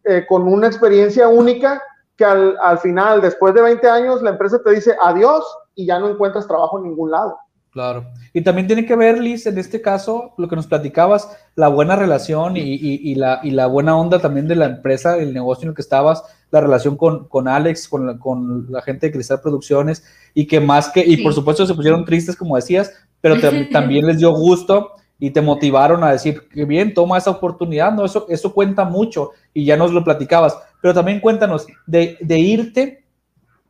eh, 0.05 0.27
con 0.29 0.47
una 0.47 0.67
experiencia 0.67 1.29
única 1.29 1.83
que 2.17 2.25
al, 2.25 2.57
al, 2.61 2.79
final, 2.79 3.21
después 3.21 3.55
de 3.55 3.63
20 3.63 3.89
años, 3.89 4.23
la 4.23 4.31
empresa 4.31 4.61
te 4.63 4.71
dice 4.71 4.97
adiós 5.03 5.45
y 5.75 5.87
ya 5.87 5.99
no 5.99 6.09
encuentras 6.09 6.47
trabajo 6.47 6.79
en 6.79 6.85
ningún 6.85 7.11
lado. 7.11 7.37
Claro. 7.75 8.13
Y 8.33 8.43
también 8.43 8.69
tiene 8.69 8.87
que 8.87 8.95
ver, 8.95 9.21
Liz, 9.21 9.47
en 9.47 9.59
este 9.59 9.83
caso, 9.83 10.33
lo 10.39 10.47
que 10.47 10.55
nos 10.55 10.69
platicabas, 10.69 11.37
la 11.57 11.67
buena 11.67 11.97
relación 11.97 12.57
y, 12.57 12.61
y, 12.63 13.17
la, 13.17 13.41
y 13.43 13.51
la 13.51 13.67
buena 13.67 13.97
onda 13.97 14.21
también 14.21 14.47
de 14.47 14.55
la 14.55 14.67
empresa, 14.67 15.19
el 15.19 15.35
negocio 15.35 15.65
en 15.65 15.71
el 15.71 15.75
que 15.75 15.83
estabas, 15.83 16.23
la 16.53 16.61
relación 16.61 16.97
con, 16.97 17.27
con 17.27 17.49
Alex, 17.49 17.89
con 17.89 18.07
la, 18.07 18.17
con 18.17 18.71
la 18.71 18.81
gente 18.81 19.09
de 19.09 19.13
Cristal 19.13 19.41
Producciones, 19.41 20.05
y 20.35 20.47
que 20.47 20.61
más 20.61 20.91
que, 20.91 21.05
y 21.05 21.17
por 21.17 21.35
supuesto 21.35 21.67
se 21.67 21.75
pusieron 21.75 22.05
tristes, 22.05 22.37
como 22.37 22.55
decías, 22.55 22.93
pero 23.21 23.35
también 23.73 24.07
les 24.07 24.19
dio 24.19 24.31
gusto 24.31 24.93
y 25.19 25.31
te 25.31 25.41
motivaron 25.41 26.05
a 26.05 26.13
decir, 26.13 26.43
que 26.49 26.65
bien, 26.65 26.95
toma 26.95 27.19
esa 27.19 27.33
oportunidad, 27.33 27.93
¿no? 27.93 28.05
Eso, 28.05 28.27
eso 28.29 28.55
cuenta 28.55 28.85
mucho 28.85 29.33
y 29.53 29.65
ya 29.65 29.77
nos 29.77 29.93
lo 29.93 30.05
platicabas, 30.05 30.57
pero 30.81 30.95
también 30.95 31.19
cuéntanos 31.19 31.67
de, 31.89 32.19
de 32.21 32.39
irte 32.39 33.04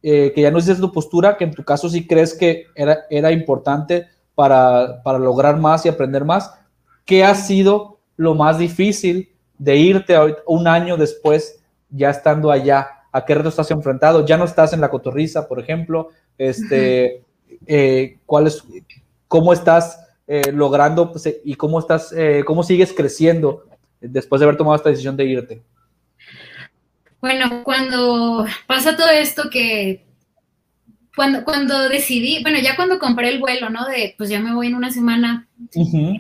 eh, 0.07 0.32
que 0.34 0.42
ya 0.42 0.50
no 0.50 0.59
es 0.59 0.66
tu 0.66 0.92
postura, 0.92 1.38
que 1.38 1.44
en 1.44 1.55
tu 1.55 1.64
caso 1.64 1.88
sí 1.88 2.07
crees 2.07 2.34
que 2.34 2.66
era, 2.74 3.07
era 3.09 3.32
importante 3.32 4.07
para, 4.34 5.02
para 5.02 5.18
lograr 5.18 5.59
más 5.59 5.86
y 5.86 5.88
aprender 5.88 6.26
más. 6.26 6.52
¿Qué 7.07 7.24
ha 7.24 7.34
sido 7.34 8.00
lo 8.18 8.34
más 8.34 8.59
difícil 8.59 9.30
de 9.57 9.76
irte 9.76 10.14
un 10.46 10.68
año 10.68 10.98
después, 10.98 11.59
ya 11.88 12.11
estando 12.11 12.50
allá? 12.50 12.86
¿A 13.12 13.24
qué 13.24 13.34
reto 13.34 13.48
estás 13.48 13.70
enfrentado? 13.70 14.26
Ya 14.26 14.36
no 14.36 14.44
estás 14.44 14.74
en 14.74 14.82
la 14.82 14.90
cotorriza, 14.90 15.48
por 15.48 15.59
ejemplo. 15.59 16.11
Este, 16.36 17.22
eh, 17.66 18.18
¿cuál 18.26 18.48
es, 18.48 18.62
¿Cómo 19.26 19.55
estás 19.55 20.07
eh, 20.26 20.52
logrando 20.52 21.12
pues, 21.12 21.34
y 21.42 21.55
cómo, 21.55 21.78
estás, 21.78 22.14
cómo 22.44 22.62
sigues 22.62 22.92
creciendo 22.92 23.64
después 24.02 24.38
de 24.40 24.44
haber 24.44 24.59
tomado 24.59 24.76
esta 24.76 24.90
decisión 24.90 25.16
de 25.16 25.24
irte? 25.24 25.62
Bueno, 27.25 27.62
cuando 27.64 28.45
pasa 28.66 28.99
todo 28.99 29.09
esto 29.09 29.49
que 29.49 30.05
cuando, 31.16 31.43
cuando 31.43 31.89
decidí, 31.89 32.43
bueno, 32.43 32.59
ya 32.59 32.77
cuando 32.77 32.99
compré 32.99 33.31
el 33.31 33.39
vuelo, 33.39 33.70
¿no? 33.70 33.87
De 33.87 34.14
pues 34.18 34.29
ya 34.29 34.41
me 34.41 34.53
voy 34.53 34.66
en 34.66 34.75
una 34.75 34.91
semana, 34.91 35.49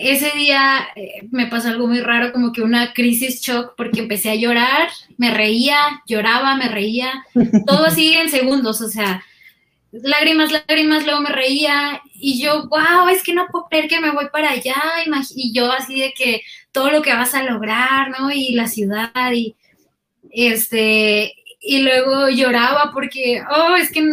ese 0.00 0.30
día 0.30 0.88
eh, 0.96 1.28
me 1.30 1.46
pasó 1.46 1.68
algo 1.68 1.86
muy 1.88 2.00
raro, 2.00 2.32
como 2.32 2.52
que 2.52 2.62
una 2.62 2.94
crisis 2.94 3.42
shock, 3.42 3.74
porque 3.76 4.00
empecé 4.00 4.30
a 4.30 4.34
llorar, 4.34 4.88
me 5.18 5.30
reía, 5.30 5.76
lloraba, 6.06 6.56
me 6.56 6.68
reía, 6.68 7.12
todo 7.66 7.84
así 7.84 8.14
en 8.14 8.30
segundos, 8.30 8.80
o 8.80 8.88
sea, 8.88 9.22
lágrimas, 9.92 10.52
lágrimas, 10.52 11.04
luego 11.04 11.20
me 11.20 11.32
reía, 11.32 12.00
y 12.14 12.40
yo, 12.40 12.66
wow, 12.70 13.08
es 13.12 13.22
que 13.22 13.34
no 13.34 13.46
puedo 13.52 13.66
creer 13.66 13.88
que 13.88 14.00
me 14.00 14.12
voy 14.12 14.28
para 14.32 14.52
allá, 14.52 14.82
y 15.36 15.52
yo 15.52 15.70
así 15.70 16.00
de 16.00 16.14
que 16.14 16.40
todo 16.72 16.90
lo 16.90 17.02
que 17.02 17.12
vas 17.12 17.34
a 17.34 17.42
lograr, 17.42 18.08
¿no? 18.18 18.30
Y 18.30 18.54
la 18.54 18.68
ciudad, 18.68 19.32
y 19.34 19.54
este, 20.34 21.32
y 21.60 21.82
luego 21.82 22.28
lloraba 22.28 22.90
porque, 22.92 23.42
oh, 23.50 23.76
es 23.76 23.90
que 23.90 24.04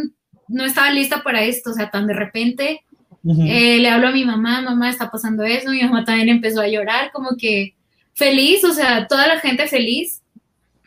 no 0.47 0.65
estaba 0.65 0.91
lista 0.91 1.23
para 1.23 1.43
esto, 1.43 1.71
o 1.71 1.73
sea, 1.73 1.89
tan 1.89 2.07
de 2.07 2.13
repente. 2.13 2.83
Eh, 3.23 3.77
le 3.77 3.87
hablo 3.87 4.07
a 4.07 4.11
mi 4.11 4.25
mamá, 4.25 4.61
mamá, 4.61 4.89
está 4.89 5.11
pasando 5.11 5.43
eso, 5.43 5.69
mi 5.69 5.83
mamá 5.83 6.03
también 6.03 6.29
empezó 6.29 6.59
a 6.61 6.67
llorar, 6.67 7.11
como 7.11 7.37
que 7.37 7.75
feliz, 8.15 8.63
o 8.63 8.73
sea, 8.73 9.07
toda 9.07 9.27
la 9.27 9.39
gente 9.39 9.67
feliz, 9.67 10.23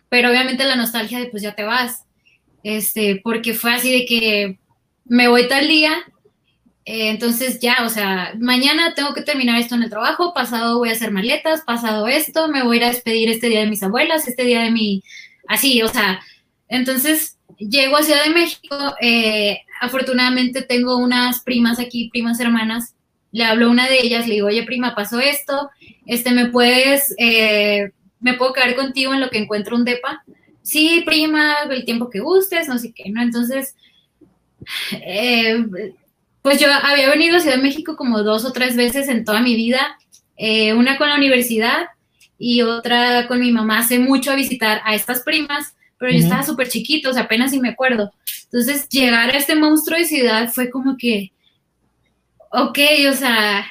pero 0.09 0.30
obviamente 0.30 0.64
la 0.64 0.74
nostalgia 0.74 1.20
de 1.20 1.26
pues 1.26 1.45
ya 1.45 1.55
te 1.55 1.62
vas, 1.62 2.05
este, 2.64 3.20
porque 3.22 3.55
fue 3.55 3.72
así 3.74 3.93
de 3.93 4.05
que 4.05 4.59
me 5.05 5.28
voy 5.28 5.47
tal 5.49 5.68
día, 5.68 5.93
eh, 6.87 7.09
entonces 7.09 7.61
ya, 7.61 7.78
o 7.85 7.89
sea, 7.89 8.35
mañana 8.39 8.93
tengo 8.95 9.14
que 9.14 9.22
terminar 9.22 9.59
esto 9.59 9.74
en 9.74 9.85
el 9.85 9.91
trabajo, 9.91 10.35
pasado 10.35 10.78
voy 10.78 10.91
a 10.91 10.93
hacer 10.93 11.11
maletas, 11.12 11.62
pasado 11.62 12.09
esto, 12.09 12.49
me 12.49 12.62
voy 12.62 12.76
a 12.76 12.80
ir 12.80 12.85
a 12.85 12.89
despedir 12.89 13.30
este 13.30 13.49
día 13.49 13.61
de 13.61 13.70
mis 13.70 13.82
abuelas, 13.82 14.28
este 14.28 14.45
día 14.45 14.62
de 14.62 14.70
mi, 14.70 15.03
así, 15.49 15.82
o 15.82 15.89
sea, 15.89 16.20
entonces 16.68 17.39
llego 17.59 17.97
a 17.97 18.03
Ciudad 18.03 18.24
de 18.24 18.35
México, 18.35 18.76
eh, 19.01 19.61
afortunadamente 19.80 20.61
tengo 20.61 20.99
unas 20.99 21.41
primas 21.41 21.78
aquí, 21.78 22.11
primas 22.11 22.39
hermanas, 22.41 22.95
le 23.32 23.45
hablo 23.45 23.66
a 23.66 23.70
una 23.70 23.89
de 23.89 24.01
ellas, 24.03 24.28
le 24.28 24.35
digo, 24.35 24.49
oye 24.49 24.64
prima, 24.64 24.95
pasó 24.95 25.20
esto, 25.20 25.70
este, 26.05 26.32
¿me 26.32 26.51
puedes, 26.51 27.14
eh, 27.18 27.93
me 28.20 28.35
puedo 28.35 28.53
quedar 28.53 28.76
contigo 28.76 29.14
en 29.14 29.20
lo 29.20 29.30
que 29.30 29.39
encuentro 29.39 29.74
un 29.74 29.85
depa? 29.87 30.22
Sí, 30.62 31.03
prima, 31.05 31.55
el 31.70 31.85
tiempo 31.87 32.11
que 32.11 32.20
gustes, 32.20 32.68
no 32.68 32.78
sé 32.78 32.93
qué, 32.93 33.11
¿no? 33.11 33.22
Entonces, 33.22 33.74
pues 36.45 36.61
yo 36.61 36.68
había 36.70 37.09
venido 37.09 37.38
a 37.38 37.40
Ciudad 37.40 37.57
de 37.57 37.62
México 37.62 37.97
como 37.97 38.22
dos 38.22 38.45
o 38.45 38.53
tres 38.53 38.76
veces 38.76 39.09
en 39.09 39.24
toda 39.24 39.40
mi 39.40 39.57
vida, 39.57 39.97
eh, 40.36 40.74
una 40.74 40.99
con 40.99 41.09
la 41.09 41.16
universidad 41.16 41.86
y 42.38 42.61
otra 42.61 43.26
con 43.28 43.40
mi 43.40 43.51
mamá 43.51 43.78
hace 43.78 43.99
mucho 43.99 44.30
a 44.30 44.34
visitar 44.34 44.82
a 44.84 44.95
estas 44.95 45.22
primas, 45.22 45.74
pero 45.99 46.12
yo 46.12 46.18
estaba 46.18 46.42
súper 46.42 46.68
chiquito, 46.68 47.09
o 47.09 47.12
sea, 47.14 47.22
apenas 47.22 47.53
si 47.53 47.61
me 47.61 47.70
acuerdo. 47.70 48.12
Entonces, 48.45 48.86
llegar 48.90 49.30
a 49.30 49.38
este 49.38 49.55
monstruo 49.55 49.99
de 49.99 50.05
ciudad 50.05 50.53
fue 50.53 50.68
como 50.68 50.99
que, 50.99 51.32
ok, 52.51 52.78
o 53.11 53.14
sea, 53.14 53.64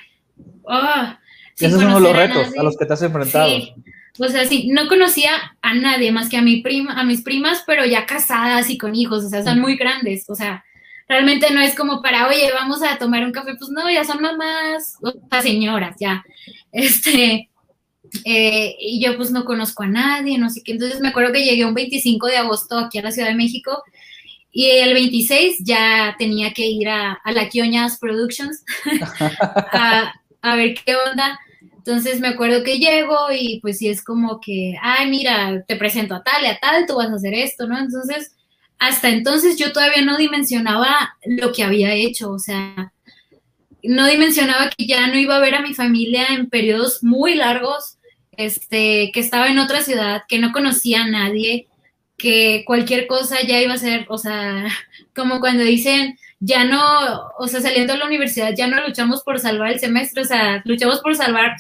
oh, 0.64 1.14
esos 1.60 1.80
son 1.80 2.02
los 2.02 2.16
retos 2.16 2.58
a, 2.58 2.64
los 2.64 2.76
que 2.76 2.88
te 2.88 2.94
has 2.94 3.04
enfrentado. 3.04 3.50
Sí. 3.50 3.72
O 4.18 4.28
sea, 4.30 4.48
sí, 4.48 4.70
no 4.74 4.88
conocía 4.88 5.30
a 5.62 5.76
nadie 5.76 6.12
más 6.12 6.28
que 6.28 6.38
a 6.38 6.42
mi 6.42 6.64
prima, 6.64 7.00
a 7.00 7.04
mis 7.04 7.22
primas, 7.22 7.64
pero 7.68 7.86
ya 7.86 8.08
casadas 8.08 8.72
y 8.72 8.80
con 8.80 8.96
hijos, 8.96 9.24
o 9.26 9.30
sea, 9.30 9.44
son 9.44 9.60
muy 9.60 9.76
grandes, 9.76 10.28
o 10.28 10.34
sea, 10.34 10.66
realmente 11.14 11.52
no 11.52 11.62
es 11.62 11.76
como 11.76 12.02
para, 12.02 12.28
oye, 12.28 12.50
vamos 12.54 12.82
a 12.82 12.98
tomar 12.98 13.24
un 13.24 13.32
café, 13.32 13.54
pues 13.56 13.70
no, 13.70 13.90
ya 13.90 14.04
son 14.04 14.20
mamás, 14.20 14.98
o 15.02 15.14
sea, 15.30 15.42
señoras, 15.42 15.96
ya. 16.00 16.24
Este, 16.72 17.52
eh, 18.26 18.76
y 18.80 19.00
yo 19.00 19.16
pues 19.16 19.30
no 19.30 19.46
conozco 19.46 19.84
a 19.84 19.88
nadie, 19.88 20.40
no 20.40 20.50
sé 20.50 20.64
qué. 20.64 20.72
Entonces 20.72 21.00
me 21.02 21.10
acuerdo 21.10 21.32
que 21.32 21.46
llegué 21.46 21.66
un 21.66 21.76
25 21.76 22.28
de 22.28 22.38
agosto 22.38 22.80
aquí 22.80 22.98
a 22.98 23.04
la 23.04 23.12
Ciudad 23.12 23.28
de 23.28 23.36
México 23.36 23.84
y 24.52 24.66
el 24.66 24.96
26 24.96 25.58
ya 25.60 26.16
tenía 26.18 26.52
que 26.52 26.66
ir 26.66 26.90
a, 26.90 27.22
la 27.26 27.48
Quioñas 27.48 28.00
Productions 28.00 28.64
a, 29.72 30.14
a, 30.42 30.56
ver 30.56 30.74
qué 30.84 30.96
onda. 30.96 31.40
Entonces 31.78 32.20
me 32.20 32.30
acuerdo 32.30 32.64
que 32.64 32.80
llego 32.80 33.32
y 33.32 33.60
pues 33.62 33.78
sí 33.78 33.88
es 33.88 34.04
como 34.04 34.42
que, 34.42 34.76
ay, 34.82 35.12
mira, 35.12 35.64
te 35.68 35.76
presento 35.76 36.16
a 36.16 36.24
tal 36.24 36.44
y 36.44 36.48
a 36.48 36.58
tal, 36.60 36.88
tú 36.88 36.96
vas 36.96 37.12
a 37.12 37.16
hacer 37.16 37.36
esto, 37.36 37.68
¿no? 37.68 37.78
Entonces, 37.78 38.32
hasta 38.80 39.10
entonces 39.10 39.58
yo 39.58 39.72
todavía 39.72 40.04
no 40.04 40.18
dimensionaba 40.18 41.18
lo 41.26 41.52
que 41.52 41.64
había 41.64 41.94
hecho, 41.94 42.32
o 42.32 42.40
sea, 42.40 42.92
no 43.84 44.08
dimensionaba 44.08 44.70
que 44.70 44.86
ya 44.86 45.08
no 45.08 45.18
iba 45.18 45.36
a 45.36 45.42
ver 45.42 45.56
a 45.56 45.62
mi 45.62 45.74
familia 45.74 46.28
en 46.30 46.50
periodos 46.50 47.04
muy 47.04 47.36
largos, 47.36 47.98
este, 48.38 49.12
que 49.14 49.20
estaba 49.20 49.48
en 49.48 49.60
otra 49.60 49.82
ciudad, 49.82 50.24
que 50.28 50.40
no 50.40 50.52
conocía 50.52 51.04
a 51.04 51.08
nadie, 51.08 51.68
que 52.18 52.64
cualquier 52.66 53.08
cosa 53.08 53.42
ya 53.42 53.62
iba 53.62 53.74
a 53.74 53.78
ser, 53.78 54.06
o 54.10 54.18
sea, 54.18 54.68
como 55.16 55.40
cuando 55.40 55.64
dicen, 55.64 56.18
ya 56.40 56.66
no, 56.66 56.82
o 57.38 57.48
sea, 57.48 57.62
saliendo 57.62 57.94
de 57.94 58.00
la 58.00 58.06
universidad, 58.06 58.54
ya 58.56 58.68
no 58.68 58.86
luchamos 58.86 59.24
por 59.24 59.40
salvar 59.40 59.72
el 59.72 59.80
semestre, 59.80 60.24
o 60.24 60.26
sea, 60.26 60.62
luchamos 60.66 61.00
por 61.00 61.16
salvar 61.16 61.56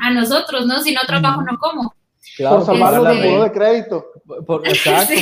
a, 0.00 0.10
nosotros, 0.10 0.64
¿no? 0.66 0.80
Si 0.80 0.92
no 0.92 1.00
trabajo, 1.06 1.42
no 1.42 1.58
como. 1.58 1.94
Claro, 2.38 2.58
por 2.58 2.66
salvar 2.66 2.94
el 2.94 3.42
de 3.42 3.50
crédito. 3.50 4.12
Por, 4.46 4.64
exacto, 4.68 5.12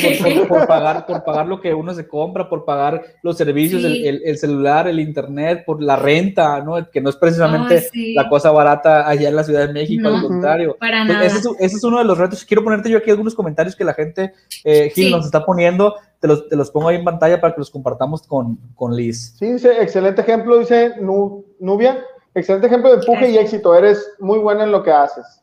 por, 0.46 0.66
pagar, 0.66 1.06
por 1.06 1.24
pagar 1.24 1.46
lo 1.46 1.62
que 1.62 1.72
uno 1.72 1.94
se 1.94 2.06
compra, 2.06 2.46
por 2.46 2.66
pagar 2.66 3.02
los 3.22 3.38
servicios, 3.38 3.82
el, 3.82 4.36
celular, 4.36 4.86
el 4.86 5.00
internet, 5.00 5.64
por 5.64 5.82
la 5.82 5.96
renta, 5.96 6.60
¿no? 6.60 6.90
Que 6.90 7.00
no 7.00 7.08
es 7.08 7.16
precisamente 7.16 7.88
la 8.14 8.28
cosa 8.28 8.50
barata 8.50 9.08
allá 9.08 9.30
en 9.30 9.36
la 9.36 9.44
Ciudad 9.44 9.66
de 9.66 9.72
México, 9.72 10.06
al 10.08 10.20
contrario. 10.20 10.76
Para 10.78 11.06
pues, 11.06 11.36
ese, 11.36 11.48
es, 11.58 11.84
uno 11.84 11.98
de 11.98 12.04
los 12.04 12.18
retos. 12.18 12.44
Quiero 12.44 12.62
ponerte 12.62 12.90
yo 12.90 12.98
aquí 12.98 13.10
algunos 13.10 13.34
comentarios 13.34 13.74
que 13.74 13.84
la 13.84 13.94
gente, 13.94 14.34
eh, 14.62 14.90
Gil, 14.94 15.10
nos 15.10 15.24
está 15.24 15.42
poniendo. 15.42 15.94
Te 16.20 16.28
los, 16.28 16.48
te 16.50 16.56
los, 16.56 16.70
pongo 16.70 16.88
ahí 16.88 16.96
en 16.96 17.04
pantalla 17.04 17.40
para 17.40 17.54
que 17.54 17.60
los 17.60 17.70
compartamos 17.70 18.26
con, 18.26 18.58
con 18.74 18.94
Liz. 18.94 19.36
Sí, 19.38 19.52
dice, 19.52 19.80
excelente 19.80 20.20
ejemplo, 20.20 20.58
dice 20.58 20.96
Nubia. 21.00 22.04
Excelente 22.34 22.66
ejemplo 22.66 22.90
de 22.90 22.96
empuje 22.96 23.30
y 23.30 23.38
éxito. 23.38 23.74
Eres 23.74 24.06
muy 24.18 24.38
buena 24.38 24.64
en 24.64 24.72
lo 24.72 24.82
que 24.82 24.90
haces. 24.90 25.42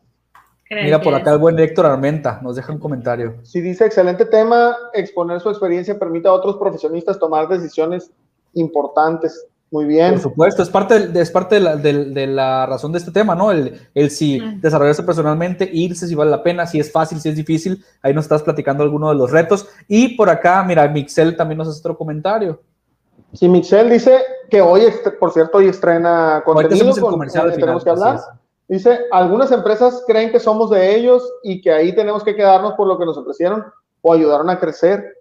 Mira, 0.84 1.02
por 1.02 1.14
acá 1.14 1.32
el 1.32 1.38
buen 1.38 1.60
Héctor 1.60 1.86
Armenta 1.86 2.40
nos 2.42 2.56
deja 2.56 2.72
un 2.72 2.80
comentario. 2.80 3.36
Sí, 3.44 3.62
dice, 3.62 3.86
excelente 3.86 4.26
tema, 4.26 4.76
exponer 4.94 5.40
su 5.40 5.50
experiencia 5.50 5.98
permite 5.98 6.28
a 6.28 6.34
otros 6.34 6.58
profesionistas 6.58 7.20
tomar 7.20 7.48
decisiones 7.48 8.12
importantes. 8.54 9.48
Muy 9.74 9.86
bien. 9.86 10.12
Por 10.12 10.22
supuesto, 10.22 10.62
es 10.62 10.70
parte, 10.70 11.08
de, 11.08 11.20
es 11.20 11.32
parte 11.32 11.56
de, 11.56 11.62
la, 11.62 11.76
de, 11.76 12.28
la 12.28 12.68
razón 12.68 12.92
de 12.92 13.00
este 13.00 13.12
tema, 13.12 13.34
¿no? 13.34 13.50
El, 13.50 13.82
el 13.96 14.12
si 14.12 14.40
desarrollarse 14.62 15.02
personalmente, 15.02 15.68
irse 15.74 16.08
si 16.08 16.14
vale 16.14 16.30
la 16.30 16.44
pena, 16.44 16.68
si 16.68 16.80
es 16.80 16.92
fácil, 16.92 17.20
si 17.20 17.30
es 17.30 17.36
difícil. 17.36 17.84
Ahí 18.04 18.14
nos 18.14 18.26
estás 18.26 18.44
platicando 18.44 18.84
algunos 18.84 19.10
de 19.10 19.18
los 19.18 19.32
retos. 19.32 19.68
Y 19.88 20.16
por 20.16 20.30
acá, 20.30 20.64
mira, 20.64 20.88
Mixel 20.88 21.36
también 21.36 21.58
nos 21.58 21.70
hace 21.70 21.80
otro 21.80 21.98
comentario. 21.98 22.62
Sí, 23.34 23.50
Mixel 23.50 23.90
dice 23.90 24.20
que 24.48 24.62
hoy, 24.62 24.84
por 25.20 25.32
cierto, 25.32 25.58
hoy 25.58 25.70
estrena 25.70 26.44
contenido. 26.46 26.92
Hoy 26.92 27.00
comercial 27.00 27.52
eh, 27.52 27.56
tenemos 27.56 27.84
que 27.84 27.90
hablar. 27.90 28.20
Dice, 28.68 29.02
algunas 29.12 29.52
empresas 29.52 30.04
creen 30.08 30.32
que 30.32 30.40
somos 30.40 30.70
de 30.70 30.96
ellos 30.96 31.30
y 31.44 31.62
que 31.62 31.72
ahí 31.72 31.94
tenemos 31.94 32.24
que 32.24 32.36
quedarnos 32.36 32.74
por 32.74 32.88
lo 32.88 32.98
que 32.98 33.06
nos 33.06 33.18
ofrecieron 33.18 33.64
o 34.02 34.14
ayudaron 34.14 34.50
a 34.50 34.60
crecer. 34.60 35.18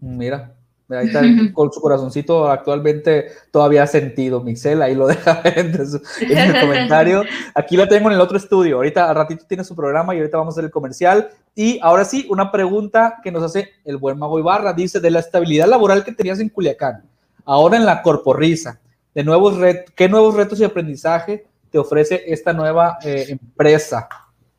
Mira, 0.00 0.54
ahí 0.90 1.06
está 1.06 1.22
con 1.54 1.72
su 1.72 1.80
corazoncito 1.80 2.50
actualmente 2.50 3.26
todavía 3.52 3.86
sentido, 3.86 4.42
Mixel, 4.42 4.82
ahí 4.82 4.94
lo 4.94 5.06
deja 5.06 5.40
en, 5.44 5.72
el 6.20 6.60
comentario. 6.60 7.22
Aquí 7.54 7.76
la 7.76 7.88
tengo 7.88 8.08
en 8.08 8.16
el 8.16 8.20
otro 8.20 8.38
estudio, 8.38 8.76
ahorita 8.76 9.08
al 9.08 9.16
ratito 9.16 9.44
tiene 9.48 9.62
su 9.64 9.76
programa 9.76 10.14
y 10.14 10.18
ahorita 10.18 10.38
vamos 10.38 10.52
a 10.52 10.56
hacer 10.56 10.64
el 10.64 10.70
comercial. 10.70 11.28
Y 11.54 11.78
ahora 11.82 12.04
sí, 12.04 12.26
una 12.28 12.50
pregunta 12.50 13.18
que 13.22 13.30
nos 13.30 13.42
hace 13.42 13.70
el 13.84 13.98
buen 13.98 14.18
Mago 14.18 14.38
Ibarra, 14.38 14.72
dice, 14.72 15.00
de 15.00 15.10
la 15.10 15.20
estabilidad 15.20 15.68
laboral 15.68 16.04
que 16.04 16.12
tenías 16.12 16.40
en 16.40 16.48
Culiacán, 16.48 17.04
ahora 17.44 17.76
en 17.76 17.86
la 17.86 18.02
Corporrisa, 18.02 18.80
de 19.14 19.24
nuevos 19.24 19.56
retos, 19.56 19.92
¿qué 19.96 20.08
nuevos 20.08 20.34
retos 20.34 20.60
y 20.60 20.64
aprendizaje 20.64 21.46
te 21.70 21.78
ofrece 21.78 22.24
esta 22.26 22.52
nueva 22.52 22.98
eh, 23.02 23.26
empresa. 23.28 24.08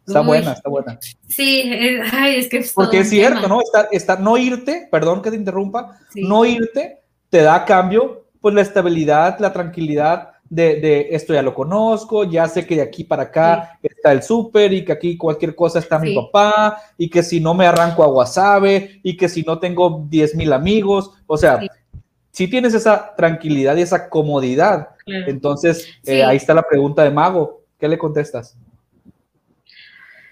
Está 0.05 0.21
buena, 0.21 0.53
está 0.53 0.69
buena. 0.69 0.97
Sí, 1.27 1.71
es, 1.71 2.49
que 2.49 2.57
es 2.57 2.73
Porque 2.73 3.01
es 3.01 3.09
cierto, 3.09 3.47
¿no? 3.47 3.59
Está, 3.91 4.15
no 4.15 4.37
irte, 4.37 4.87
perdón 4.91 5.21
que 5.21 5.29
te 5.29 5.35
interrumpa, 5.35 5.99
no 6.15 6.45
irte 6.45 6.99
te 7.29 7.43
da 7.43 7.55
a 7.55 7.65
cambio, 7.65 8.25
pues 8.41 8.55
la 8.55 8.61
estabilidad, 8.61 9.39
la 9.39 9.53
tranquilidad 9.53 10.31
de, 10.49 11.09
esto 11.11 11.33
ya 11.33 11.43
lo 11.43 11.53
conozco, 11.53 12.23
ya 12.23 12.47
sé 12.47 12.65
que 12.65 12.75
de 12.75 12.81
aquí 12.81 13.03
para 13.03 13.23
acá 13.23 13.77
está 13.83 14.11
el 14.11 14.23
súper 14.23 14.73
y 14.73 14.83
que 14.83 14.91
aquí 14.91 15.15
cualquier 15.15 15.53
cosa 15.53 15.77
está 15.77 15.99
mi 15.99 16.15
papá 16.15 16.81
y 16.97 17.07
que 17.07 17.21
si 17.21 17.39
no 17.39 17.53
me 17.53 17.67
arranco 17.67 18.03
a 18.03 18.07
Wasabe 18.07 18.99
y 19.03 19.15
que 19.15 19.29
si 19.29 19.43
no 19.43 19.59
tengo 19.59 20.05
10 20.09 20.35
mil 20.35 20.51
amigos, 20.51 21.11
o 21.27 21.37
sea, 21.37 21.59
si 22.31 22.47
tienes 22.47 22.73
esa 22.73 23.15
tranquilidad 23.15 23.75
y 23.77 23.81
esa 23.81 24.09
comodidad, 24.09 24.89
entonces 25.05 25.87
eh, 26.05 26.23
ahí 26.23 26.37
está 26.37 26.53
la 26.53 26.67
pregunta 26.67 27.03
de 27.03 27.11
Mago. 27.11 27.63
¿Qué 27.79 27.87
le 27.87 27.97
contestas? 27.97 28.55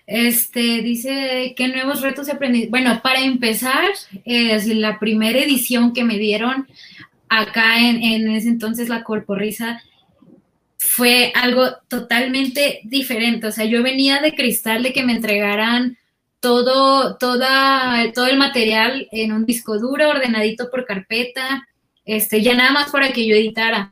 Este 0.05 0.81
dice 0.81 1.53
qué 1.57 1.67
nuevos 1.67 2.01
retos 2.01 2.27
he 2.27 2.31
aprendido. 2.31 2.69
Bueno, 2.69 3.01
para 3.03 3.21
empezar, 3.21 3.85
es 4.25 4.67
la 4.67 4.99
primera 4.99 5.39
edición 5.39 5.93
que 5.93 6.03
me 6.03 6.17
dieron 6.17 6.67
acá 7.29 7.79
en, 7.79 8.01
en 8.01 8.29
ese 8.31 8.47
entonces 8.47 8.87
la 8.87 9.03
Corporrisa 9.03 9.81
fue 10.77 11.31
algo 11.35 11.67
totalmente 11.87 12.79
diferente. 12.83 13.47
O 13.47 13.51
sea, 13.51 13.65
yo 13.65 13.83
venía 13.83 14.21
de 14.21 14.33
cristal 14.33 14.83
de 14.83 14.93
que 14.93 15.03
me 15.03 15.13
entregaran 15.13 15.97
todo, 16.39 17.17
toda, 17.17 18.11
todo 18.13 18.27
el 18.27 18.37
material 18.37 19.07
en 19.11 19.33
un 19.33 19.45
disco 19.45 19.79
duro, 19.79 20.09
ordenadito 20.09 20.69
por 20.69 20.85
carpeta, 20.85 21.67
este, 22.07 22.41
ya 22.41 22.55
nada 22.55 22.71
más 22.71 22.89
para 22.89 23.11
que 23.11 23.27
yo 23.27 23.35
editara. 23.35 23.91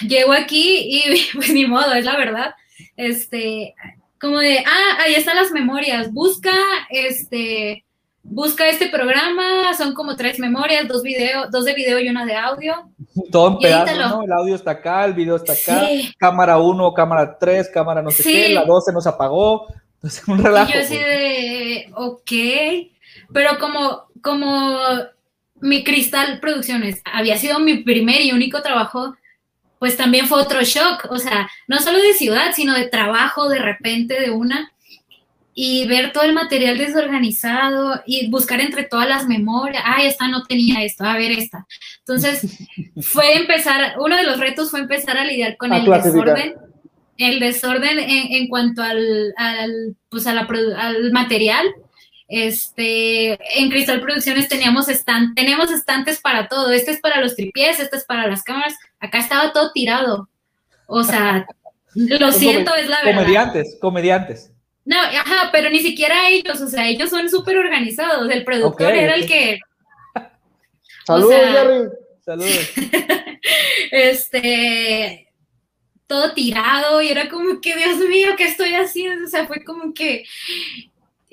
Llego 0.00 0.32
aquí 0.32 0.78
y 0.88 1.02
pues 1.34 1.52
ni 1.52 1.66
modo, 1.66 1.92
es 1.92 2.04
la 2.04 2.16
verdad. 2.16 2.54
Este, 2.96 3.74
como 4.20 4.38
de, 4.38 4.58
ah, 4.58 5.02
ahí 5.02 5.14
están 5.14 5.36
las 5.36 5.52
memorias, 5.52 6.10
busca, 6.12 6.50
este, 6.88 7.84
busca 8.22 8.68
este 8.68 8.88
programa, 8.88 9.74
son 9.76 9.92
como 9.92 10.16
tres 10.16 10.38
memorias, 10.38 10.88
dos 10.88 11.02
video, 11.02 11.50
dos 11.50 11.66
de 11.66 11.74
video 11.74 12.00
y 12.00 12.08
una 12.08 12.24
de 12.24 12.34
audio. 12.34 12.88
Todo 13.30 13.48
en 13.48 13.58
pedazos, 13.58 13.98
¿no? 13.98 14.22
El 14.22 14.32
audio 14.32 14.54
está 14.54 14.72
acá, 14.72 15.04
el 15.04 15.12
video 15.12 15.36
está 15.36 15.52
acá, 15.52 15.86
cámara 16.18 16.58
1, 16.58 16.94
cámara 16.94 17.36
3, 17.38 17.68
cámara 17.68 18.00
no 18.00 18.10
sé 18.10 18.22
qué, 18.22 18.48
la 18.48 18.64
12 18.64 18.92
nos 18.92 19.06
apagó, 19.06 19.66
entonces 19.96 20.22
un 20.28 20.42
relajo. 20.42 20.70
Y 20.70 20.74
yo 20.74 20.80
así 20.80 20.96
de, 20.96 21.92
ok, 21.94 22.32
pero 23.32 23.58
como, 23.58 24.04
como 24.22 24.78
mi 25.64 25.82
Cristal 25.82 26.40
Producciones 26.40 27.00
había 27.10 27.38
sido 27.38 27.58
mi 27.58 27.78
primer 27.78 28.20
y 28.20 28.32
único 28.32 28.60
trabajo, 28.60 29.16
pues 29.78 29.96
también 29.96 30.26
fue 30.26 30.42
otro 30.42 30.62
shock, 30.62 31.06
o 31.08 31.18
sea, 31.18 31.50
no 31.66 31.78
solo 31.78 31.98
de 31.98 32.12
ciudad, 32.12 32.52
sino 32.54 32.74
de 32.74 32.86
trabajo 32.86 33.48
de 33.48 33.60
repente 33.60 34.20
de 34.20 34.30
una, 34.30 34.72
y 35.54 35.86
ver 35.86 36.12
todo 36.12 36.24
el 36.24 36.34
material 36.34 36.76
desorganizado 36.76 38.02
y 38.04 38.28
buscar 38.28 38.60
entre 38.60 38.82
todas 38.82 39.08
las 39.08 39.26
memorias, 39.26 39.82
ah, 39.86 40.02
esta 40.02 40.28
no 40.28 40.42
tenía 40.42 40.84
esto, 40.84 41.04
a 41.04 41.16
ver 41.16 41.32
esta. 41.32 41.66
Entonces, 42.00 42.46
fue 43.00 43.34
empezar, 43.34 43.94
uno 44.00 44.18
de 44.18 44.24
los 44.24 44.38
retos 44.38 44.70
fue 44.70 44.80
empezar 44.80 45.16
a 45.16 45.24
lidiar 45.24 45.56
con 45.56 45.72
el 45.72 45.86
desorden, 45.86 46.56
el 47.16 47.40
desorden 47.40 47.98
en, 48.00 48.48
cuanto 48.48 48.82
al, 48.82 49.32
al, 49.38 49.96
pues 50.10 50.26
a 50.26 50.34
la, 50.34 50.46
al 50.76 51.10
material, 51.10 51.64
este, 52.28 53.32
en 53.60 53.70
Cristal 53.70 54.00
Producciones 54.00 54.48
teníamos 54.48 54.88
stand, 54.88 55.34
tenemos 55.34 55.70
estantes 55.70 56.20
para 56.20 56.48
todo. 56.48 56.70
Este 56.70 56.92
es 56.92 57.00
para 57.00 57.20
los 57.20 57.36
tripiés, 57.36 57.80
este 57.80 57.96
es 57.96 58.04
para 58.04 58.26
las 58.26 58.42
cámaras. 58.42 58.74
Acá 58.98 59.18
estaba 59.18 59.52
todo 59.52 59.72
tirado. 59.72 60.28
O 60.86 61.04
sea, 61.04 61.46
lo 61.94 62.32
siento, 62.32 62.74
es 62.74 62.88
la 62.88 63.02
verdad. 63.04 63.20
Comediantes, 63.20 63.78
comediantes. 63.80 64.50
No, 64.86 64.98
ajá, 64.98 65.48
pero 65.50 65.70
ni 65.70 65.80
siquiera 65.80 66.28
ellos, 66.28 66.60
o 66.60 66.66
sea, 66.66 66.88
ellos 66.88 67.10
son 67.10 67.30
súper 67.30 67.56
organizados. 67.56 68.30
El 68.30 68.44
productor 68.44 68.92
era 68.92 69.14
el 69.14 69.26
que. 69.26 69.60
Saludos, 71.06 71.34
Jerry. 71.34 71.88
Saludos. 72.24 72.70
este, 73.90 75.28
todo 76.06 76.32
tirado 76.32 77.02
y 77.02 77.08
era 77.08 77.28
como 77.28 77.60
que, 77.60 77.76
Dios 77.76 77.98
mío, 78.08 78.30
¿qué 78.36 78.44
estoy 78.44 78.74
haciendo? 78.74 79.26
O 79.26 79.28
sea, 79.28 79.46
fue 79.46 79.62
como 79.64 79.92
que 79.92 80.24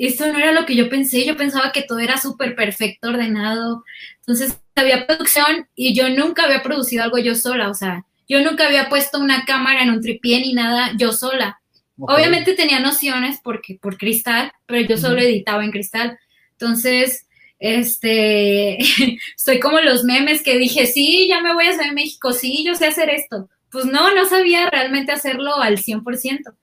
esto 0.08 0.32
no 0.32 0.38
era 0.40 0.52
lo 0.52 0.66
que 0.66 0.76
yo 0.76 0.90
pensé, 0.90 1.26
yo 1.26 1.38
pensaba 1.38 1.72
que 1.72 1.84
todo 1.84 2.00
era 2.00 2.18
súper 2.18 2.56
perfecto, 2.56 3.10
ordenado. 3.10 3.84
Entonces, 4.20 4.60
había 4.76 5.06
producción 5.06 5.68
y 5.76 5.94
yo 5.94 6.10
nunca 6.10 6.44
había 6.44 6.64
producido 6.64 7.04
algo 7.04 7.18
yo 7.20 7.36
sola, 7.36 7.70
o 7.70 7.74
sea, 7.74 8.06
yo 8.28 8.42
nunca 8.42 8.66
había 8.66 8.90
puesto 8.90 9.20
una 9.20 9.46
cámara 9.46 9.84
en 9.84 9.90
un 9.90 10.02
tripié 10.02 10.40
ni 10.40 10.54
nada 10.54 10.92
yo 10.98 11.12
sola. 11.12 11.60
Obviamente 11.98 12.54
tenía 12.54 12.80
nociones 12.80 13.40
porque 13.44 13.78
por 13.80 13.98
cristal, 13.98 14.52
pero 14.66 14.88
yo 14.88 14.98
solo 14.98 15.20
editaba 15.20 15.64
en 15.64 15.72
cristal. 15.72 16.18
Entonces, 16.54 17.28
este, 17.60 18.78
estoy 19.36 19.60
como 19.60 19.80
los 19.82 20.04
memes 20.04 20.42
que 20.42 20.58
dije, 20.58 20.88
sí, 20.88 21.28
ya 21.28 21.42
me 21.42 21.54
voy 21.54 21.68
a 21.68 21.72
hacer 21.72 21.88
en 21.88 21.96
México, 21.96 22.34
sí, 22.34 22.64
yo 22.66 22.74
sé 22.76 22.88
hacer 22.88 23.10
esto. 23.10 23.50
Pues 23.70 23.86
no, 23.86 24.14
no 24.16 24.26
sabía 24.26 24.70
realmente 24.70 25.12
hacerlo 25.12 25.58
al 25.58 25.78
100%. 25.78 26.56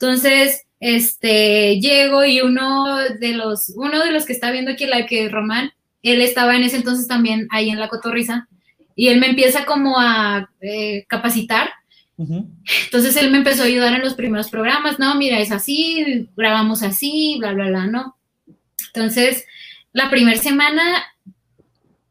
Entonces, 0.00 0.64
este, 0.78 1.80
llego 1.80 2.24
y 2.24 2.40
uno 2.40 2.98
de 3.18 3.32
los, 3.32 3.70
uno 3.74 4.04
de 4.04 4.12
los 4.12 4.24
que 4.24 4.32
está 4.32 4.52
viendo 4.52 4.70
aquí, 4.70 4.86
la 4.86 5.06
que 5.06 5.28
Román, 5.28 5.72
él 6.02 6.22
estaba 6.22 6.56
en 6.56 6.62
ese 6.62 6.76
entonces 6.76 7.08
también 7.08 7.48
ahí 7.50 7.68
en 7.70 7.80
la 7.80 7.88
cotorriza, 7.88 8.48
y 8.94 9.08
él 9.08 9.18
me 9.18 9.28
empieza 9.28 9.64
como 9.64 9.98
a 9.98 10.50
eh, 10.60 11.04
capacitar. 11.08 11.70
Entonces 12.16 13.16
él 13.16 13.30
me 13.30 13.38
empezó 13.38 13.62
a 13.62 13.66
ayudar 13.66 13.94
en 13.94 14.02
los 14.02 14.14
primeros 14.14 14.50
programas, 14.50 14.98
no, 14.98 15.14
mira, 15.14 15.38
es 15.38 15.52
así, 15.52 16.28
grabamos 16.36 16.82
así, 16.82 17.36
bla, 17.38 17.52
bla, 17.52 17.66
bla, 17.68 17.86
¿no? 17.86 18.16
Entonces, 18.92 19.46
la 19.92 20.10
primera 20.10 20.36
semana 20.36 21.04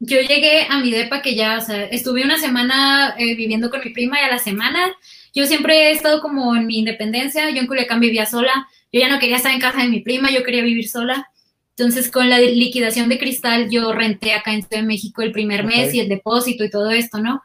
yo 0.00 0.20
llegué 0.20 0.66
a 0.68 0.78
mi 0.78 0.90
depa 0.90 1.20
que 1.20 1.34
ya, 1.34 1.58
o 1.58 1.60
sea, 1.60 1.84
estuve 1.84 2.24
una 2.24 2.38
semana 2.38 3.14
eh, 3.18 3.34
viviendo 3.34 3.68
con 3.68 3.80
mi 3.84 3.90
prima 3.90 4.20
y 4.20 4.24
a 4.24 4.30
la 4.30 4.38
semana 4.38 4.94
yo 5.38 5.46
siempre 5.46 5.88
he 5.88 5.90
estado 5.92 6.20
como 6.20 6.56
en 6.56 6.66
mi 6.66 6.78
independencia, 6.78 7.48
yo 7.50 7.60
en 7.60 7.68
Culiacán 7.68 8.00
vivía 8.00 8.26
sola, 8.26 8.66
yo 8.92 8.98
ya 8.98 9.08
no 9.08 9.20
quería 9.20 9.36
estar 9.36 9.52
en 9.52 9.60
casa 9.60 9.82
de 9.82 9.88
mi 9.88 10.00
prima, 10.00 10.32
yo 10.32 10.42
quería 10.42 10.64
vivir 10.64 10.88
sola. 10.88 11.30
Entonces, 11.76 12.10
con 12.10 12.28
la 12.28 12.40
liquidación 12.40 13.08
de 13.08 13.20
cristal, 13.20 13.70
yo 13.70 13.92
renté 13.92 14.32
acá 14.32 14.52
en 14.52 14.62
Ciudad 14.62 14.82
de 14.82 14.88
México 14.88 15.22
el 15.22 15.30
primer 15.30 15.62
mes 15.62 15.94
y 15.94 16.00
el 16.00 16.08
depósito 16.08 16.64
y 16.64 16.70
todo 16.70 16.90
esto, 16.90 17.18
¿no? 17.18 17.44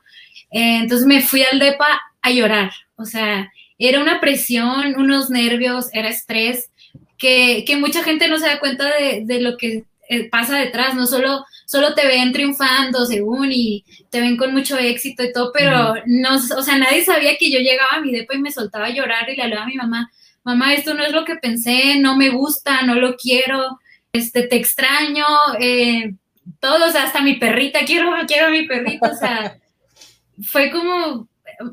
Eh, 0.49 0.77
entonces 0.81 1.05
me 1.05 1.21
fui 1.21 1.43
al 1.43 1.59
DEPA 1.59 2.01
a 2.19 2.31
llorar. 2.31 2.71
O 2.95 3.05
sea, 3.05 3.51
era 3.77 4.01
una 4.01 4.19
presión, 4.19 4.95
unos 4.97 5.29
nervios, 5.29 5.89
era 5.93 6.09
estrés, 6.09 6.71
que, 7.19 7.63
que 7.63 7.77
mucha 7.77 8.03
gente 8.03 8.27
no 8.27 8.39
se 8.39 8.47
da 8.47 8.59
cuenta 8.59 8.85
de, 8.97 9.21
de 9.23 9.39
lo 9.39 9.55
que 9.55 9.83
eh, 10.09 10.29
pasa 10.31 10.57
detrás, 10.57 10.95
no 10.95 11.05
solo, 11.05 11.45
solo 11.65 11.93
te 11.93 12.05
ven 12.07 12.31
triunfando 12.31 13.05
según 13.05 13.51
y 13.51 13.83
te 14.09 14.21
ven 14.21 14.37
con 14.37 14.53
mucho 14.53 14.77
éxito 14.77 15.23
y 15.23 15.33
todo, 15.33 15.51
pero 15.53 15.95
no, 16.05 16.35
o 16.35 16.61
sea, 16.61 16.77
nadie 16.77 17.03
sabía 17.03 17.37
que 17.37 17.51
yo 17.51 17.59
llegaba 17.59 17.97
a 17.97 18.01
mi 18.01 18.11
depa 18.11 18.35
y 18.35 18.39
me 18.39 18.51
soltaba 18.51 18.85
a 18.85 18.93
llorar 18.93 19.29
y 19.29 19.35
le 19.35 19.43
hablaba 19.43 19.63
a 19.63 19.67
mi 19.67 19.75
mamá, 19.75 20.11
mamá, 20.43 20.73
esto 20.73 20.93
no 20.93 21.03
es 21.03 21.11
lo 21.11 21.25
que 21.25 21.35
pensé, 21.35 21.99
no 21.99 22.15
me 22.17 22.29
gusta, 22.29 22.83
no 22.83 22.95
lo 22.95 23.15
quiero, 23.15 23.79
este, 24.11 24.43
te 24.43 24.55
extraño, 24.55 25.25
eh, 25.59 26.13
todos, 26.59 26.95
hasta 26.95 27.21
mi 27.21 27.35
perrita, 27.35 27.85
quiero, 27.85 28.11
quiero 28.27 28.47
a 28.47 28.51
mi 28.51 28.65
perrita, 28.65 29.11
o 29.11 29.15
sea, 29.15 29.57
fue 30.43 30.71
como, 30.71 31.27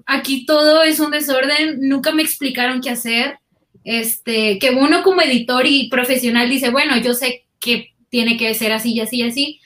aquí 0.07 0.47
todo 0.47 0.83
es 0.83 1.01
un 1.01 1.11
desorden, 1.11 1.79
nunca 1.81 2.13
me 2.13 2.23
explicaron 2.23 2.81
qué 2.81 2.91
hacer, 2.91 3.39
este, 3.85 4.59
que 4.59 4.71
uno 4.71 5.03
como 5.03 5.23
editor 5.23 5.67
y 5.67 5.89
profesional 5.89 6.49
dice, 6.49 6.71
bueno, 6.71 6.97
yo 6.99 7.15
sé 7.15 7.47
que 7.59 7.93
tiene 8.09 8.37
que 8.37 8.53
ser 8.55 8.73
así 8.73 8.93
y 8.93 9.01
así 9.01 9.17
y 9.19 9.23
así, 9.23 9.61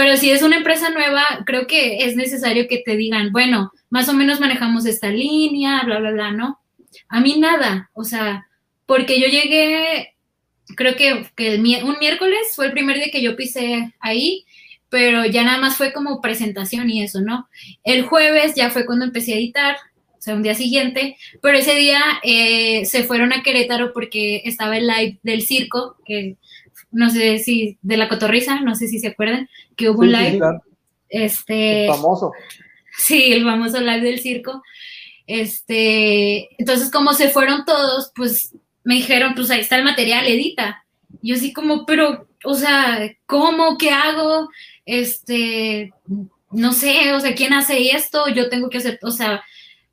pero 0.00 0.16
si 0.16 0.30
es 0.30 0.40
una 0.40 0.56
empresa 0.56 0.88
nueva, 0.88 1.22
creo 1.44 1.66
que 1.66 2.06
es 2.06 2.16
necesario 2.16 2.68
que 2.68 2.78
te 2.78 2.96
digan, 2.96 3.32
bueno, 3.32 3.70
más 3.90 4.08
o 4.08 4.14
menos 4.14 4.40
manejamos 4.40 4.86
esta 4.86 5.10
línea, 5.10 5.82
bla, 5.84 5.98
bla, 5.98 6.10
bla, 6.10 6.32
¿no? 6.32 6.58
A 7.10 7.20
mí 7.20 7.38
nada, 7.38 7.90
o 7.92 8.02
sea, 8.04 8.48
porque 8.86 9.20
yo 9.20 9.26
llegué, 9.26 10.14
creo 10.74 10.96
que, 10.96 11.26
que 11.36 11.56
un 11.84 11.98
miércoles 11.98 12.40
fue 12.56 12.64
el 12.64 12.72
primer 12.72 12.96
día 12.96 13.10
que 13.12 13.20
yo 13.20 13.36
pisé 13.36 13.92
ahí, 14.00 14.46
pero 14.88 15.26
ya 15.26 15.44
nada 15.44 15.58
más 15.58 15.76
fue 15.76 15.92
como 15.92 16.22
presentación 16.22 16.88
y 16.88 17.02
eso, 17.02 17.20
¿no? 17.20 17.50
El 17.84 18.06
jueves 18.06 18.54
ya 18.54 18.70
fue 18.70 18.86
cuando 18.86 19.04
empecé 19.04 19.34
a 19.34 19.36
editar, 19.36 19.76
o 20.18 20.22
sea, 20.22 20.34
un 20.34 20.42
día 20.42 20.54
siguiente, 20.54 21.18
pero 21.42 21.58
ese 21.58 21.74
día 21.74 22.00
eh, 22.22 22.86
se 22.86 23.04
fueron 23.04 23.34
a 23.34 23.42
Querétaro 23.42 23.92
porque 23.92 24.40
estaba 24.46 24.78
el 24.78 24.86
live 24.86 25.18
del 25.22 25.42
circo, 25.42 25.98
que 26.06 26.38
no 26.90 27.10
sé 27.10 27.38
si, 27.38 27.78
de 27.82 27.96
la 27.96 28.08
cotorriza, 28.08 28.60
no 28.60 28.74
sé 28.74 28.88
si 28.88 28.98
se 28.98 29.08
acuerdan, 29.08 29.48
que 29.76 29.90
hubo 29.90 30.00
un 30.00 30.12
live. 30.12 30.40
Este. 31.08 31.86
El 31.86 31.92
famoso. 31.92 32.32
Sí, 32.96 33.32
el 33.32 33.44
famoso 33.44 33.80
live 33.80 34.00
del 34.00 34.20
circo. 34.20 34.62
Este, 35.26 36.48
entonces, 36.58 36.90
como 36.90 37.12
se 37.12 37.28
fueron 37.28 37.64
todos, 37.64 38.12
pues 38.14 38.54
me 38.84 38.94
dijeron, 38.96 39.34
pues 39.34 39.50
ahí 39.50 39.60
está 39.60 39.76
el 39.76 39.84
material, 39.84 40.26
edita. 40.26 40.84
Yo 41.22 41.36
así 41.36 41.52
como, 41.52 41.86
pero, 41.86 42.28
o 42.44 42.54
sea, 42.54 43.10
¿cómo? 43.26 43.78
¿Qué 43.78 43.90
hago? 43.90 44.48
Este, 44.84 45.92
no 46.50 46.72
sé, 46.72 47.12
o 47.12 47.20
sea, 47.20 47.34
¿quién 47.34 47.52
hace 47.52 47.90
esto? 47.90 48.28
Yo 48.28 48.48
tengo 48.48 48.70
que 48.70 48.78
hacer, 48.78 48.98
o 49.02 49.10
sea, 49.10 49.42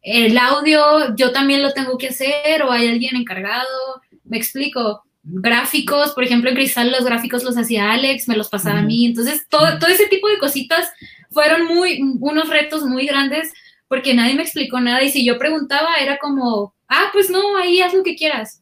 el 0.02 0.38
audio 0.38 1.16
yo 1.16 1.32
también 1.32 1.62
lo 1.62 1.74
tengo 1.74 1.98
que 1.98 2.08
hacer 2.08 2.64
o 2.64 2.72
hay 2.72 2.88
alguien 2.88 3.16
encargado, 3.16 4.02
me 4.24 4.38
explico. 4.38 5.04
Gráficos, 5.30 6.14
por 6.14 6.24
ejemplo, 6.24 6.50
en 6.50 6.56
Cristal 6.56 6.92
los 6.92 7.04
gráficos 7.04 7.44
los 7.44 7.58
hacía 7.58 7.92
Alex, 7.92 8.28
me 8.28 8.38
los 8.38 8.48
pasaba 8.48 8.80
a 8.80 8.84
mí. 8.84 9.06
Entonces, 9.06 9.46
todo, 9.50 9.78
todo 9.78 9.90
ese 9.90 10.08
tipo 10.08 10.30
de 10.30 10.38
cositas 10.38 10.90
fueron 11.32 11.66
muy, 11.66 12.02
unos 12.20 12.50
retos 12.50 12.84
muy 12.84 13.06
grandes 13.06 13.52
porque 13.88 14.14
nadie 14.14 14.36
me 14.36 14.44
explicó 14.44 14.80
nada 14.80 15.04
y 15.04 15.10
si 15.10 15.26
yo 15.26 15.38
preguntaba 15.38 15.96
era 15.96 16.18
como, 16.18 16.74
ah, 16.88 17.10
pues 17.12 17.30
no, 17.30 17.58
ahí 17.58 17.82
haz 17.82 17.94
lo 17.94 18.04
que 18.04 18.16
quieras. 18.16 18.62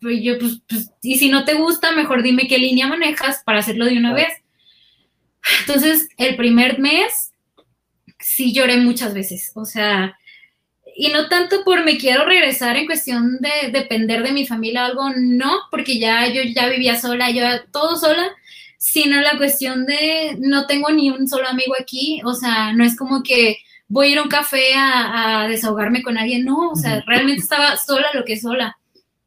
Pues 0.00 0.22
yo, 0.22 0.38
pues, 0.38 0.60
pues, 0.68 0.90
y 1.02 1.18
si 1.18 1.28
no 1.28 1.44
te 1.44 1.54
gusta, 1.54 1.92
mejor 1.92 2.22
dime 2.22 2.48
qué 2.48 2.58
línea 2.58 2.86
manejas 2.86 3.42
para 3.44 3.58
hacerlo 3.58 3.84
de 3.84 3.98
una 3.98 4.14
vez. 4.14 4.32
Entonces, 5.60 6.08
el 6.16 6.36
primer 6.36 6.78
mes 6.78 7.32
sí 8.18 8.52
lloré 8.52 8.76
muchas 8.76 9.14
veces, 9.14 9.52
o 9.54 9.64
sea, 9.64 10.16
y 11.00 11.08
no 11.08 11.28
tanto 11.28 11.64
por 11.64 11.82
me 11.82 11.96
quiero 11.96 12.26
regresar 12.26 12.76
en 12.76 12.84
cuestión 12.84 13.38
de 13.38 13.70
depender 13.72 14.22
de 14.22 14.32
mi 14.32 14.46
familia 14.46 14.82
o 14.82 14.84
algo, 14.84 15.10
no, 15.16 15.50
porque 15.70 15.98
ya 15.98 16.28
yo 16.28 16.42
ya 16.42 16.68
vivía 16.68 17.00
sola, 17.00 17.30
yo 17.30 17.42
todo 17.72 17.96
sola, 17.96 18.28
sino 18.76 19.18
la 19.22 19.38
cuestión 19.38 19.86
de 19.86 20.36
no 20.40 20.66
tengo 20.66 20.90
ni 20.90 21.08
un 21.08 21.26
solo 21.26 21.48
amigo 21.48 21.72
aquí, 21.80 22.20
o 22.22 22.34
sea, 22.34 22.74
no 22.74 22.84
es 22.84 22.98
como 22.98 23.22
que 23.22 23.56
voy 23.88 24.08
a 24.08 24.10
ir 24.10 24.18
a 24.18 24.22
un 24.24 24.28
café 24.28 24.74
a, 24.76 25.46
desahogarme 25.48 26.02
con 26.02 26.18
alguien, 26.18 26.44
no, 26.44 26.68
o 26.68 26.76
sea, 26.76 27.02
realmente 27.06 27.44
estaba 27.44 27.78
sola 27.78 28.08
lo 28.12 28.26
que 28.26 28.38
sola. 28.38 28.76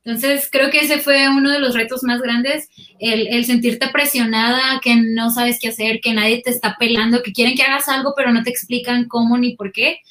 Entonces, 0.05 0.49
creo 0.51 0.69
que 0.69 0.81
ese 0.81 0.99
fue 0.99 1.27
uno 1.27 1.49
de 1.49 1.59
los 1.59 1.73
retos 1.73 2.03
más 2.03 2.21
grandes, 2.21 2.69
el, 2.99 3.25
el, 3.33 3.45
sentirte 3.45 3.87
presionada, 3.87 4.79
que 4.83 4.95
no 4.95 5.31
sabes 5.31 5.57
qué 5.59 5.69
hacer, 5.69 6.01
que 6.01 6.13
nadie 6.13 6.43
te 6.43 6.51
está 6.51 6.75
pelando, 6.77 7.23
que 7.23 7.33
quieren 7.33 7.55
que 7.55 7.63
hagas 7.63 7.89
algo, 7.89 8.13
pero 8.15 8.31
no 8.31 8.43
te 8.43 8.51
explican 8.51 9.07
cómo 9.07 9.39
ni 9.39 9.55
por 9.55 9.71
qué. 9.71 10.01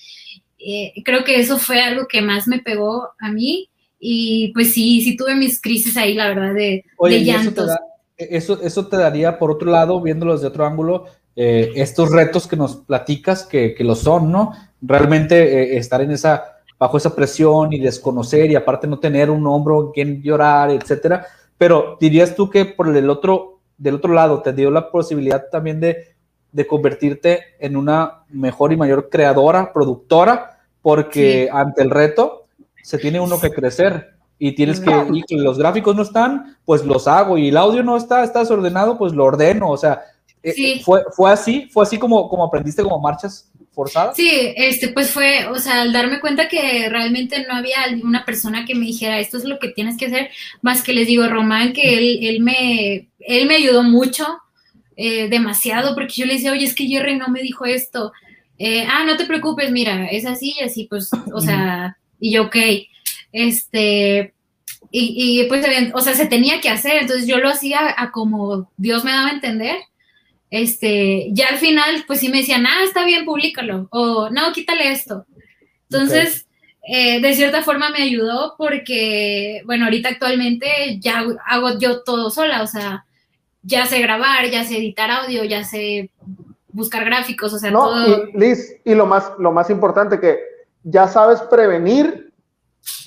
Eh, 0.65 1.03
creo 1.05 1.25
que 1.25 1.41
eso 1.41 1.59
fue 1.59 1.81
algo 1.81 2.07
que 2.07 2.23
más 2.23 2.47
me 2.47 2.61
pegó 2.61 3.11
a 3.19 3.33
mí 3.33 3.69
y 3.99 4.53
pues 4.53 4.75
sí, 4.75 5.01
sí 5.03 5.17
tuve 5.17 5.35
mis 5.35 5.61
crisis 5.61 5.97
ahí, 5.97 6.15
la 6.15 6.29
verdad, 6.29 6.55
de, 6.55 6.85
llantos. 7.21 7.71
Eso 8.17 8.59
te, 8.59 8.67
eso, 8.67 8.87
te 8.87 8.97
daría, 8.97 9.39
por 9.39 9.51
otro 9.51 9.71
lado, 9.71 10.01
viéndolos 10.01 10.41
de 10.41 10.49
otro 10.49 10.67
ángulo, 10.67 11.07
eh, 11.35 11.73
estos 11.77 12.11
retos 12.11 12.47
que 12.47 12.57
nos 12.57 12.77
platicas, 12.77 13.45
que, 13.45 13.75
que 13.75 13.85
lo 13.85 13.95
son, 13.95 14.31
¿no? 14.31 14.53
Realmente 14.81 15.75
eh, 15.75 15.77
estar 15.79 16.01
en 16.01 16.11
esa, 16.11 16.59
bajo 16.79 16.97
esa 16.97 17.15
presión 17.15 17.73
y 17.73 17.79
desconocer 17.79 18.51
y 18.51 18.57
aparte 18.57 18.87
no 18.87 18.99
tener 18.99 19.31
un 19.31 19.47
hombro 19.47 19.87
en 19.87 19.93
quien 19.93 20.23
llorar, 20.23 20.71
etcétera. 20.71 21.27
Pero 21.57 21.97
dirías 22.01 22.35
tú 22.35 22.51
que 22.51 22.65
por 22.65 22.95
el 22.95 23.09
otro, 23.09 23.61
del 23.79 23.95
otro 23.95 24.13
lado 24.13 24.43
te 24.43 24.53
dio 24.53 24.71
la 24.71 24.91
posibilidad 24.91 25.45
también 25.51 25.81
de, 25.81 26.09
de 26.51 26.67
convertirte 26.67 27.41
en 27.61 27.77
una 27.77 28.25
mejor 28.29 28.73
y 28.73 28.77
mayor 28.77 29.09
creadora, 29.09 29.73
productora, 29.73 30.52
porque 30.83 31.49
ante 31.53 31.83
el 31.83 31.91
reto 31.91 32.47
se 32.83 32.99
tiene 32.99 33.21
uno 33.21 33.41
que 33.41 33.51
crecer 33.51 34.11
y 34.39 34.53
tienes 34.53 34.81
que, 34.81 34.91
y 35.13 35.23
que 35.23 35.37
los 35.37 35.57
gráficos 35.57 35.95
no 35.95 36.03
están, 36.03 36.57
pues 36.65 36.85
los 36.85 37.07
hago 37.07 37.39
y 37.39 37.49
el 37.49 37.57
audio 37.57 37.85
no 37.85 37.97
está, 37.97 38.25
está 38.25 38.41
desordenado, 38.41 38.99
pues 38.99 39.13
lo 39.13 39.25
ordeno, 39.25 39.71
o 39.71 39.77
sea, 39.77 40.03
eh, 40.43 40.81
fue, 40.85 41.05
fue 41.15 41.31
así, 41.31 41.69
fue 41.71 41.85
así 41.85 41.97
como, 41.97 42.29
como 42.29 42.45
aprendiste 42.45 42.83
como 42.83 42.99
marchas 42.99 43.49
forzadas. 43.71 44.17
Sí, 44.17 44.53
este, 44.57 44.89
pues 44.89 45.11
fue, 45.11 45.47
o 45.47 45.59
sea, 45.61 45.83
al 45.83 45.93
darme 45.93 46.21
cuenta 46.21 46.49
que 46.49 46.89
realmente 46.91 47.47
no 47.47 47.55
había 47.55 47.79
una 48.03 48.25
persona 48.25 48.65
que 48.65 48.75
me 48.75 48.87
dijera 48.87 49.21
esto 49.21 49.39
es 49.39 49.45
lo 49.45 49.61
que 49.61 49.69
tienes 49.69 49.97
que 49.97 50.07
hacer, 50.07 50.31
más 50.61 50.83
que 50.83 50.93
les 50.93 51.07
digo, 51.07 51.27
Román, 51.29 51.73
que 51.73 51.97
él, 51.97 52.19
él 52.23 52.41
me, 52.41 53.09
él 53.21 53.47
me 53.47 53.55
ayudó 53.55 53.85
mucho, 53.85 54.27
eh, 54.97 55.29
demasiado, 55.29 55.95
porque 55.95 56.15
yo 56.15 56.27
le 56.27 56.35
decía, 56.35 56.53
oye, 56.53 56.67
es 56.67 56.75
que 56.75 56.87
Jerry 56.87 57.17
no 57.17 57.29
me 57.29 57.41
dijo 57.41 57.65
esto, 57.65 58.13
eh, 58.59 58.87
ah, 58.89 59.05
no 59.05 59.17
te 59.17 59.27
preocupes, 59.27 59.71
mira, 59.71 60.07
es 60.07 60.27
así 60.27 60.55
y 60.59 60.65
así, 60.65 60.87
pues, 60.89 61.11
o 61.33 61.41
sea, 61.41 61.97
y 62.21 62.33
yo, 62.33 62.45
ok, 62.45 62.57
este, 63.33 64.35
y, 64.91 65.45
pues, 65.49 65.65
o 65.95 66.01
sea, 66.01 66.15
se 66.15 66.27
tenía 66.27 66.61
que 66.61 66.69
hacer, 66.69 66.99
entonces 66.99 67.27
yo 67.27 67.39
lo 67.39 67.49
hacía 67.49 67.95
a 67.97 68.11
como 68.11 68.71
Dios 68.77 69.05
me 69.05 69.13
daba 69.13 69.29
a 69.29 69.33
entender, 69.33 69.77
este, 70.51 71.29
ya 71.33 71.49
al 71.49 71.59
final, 71.59 72.05
pues 72.07 72.21
sí 72.21 72.29
me 72.29 72.39
decían, 72.39 72.67
ah, 72.67 72.83
está 72.85 73.05
bien, 73.05 73.25
públicalo, 73.25 73.89
o 73.91 74.29
no, 74.29 74.53
quítale 74.53 74.93
esto. 74.93 75.25
Entonces, 75.91 76.47
eh, 76.87 77.21
de 77.21 77.35
cierta 77.35 77.63
forma 77.63 77.91
me 77.91 78.03
ayudó 78.03 78.55
porque, 78.59 79.63
bueno, 79.65 79.85
ahorita 79.85 80.11
actualmente 80.11 80.99
ya 81.01 81.25
hago 81.47 81.79
yo 81.79 82.03
todo 82.03 82.31
sola, 82.31 82.63
o 82.63 82.67
sea, 82.67 83.07
ya 83.63 83.87
sé 83.87 84.01
grabar, 84.01 84.51
ya 84.51 84.65
sé 84.65 84.79
editar 84.79 85.11
audio, 85.11 85.45
ya 85.45 85.65
sé 85.65 86.11
buscar 86.73 87.05
gráficos, 87.05 87.53
o 87.53 87.59
sea, 87.59 87.73
todo. 87.73 88.07
Y, 88.07 88.33
Liz, 88.35 88.81
y 88.85 88.95
lo 88.95 89.07
más, 89.07 89.33
lo 89.39 89.53
más 89.53 89.71
importante 89.71 90.19
que 90.19 90.41
ya 90.83 91.07
sabes 91.07 91.41
prevenir 91.43 92.33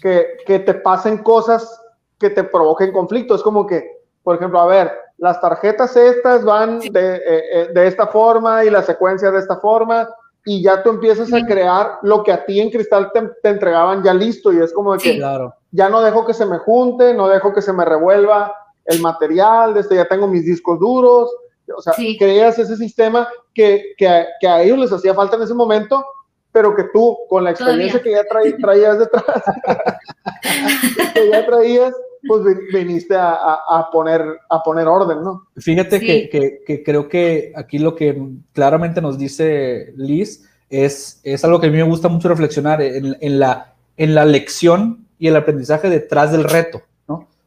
que, 0.01 0.37
que 0.45 0.59
te 0.59 0.73
pasen 0.73 1.17
cosas 1.19 1.81
que 2.17 2.29
te 2.29 2.43
provoquen 2.43 2.91
conflicto. 2.91 3.35
Es 3.35 3.41
como 3.41 3.65
que, 3.65 4.01
por 4.23 4.35
ejemplo, 4.35 4.59
a 4.59 4.67
ver, 4.67 4.91
las 5.17 5.39
tarjetas 5.41 5.95
estas 5.95 6.43
van 6.43 6.79
de, 6.79 7.15
eh, 7.15 7.21
eh, 7.25 7.69
de, 7.73 7.87
esta 7.87 8.07
forma 8.07 8.63
y 8.65 8.69
la 8.69 8.81
secuencia 8.81 9.31
de 9.31 9.39
esta 9.39 9.57
forma 9.57 10.07
y 10.45 10.61
ya 10.61 10.83
tú 10.83 10.91
empiezas 10.91 11.33
a 11.33 11.43
crear 11.45 11.97
lo 12.03 12.23
que 12.23 12.31
a 12.31 12.45
ti 12.45 12.59
en 12.59 12.69
cristal 12.69 13.11
te, 13.11 13.49
entregaban 13.49 14.03
ya 14.03 14.13
listo 14.13 14.53
y 14.53 14.59
es 14.59 14.71
como 14.71 14.93
de 14.93 14.99
que 14.99 15.17
claro. 15.17 15.55
ya 15.71 15.89
no 15.89 16.01
dejo 16.01 16.25
que 16.25 16.35
se 16.35 16.45
me 16.45 16.59
junte, 16.59 17.15
no 17.15 17.27
dejo 17.27 17.51
que 17.51 17.63
se 17.63 17.73
me 17.73 17.83
revuelva 17.83 18.53
el 18.85 19.01
material, 19.01 19.73
desde 19.73 19.95
ya 19.95 20.07
tengo 20.07 20.27
mis 20.27 20.45
discos 20.45 20.79
duros, 20.79 21.35
o 21.75 21.81
sea, 21.81 21.93
creas 22.19 22.59
ese 22.59 22.75
sistema 22.77 23.27
que, 23.53 23.93
que, 23.97 24.07
a, 24.07 24.25
que, 24.39 24.47
a, 24.47 24.61
ellos 24.61 24.79
les 24.79 24.91
hacía 24.91 25.13
falta 25.13 25.35
en 25.35 25.43
ese 25.43 25.53
momento, 25.53 26.05
pero 26.51 26.75
que 26.75 26.85
tú, 26.93 27.17
con 27.29 27.43
la 27.43 27.51
experiencia 27.51 28.01
que 28.01 28.11
ya 28.11 28.23
traías 28.61 28.99
detrás, 28.99 29.23
que 31.13 31.29
ya 31.29 31.45
traías, 31.45 31.93
pues 32.27 32.41
viniste 32.73 33.15
a, 33.15 33.33
a, 33.33 33.89
poner, 33.91 34.23
a 34.49 34.63
poner 34.63 34.87
orden, 34.87 35.21
¿no? 35.23 35.47
Fíjate 35.57 35.99
que, 35.99 36.29
que, 36.29 36.61
que, 36.65 36.83
creo 36.83 37.07
que 37.09 37.51
aquí 37.55 37.77
lo 37.77 37.95
que 37.95 38.19
claramente 38.53 39.01
nos 39.01 39.17
dice 39.17 39.93
Liz 39.95 40.49
es, 40.69 41.19
es 41.23 41.43
algo 41.43 41.59
que 41.59 41.67
a 41.67 41.71
mí 41.71 41.77
me 41.77 41.83
gusta 41.83 42.07
mucho 42.07 42.29
reflexionar 42.29 42.81
en, 42.81 43.17
en, 43.19 43.39
la, 43.39 43.73
en 43.97 44.15
la 44.15 44.25
lección 44.25 45.05
y 45.19 45.27
el 45.27 45.35
aprendizaje 45.35 45.89
detrás 45.89 46.31
del 46.31 46.43
reto, 46.43 46.81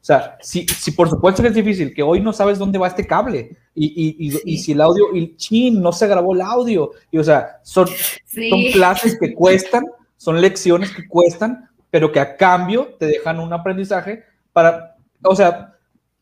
sea, 0.09 0.39
si, 0.41 0.67
si 0.67 0.93
por 0.93 1.11
supuesto 1.11 1.43
que 1.43 1.49
es 1.49 1.55
difícil, 1.55 1.95
que 1.95 2.03
hoy 2.03 2.21
no 2.21 2.33
sabes 2.33 2.59
dónde 2.59 2.79
va 2.79 2.89
este 2.89 3.07
cable 3.07 3.57
y, 3.75 3.87
y, 3.87 4.29
y, 4.29 4.55
y 4.55 4.59
si 4.59 4.73
el 4.73 4.81
audio, 4.81 5.15
y 5.15 5.37
chin, 5.37 5.81
no 5.83 5.93
se 5.93 6.07
grabó 6.07 6.35
el 6.35 6.41
audio, 6.41 6.93
y 7.11 7.19
o 7.19 7.25
sea, 7.25 7.61
son, 7.63 7.87
son 7.87 8.63
clases 8.73 9.19
que 9.19 9.35
cuestan, 9.35 9.85
son 10.17 10.41
lecciones 10.41 10.91
que 10.95 11.07
cuestan, 11.07 11.69
pero 11.91 12.11
que 12.11 12.21
a 12.21 12.37
cambio 12.37 12.95
te 12.99 13.07
dejan 13.07 13.39
un 13.39 13.53
aprendizaje 13.53 14.25
para, 14.53 14.97
o 15.23 15.37
sea, 15.37 15.75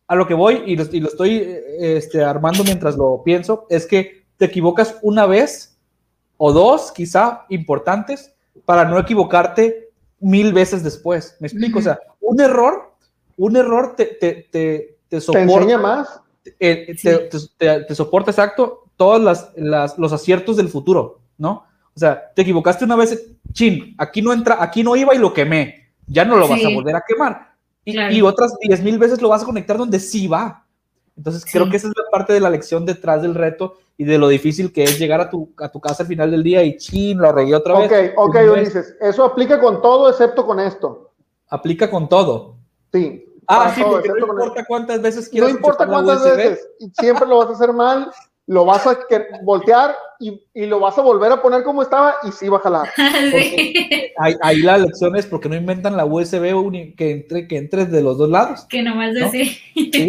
a 0.09 0.15
lo 0.15 0.27
que 0.27 0.35
voy 0.35 0.63
y 0.67 0.77
lo, 0.77 1.09
estoy 1.09 1.59
este, 1.79 2.23
armando 2.23 2.65
mientras 2.65 2.97
lo 2.97 3.23
pienso, 3.25 3.67
es 3.71 3.87
que 3.87 4.25
te 4.37 4.45
equivocas 4.47 4.99
una 5.03 5.27
vez 5.27 5.79
o 6.37 6.53
dos, 6.53 6.93
quizá 6.93 7.47
importantes, 7.49 8.35
para 8.65 8.85
no 8.85 8.99
equivocarte 8.99 9.91
mil 10.21 10.53
veces 10.53 10.83
después. 10.83 11.37
¿Me 11.41 11.49
explico? 11.49 11.79
O 11.79 11.83
sea, 11.83 11.99
un 12.21 12.41
error, 12.41 12.86
un 13.37 13.57
error 13.57 13.95
te, 13.97 14.07
te, 14.07 14.49
te, 14.51 14.99
te 15.09 15.21
soporta. 15.21 15.47
¿Te 15.47 15.53
enseña 15.55 15.79
más? 15.79 16.21
Eh, 16.61 16.97
te, 17.89 17.95
soporta 17.95 18.31
exacto 18.31 18.85
todos 18.97 19.21
las, 19.21 19.51
las, 19.57 19.99
los 19.99 20.13
aciertos 20.13 20.57
del 20.57 20.69
futuro, 20.69 21.21
¿no? 21.39 21.65
O 21.95 21.99
sea, 21.99 22.33
te 22.35 22.43
equivocaste 22.43 22.85
una 22.85 22.97
vez, 22.97 23.33
chin, 23.53 23.95
aquí 23.99 24.23
no 24.23 24.33
entra, 24.33 24.63
aquí 24.63 24.83
no 24.83 24.97
iba 24.97 25.15
y 25.15 25.19
lo 25.19 25.33
quemé. 25.33 25.87
Ya 26.07 26.25
no 26.25 26.37
lo 26.37 26.47
vas 26.47 26.65
a 26.65 26.69
volver 26.69 26.95
a 26.95 27.03
quemar 27.07 27.57
y, 27.87 28.21
otras 28.23 28.53
10 28.61 28.83
mil 28.83 28.99
veces 28.99 29.23
lo 29.23 29.29
vas 29.29 29.43
a 29.43 29.47
conectar 29.47 29.79
donde 29.79 30.01
sí 30.01 30.27
va. 30.27 30.67
Entonces 31.17 31.45
creo 31.51 31.71
que 31.71 31.77
esa 31.77 31.89
es 31.89 31.95
la 31.97 32.11
parte 32.11 32.33
de 32.33 32.41
la 32.41 32.51
lección 32.51 32.85
detrás 32.85 33.23
del 33.23 33.35
reto 33.35 33.79
y 33.97 34.05
de 34.05 34.19
lo 34.19 34.29
difícil 34.29 34.73
que 34.73 34.83
es 34.83 34.99
llegar 34.99 35.21
a 35.21 35.31
tu, 35.31 35.51
a 35.59 35.71
tu 35.71 35.81
casa 35.81 36.03
al 36.03 36.09
final 36.09 36.31
del 36.31 36.43
día 36.43 36.63
y 36.63 36.77
chin, 36.77 37.17
lo 37.19 37.29
arreglé 37.29 37.55
otra 37.55 37.79
vez. 37.79 37.91
Ok, 37.91 38.29
ok, 38.29 38.37
Ulises, 38.53 38.97
eso 39.01 39.25
aplica 39.25 39.59
con 39.61 39.81
todo 39.81 40.11
excepto 40.11 40.45
con 40.45 40.61
esto. 40.61 41.13
Aplica 41.49 41.89
con 41.89 42.09
todo. 42.09 42.57
Sí. 42.93 43.26
Ah, 43.49 43.73
sí, 43.75 43.83
porque 43.83 44.09
no 44.09 44.19
importa 44.19 44.65
cuántas 44.67 45.03
veces 45.03 45.29
quieras. 45.29 45.51
No 45.51 45.57
importa 45.57 45.87
cuántas 45.87 46.25
veces, 46.25 46.69
siempre 46.99 47.27
lo 47.27 47.39
vas 47.39 47.49
a 47.49 47.53
hacer 47.53 47.73
mal 47.73 48.11
lo 48.47 48.65
vas 48.65 48.87
a 48.87 48.97
voltear 49.43 49.97
y, 50.21 50.41
y, 50.55 50.67
lo 50.67 50.79
vas 50.79 50.97
a 50.97 51.03
volver 51.03 51.33
a 51.33 51.43
poner 51.43 51.65
como 51.65 51.83
estaba 51.83 52.15
y 52.23 52.31
sí 52.31 52.49
va 52.49 52.59
a 52.59 52.61
jalar. 52.61 52.89
Ahí, 54.41 54.63
la 54.63 54.79
lección 54.79 55.17
es 55.17 55.27
porque 55.27 55.49
no 55.49 55.57
inventan 55.57 55.97
la 55.97 56.05
USB 56.05 56.95
que 56.97 57.11
entre 57.11 57.49
que 57.49 57.57
entres 57.59 57.91
de 57.91 58.03
los 58.03 58.17
dos 58.17 58.31
lados. 58.31 58.65
Que 58.69 58.83
nomás 58.83 59.13
¿no? 59.15 59.31
Sí, 59.33 59.61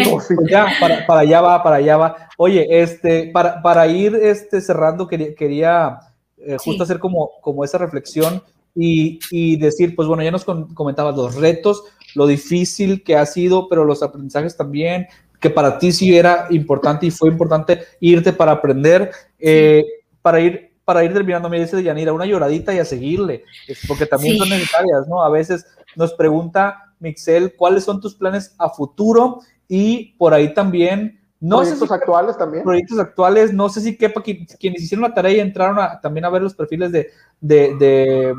pues 0.09 0.27
ya, 0.49 0.67
para, 0.79 1.05
para, 1.07 1.21
allá 1.21 1.41
va, 1.41 1.63
para 1.63 1.77
allá 1.77 1.97
va. 1.97 2.29
Oye, 2.38 2.67
este, 2.69 3.31
para, 3.33 3.61
para 3.61 3.88
ir 3.88 4.15
este, 4.15 4.61
cerrando, 4.61 5.07
quería, 5.07 5.33
quería 5.33 5.99
eh, 6.38 6.57
justo 6.59 6.83
hacer 6.83 6.99
como, 6.99 7.31
como 7.41 7.63
esa 7.63 7.79
reflexión 7.79 8.43
y, 8.75 9.19
y, 9.31 9.57
decir, 9.57 9.95
pues 9.95 10.07
bueno, 10.07 10.21
ya 10.21 10.29
nos 10.29 10.45
comentabas 10.45 11.15
los 11.15 11.35
retos, 11.35 11.83
lo 12.15 12.27
difícil 12.27 13.03
que 13.03 13.15
ha 13.15 13.25
sido, 13.25 13.67
pero 13.69 13.85
los 13.85 14.03
aprendizajes 14.03 14.55
también, 14.55 15.07
que 15.39 15.49
para 15.49 15.77
ti 15.77 15.91
sí 15.91 16.17
era 16.17 16.47
importante 16.49 17.05
y 17.05 17.11
fue 17.11 17.29
importante 17.29 17.81
irte 17.99 18.33
para 18.33 18.53
aprender, 18.53 19.11
eh, 19.39 19.85
para 20.21 20.39
ir 20.39 20.67
para 20.87 21.03
ir 21.03 21.11
terminando, 21.11 21.49
me 21.49 21.59
dice 21.59 21.83
Yanira, 21.83 22.13
una 22.13 22.25
lloradita 22.25 22.73
y 22.73 22.79
a 22.79 22.85
seguirle, 22.85 23.43
porque 23.89 24.05
también 24.05 24.37
son 24.37 24.47
necesarias, 24.47 25.05
¿no? 25.09 25.21
A 25.21 25.29
veces 25.29 25.67
nos 25.97 26.13
pregunta 26.13 26.93
Mixel, 26.99 27.55
¿cuáles 27.57 27.83
son 27.83 27.99
tus 27.99 28.15
planes 28.15 28.55
a 28.57 28.69
futuro? 28.69 29.41
Y 29.67 30.13
por 30.17 30.33
ahí 30.33 30.53
también, 30.53 31.19
no 31.41 31.57
proyectos 31.57 31.91
actuales 31.91 32.37
también. 32.37 32.63
Proyectos 32.63 32.99
actuales, 32.99 33.53
no 33.53 33.67
sé 33.67 33.81
si 33.81 33.97
quepa, 33.97 34.23
quienes 34.23 34.81
hicieron 34.81 35.03
la 35.03 35.13
tarea 35.13 35.33
y 35.33 35.39
entraron 35.41 35.77
a, 35.77 35.99
también 35.99 36.23
a 36.23 36.29
ver 36.29 36.41
los 36.41 36.55
perfiles 36.55 36.93
de, 36.93 37.09
de 37.41 37.75
de 37.75 38.33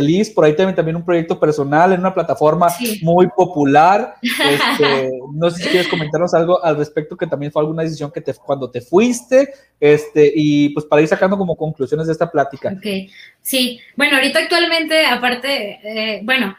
Liz, 0.00 0.30
por 0.30 0.44
ahí 0.44 0.54
también, 0.54 0.74
también 0.74 0.96
un 0.96 1.04
proyecto 1.04 1.38
personal 1.38 1.92
en 1.92 2.00
una 2.00 2.14
plataforma 2.14 2.68
muy 3.02 3.28
popular. 3.28 4.14
Este, 4.22 5.10
no 5.34 5.50
sé 5.50 5.62
si 5.62 5.68
quieres 5.68 5.88
comentarnos 5.88 6.34
algo 6.34 6.62
al 6.64 6.76
respecto, 6.76 7.16
que 7.16 7.26
también 7.26 7.52
fue 7.52 7.62
alguna 7.62 7.82
decisión 7.82 8.10
que 8.10 8.20
te, 8.20 8.34
cuando 8.34 8.70
te 8.70 8.80
fuiste, 8.80 9.52
este, 9.80 10.32
y 10.34 10.70
pues 10.70 10.86
para 10.86 11.02
ir 11.02 11.08
sacando 11.08 11.36
como 11.36 11.56
conclusiones 11.56 12.06
de 12.06 12.12
esta 12.12 12.30
plática. 12.30 12.74
Ok, 12.76 13.10
sí, 13.42 13.80
bueno, 13.96 14.16
ahorita 14.16 14.40
actualmente, 14.40 15.06
aparte, 15.06 15.80
eh, 15.82 16.20
bueno, 16.24 16.56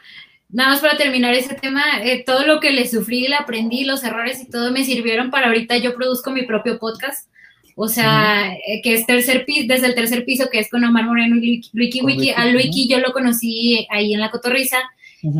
nada 0.49 0.69
más 0.69 0.81
para 0.81 0.97
terminar 0.97 1.33
ese 1.33 1.55
tema, 1.55 1.81
eh, 2.03 2.23
todo 2.25 2.45
lo 2.45 2.59
que 2.59 2.71
le 2.71 2.87
sufrí, 2.87 3.27
le 3.27 3.35
aprendí, 3.35 3.83
los 3.83 4.03
errores 4.03 4.41
y 4.41 4.49
todo 4.49 4.71
me 4.71 4.83
sirvieron 4.83 5.31
para 5.31 5.47
ahorita 5.47 5.77
yo 5.77 5.95
produzco 5.95 6.31
mi 6.31 6.43
propio 6.43 6.79
podcast. 6.79 7.29
O 7.77 7.89
sea, 7.89 8.53
eh, 8.53 8.81
que 8.81 8.93
es 8.93 9.05
tercer 9.05 9.45
piso, 9.45 9.65
desde 9.67 9.87
el 9.87 9.95
tercer 9.95 10.23
piso, 10.23 10.49
que 10.49 10.59
es 10.59 10.69
con 10.69 10.83
Omar 10.83 11.05
Moreno 11.05 11.35
y 11.35 11.61
Luiki 11.73 12.01
Wiki. 12.01 12.29
A 12.31 12.45
Luiki 12.45 12.87
yo 12.87 12.99
lo 12.99 13.11
conocí 13.11 13.85
ahí 13.89 14.13
en 14.13 14.21
la 14.21 14.31
Cotorrisa. 14.31 14.77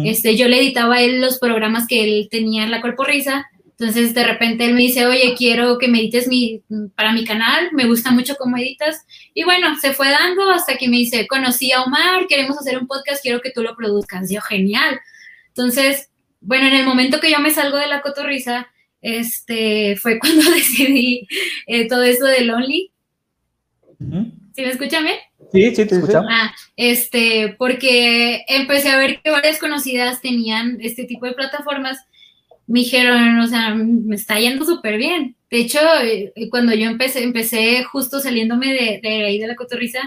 este, 0.04 0.36
yo 0.36 0.48
le 0.48 0.60
editaba 0.60 0.96
a 0.96 1.02
él 1.02 1.22
los 1.22 1.38
programas 1.38 1.88
que 1.88 2.04
él 2.04 2.28
tenía 2.30 2.64
en 2.64 2.72
la 2.72 2.82
Corporrisa. 2.82 3.50
Entonces, 3.78 4.14
de 4.14 4.24
repente 4.24 4.66
él 4.66 4.74
me 4.74 4.82
dice, 4.82 5.06
oye, 5.06 5.34
quiero 5.38 5.78
que 5.78 5.90
me 5.90 6.00
edites 6.00 6.28
mi, 6.28 6.62
para 6.96 7.12
mi 7.12 7.26
canal, 7.26 7.70
me 7.74 7.86
gusta 7.86 8.12
mucho 8.12 8.36
cómo 8.38 8.58
editas. 8.58 9.06
Y 9.34 9.44
bueno, 9.44 9.76
se 9.80 9.94
fue 9.94 10.10
dando 10.10 10.50
hasta 10.50 10.78
que 10.78 10.88
me 10.88 10.98
dice, 10.98 11.28
conocí 11.28 11.72
a 11.74 11.84
Omar, 11.84 12.26
queremos 12.28 12.58
hacer 12.58 12.78
un 12.78 12.88
podcast, 12.88 13.22
quiero 13.22 13.42
que 13.42 13.52
tú 13.52 13.64
lo 13.64 13.76
produzcas. 13.76 14.32
Yo, 14.32 14.42
genial. 14.42 15.00
Entonces, 15.50 16.10
bueno, 16.40 16.68
en 16.68 16.74
el 16.74 16.86
momento 16.86 17.20
que 17.20 17.32
yo 17.32 17.40
me 17.40 17.52
salgo 17.52 17.78
de 17.78 17.88
la 17.88 18.02
cotorriza, 18.02 18.70
este, 19.06 19.96
fue 19.98 20.18
cuando 20.20 20.50
decidí 20.52 21.28
eh, 21.68 21.88
todo 21.88 22.04
eso 22.04 22.26
de 22.26 22.42
Lonely. 22.42 22.92
¿Sí 24.00 24.62
me 24.62 24.70
escuchan 24.70 25.04
bien? 25.04 25.18
Sí, 25.52 25.76
sí, 25.76 25.86
te 25.86 25.96
escuchamos. 25.96 26.30
Ah, 26.32 26.54
este, 26.76 27.56
porque 27.60 28.44
empecé 28.48 28.90
a 28.90 28.98
ver 28.98 29.22
que 29.22 29.30
varias 29.30 29.60
conocidas 29.60 30.22
tenían 30.22 30.80
este 30.82 31.06
tipo 31.06 31.28
de 31.28 31.34
plataformas. 31.34 32.00
Me 32.66 32.80
dijeron, 32.80 33.40
o 33.40 33.48
sea, 33.48 33.76
me 33.76 34.16
está 34.16 34.40
yendo 34.40 34.66
súper 34.66 34.98
bien. 34.98 35.36
De 35.52 35.58
hecho, 35.60 35.80
eh, 36.04 36.34
cuando 36.50 36.74
yo 36.74 36.90
empecé, 36.90 37.24
empecé 37.24 37.84
justo 37.84 38.20
saliéndome 38.20 38.74
de, 38.74 39.00
de 39.04 39.26
ahí 39.26 39.38
de 39.38 39.48
la 39.48 39.56
cotorriza, 39.56 40.00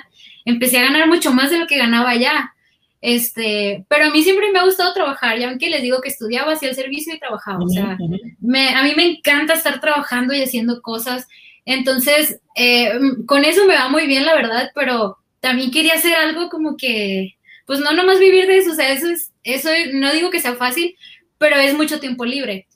empecé 0.44 0.78
a 0.78 0.82
ganar 0.82 1.06
mucho 1.06 1.32
más 1.32 1.50
de 1.50 1.58
lo 1.58 1.68
que 1.68 1.78
ganaba 1.78 2.10
allá. 2.10 2.52
Este, 3.00 3.84
pero 3.88 4.06
a 4.06 4.10
mí 4.10 4.22
siempre 4.22 4.50
me 4.50 4.58
ha 4.58 4.64
gustado 4.64 4.92
trabajar, 4.92 5.38
ya 5.38 5.48
aunque 5.48 5.70
les 5.70 5.82
digo 5.82 6.00
que 6.00 6.08
estudiaba, 6.08 6.52
hacía 6.52 6.70
el 6.70 6.74
servicio 6.74 7.14
y 7.14 7.18
trabajaba. 7.18 7.64
O 7.64 7.68
sea, 7.68 7.96
me, 8.40 8.74
a 8.74 8.82
mí 8.82 8.94
me 8.96 9.06
encanta 9.06 9.54
estar 9.54 9.80
trabajando 9.80 10.34
y 10.34 10.42
haciendo 10.42 10.82
cosas. 10.82 11.28
Entonces, 11.64 12.40
eh, 12.56 12.92
con 13.26 13.44
eso 13.44 13.66
me 13.66 13.74
va 13.74 13.88
muy 13.88 14.06
bien, 14.06 14.24
la 14.24 14.34
verdad, 14.34 14.70
pero 14.74 15.18
también 15.40 15.70
quería 15.70 15.94
hacer 15.94 16.14
algo 16.14 16.48
como 16.48 16.76
que, 16.76 17.36
pues 17.66 17.80
no 17.80 17.92
nomás 17.92 18.18
vivir 18.18 18.46
de 18.46 18.58
eso, 18.58 18.72
o 18.72 18.74
sea, 18.74 18.90
eso 18.90 19.08
es, 19.08 19.32
eso 19.44 19.68
no 19.92 20.12
digo 20.12 20.30
que 20.30 20.40
sea 20.40 20.56
fácil, 20.56 20.96
pero 21.38 21.56
es 21.56 21.74
mucho 21.74 22.00
tiempo 22.00 22.24
libre. 22.24 22.66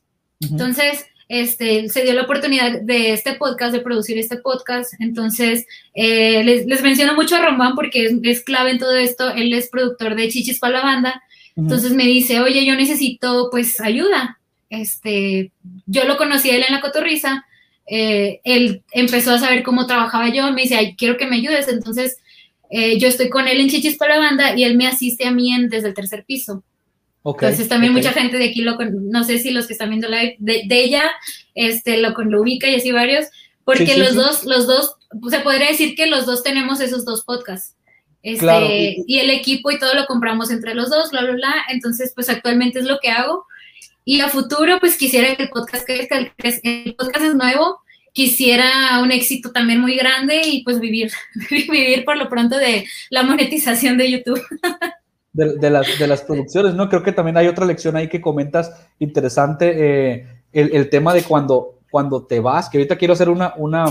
Entonces, 0.40 1.06
este, 1.32 1.88
se 1.88 2.02
dio 2.02 2.12
la 2.12 2.24
oportunidad 2.24 2.82
de 2.82 3.14
este 3.14 3.32
podcast, 3.32 3.72
de 3.72 3.80
producir 3.80 4.18
este 4.18 4.36
podcast. 4.36 4.92
Entonces, 5.00 5.66
eh, 5.94 6.44
les, 6.44 6.82
menciono 6.82 7.14
mucho 7.14 7.36
a 7.36 7.42
Román 7.42 7.74
porque 7.74 8.18
es, 8.22 8.44
clave 8.44 8.72
en 8.72 8.78
todo 8.78 8.94
esto. 8.94 9.30
Él 9.30 9.50
es 9.54 9.70
productor 9.70 10.14
de 10.14 10.28
Chichis 10.28 10.58
para 10.58 10.80
la 10.80 10.84
banda. 10.84 11.22
Entonces 11.56 11.92
me 11.92 12.04
dice, 12.04 12.40
oye, 12.40 12.66
yo 12.66 12.76
necesito 12.76 13.48
pues 13.50 13.80
ayuda. 13.80 14.38
Este, 14.68 15.52
yo 15.86 16.04
lo 16.04 16.18
conocí 16.18 16.50
a 16.50 16.56
él 16.56 16.64
en 16.68 16.74
la 16.74 16.82
cotorriza. 16.82 17.46
eh, 17.86 18.40
él 18.44 18.82
empezó 18.92 19.32
a 19.32 19.38
saber 19.38 19.62
cómo 19.62 19.86
trabajaba 19.86 20.28
yo, 20.28 20.52
me 20.52 20.62
dice, 20.62 20.76
Ay, 20.76 20.96
quiero 20.96 21.16
que 21.16 21.26
me 21.26 21.36
ayudes, 21.36 21.66
entonces 21.66 22.18
eh, 22.70 22.98
yo 22.98 23.08
estoy 23.08 23.30
con 23.30 23.48
él 23.48 23.58
en 23.58 23.70
Chichis 23.70 23.96
para 23.96 24.16
la 24.16 24.20
banda 24.20 24.54
y 24.56 24.64
él 24.64 24.76
me 24.76 24.86
asiste 24.86 25.26
a 25.26 25.30
mí 25.30 25.52
en, 25.54 25.70
desde 25.70 25.88
el 25.88 25.94
tercer 25.94 26.24
piso. 26.26 26.62
Entonces 27.24 27.68
también 27.68 27.92
mucha 27.92 28.12
gente 28.12 28.36
de 28.36 28.46
aquí, 28.46 28.62
lo, 28.62 28.76
no 28.78 29.22
sé 29.22 29.38
si 29.38 29.52
los 29.52 29.66
que 29.66 29.74
están 29.74 29.90
viendo 29.90 30.08
live 30.08 30.36
de, 30.38 30.62
de 30.66 30.84
ella, 30.84 31.04
este, 31.54 31.98
lo, 31.98 32.10
lo 32.10 32.42
ubica 32.42 32.68
y 32.68 32.74
así 32.74 32.90
varios, 32.90 33.26
porque 33.64 33.96
los 33.96 34.14
dos, 34.14 34.44
los 34.44 34.66
dos, 34.66 34.96
se 35.30 35.38
podría 35.40 35.68
decir 35.68 35.94
que 35.94 36.06
los 36.06 36.26
dos 36.26 36.42
tenemos 36.42 36.80
esos 36.80 37.04
dos 37.04 37.22
podcasts. 37.22 37.76
Este, 38.24 39.02
y 39.06 39.18
el 39.18 39.30
equipo 39.30 39.70
y 39.70 39.78
todo 39.78 39.94
lo 39.94 40.06
compramos 40.06 40.50
entre 40.50 40.74
los 40.74 40.90
dos, 40.90 41.10
bla, 41.10 41.22
bla, 41.22 41.32
bla. 41.32 41.54
Entonces, 41.70 42.12
pues 42.14 42.28
actualmente 42.28 42.78
es 42.78 42.86
lo 42.86 42.98
que 43.00 43.10
hago. 43.10 43.46
Y 44.04 44.20
a 44.20 44.28
futuro, 44.28 44.78
pues 44.80 44.96
quisiera 44.96 45.34
que 45.36 45.44
el 45.44 45.48
podcast 45.48 45.86
crezca, 45.86 46.18
el 46.18 46.94
podcast 46.94 47.24
es 47.24 47.34
nuevo, 47.34 47.80
quisiera 48.12 49.00
un 49.00 49.12
éxito 49.12 49.52
también 49.52 49.80
muy 49.80 49.96
grande 49.96 50.42
y 50.44 50.64
pues 50.64 50.80
vivir, 50.80 51.12
vivir 51.50 52.04
por 52.04 52.16
lo 52.16 52.28
pronto 52.28 52.56
de 52.56 52.84
la 53.10 53.22
monetización 53.22 53.96
de 53.96 54.10
YouTube. 54.10 54.42
De, 55.32 55.70
las, 55.70 55.98
de 55.98 56.06
las 56.06 56.22
producciones, 56.22 56.74
¿no? 56.74 56.90
Creo 56.90 57.02
que 57.02 57.12
también 57.12 57.38
hay 57.38 57.46
otra 57.46 57.64
lección 57.64 57.96
ahí 57.96 58.06
que 58.06 58.20
comentas 58.20 58.70
interesante, 58.98 59.72
eh, 59.74 60.26
el, 60.52 60.74
el, 60.74 60.90
tema 60.90 61.14
de 61.14 61.22
cuando, 61.22 61.78
cuando 61.90 62.26
te 62.26 62.38
vas, 62.38 62.68
que 62.68 62.76
ahorita 62.76 62.96
quiero 62.96 63.14
hacer 63.14 63.30
una, 63.30 63.54
una, 63.56 63.86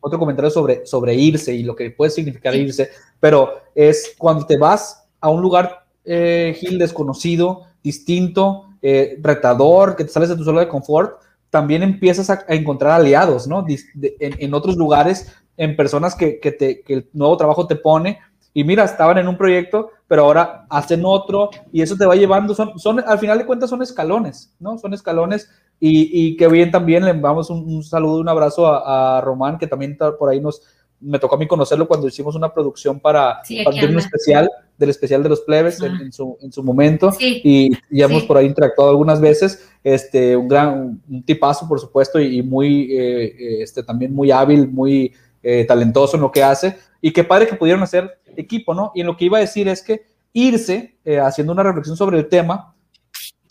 otro 0.00 0.18
comentario 0.18 0.50
sobre, 0.50 0.86
sobre 0.86 1.14
irse 1.14 1.54
y 1.54 1.62
lo 1.62 1.74
que 1.74 1.90
puede 1.90 2.10
significar 2.10 2.54
irse, 2.54 2.90
pero 3.20 3.60
es 3.74 4.14
cuando 4.16 4.46
te 4.46 4.56
vas 4.56 5.06
a 5.20 5.28
un 5.28 5.42
lugar, 5.42 5.84
eh, 6.04 6.56
Gil, 6.58 6.78
desconocido, 6.78 7.64
distinto, 7.82 8.64
eh, 8.80 9.18
retador, 9.20 9.96
que 9.96 10.04
te 10.04 10.10
sales 10.10 10.28
de 10.28 10.36
tu 10.36 10.44
zona 10.44 10.60
de 10.60 10.68
confort, 10.68 11.20
también 11.50 11.82
empiezas 11.82 12.30
a, 12.30 12.44
encontrar 12.48 12.92
aliados, 12.92 13.46
¿no? 13.48 13.64
en, 14.20 14.54
otros 14.54 14.76
lugares, 14.76 15.34
en 15.56 15.74
personas 15.76 16.14
que, 16.14 16.38
que, 16.38 16.52
te, 16.52 16.82
que 16.82 16.94
el 16.94 17.08
nuevo 17.12 17.36
trabajo 17.36 17.66
te 17.66 17.76
pone. 17.76 18.18
Y 18.58 18.64
mira, 18.64 18.82
estaban 18.82 19.18
en 19.18 19.28
un 19.28 19.36
proyecto, 19.36 19.92
pero 20.08 20.24
ahora 20.24 20.66
hacen 20.68 21.02
otro 21.04 21.48
y 21.72 21.80
eso 21.80 21.96
te 21.96 22.04
va 22.04 22.16
llevando, 22.16 22.56
son, 22.56 22.76
son 22.76 22.98
al 23.06 23.20
final 23.20 23.38
de 23.38 23.46
cuentas 23.46 23.70
son 23.70 23.82
escalones, 23.82 24.52
¿no? 24.58 24.76
Son 24.78 24.92
escalones 24.92 25.48
y, 25.78 26.10
y 26.12 26.36
que 26.36 26.48
bien 26.48 26.72
también 26.72 27.04
le 27.04 27.12
enviamos 27.12 27.50
un, 27.50 27.72
un 27.72 27.84
saludo, 27.84 28.18
un 28.18 28.28
abrazo 28.28 28.66
a, 28.66 29.18
a 29.18 29.20
Román, 29.20 29.58
que 29.58 29.68
también 29.68 29.96
por 30.18 30.28
ahí 30.28 30.40
nos, 30.40 30.60
me 31.00 31.20
tocó 31.20 31.36
a 31.36 31.38
mí 31.38 31.46
conocerlo 31.46 31.86
cuando 31.86 32.08
hicimos 32.08 32.34
una 32.34 32.52
producción 32.52 32.98
para, 32.98 33.42
un 33.48 33.98
especial, 33.98 34.50
del 34.76 34.90
especial 34.90 35.22
de 35.22 35.28
los 35.28 35.42
plebes 35.42 35.80
en, 35.80 36.10
su, 36.12 36.36
en, 36.40 36.50
su, 36.50 36.64
momento, 36.64 37.12
y 37.20 37.70
ya 37.90 38.06
hemos 38.06 38.24
por 38.24 38.38
ahí 38.38 38.46
interactuado 38.46 38.90
algunas 38.90 39.20
veces, 39.20 39.68
este, 39.84 40.36
un 40.36 40.48
gran, 40.48 41.00
un 41.08 41.22
tipazo, 41.22 41.68
por 41.68 41.78
supuesto, 41.78 42.18
y, 42.18 42.42
muy, 42.42 42.90
eh, 42.90 43.24
eh, 43.24 43.62
este, 43.62 43.84
también 43.84 44.12
muy 44.12 44.32
hábil, 44.32 44.66
muy 44.68 45.12
eh, 45.44 45.64
talentoso 45.64 46.16
en 46.16 46.22
lo 46.22 46.32
que 46.32 46.42
hace, 46.42 46.76
y 47.00 47.12
qué 47.12 47.24
padre 47.24 47.46
que 47.46 47.56
pudieron 47.56 47.82
hacer 47.82 48.20
equipo, 48.36 48.74
¿no? 48.74 48.92
Y 48.94 49.00
en 49.00 49.06
lo 49.06 49.16
que 49.16 49.24
iba 49.24 49.38
a 49.38 49.42
decir 49.42 49.68
es 49.68 49.82
que 49.82 50.06
irse, 50.32 50.96
haciendo 51.22 51.52
una 51.52 51.62
reflexión 51.62 51.96
sobre 51.96 52.18
el 52.18 52.28
tema, 52.28 52.74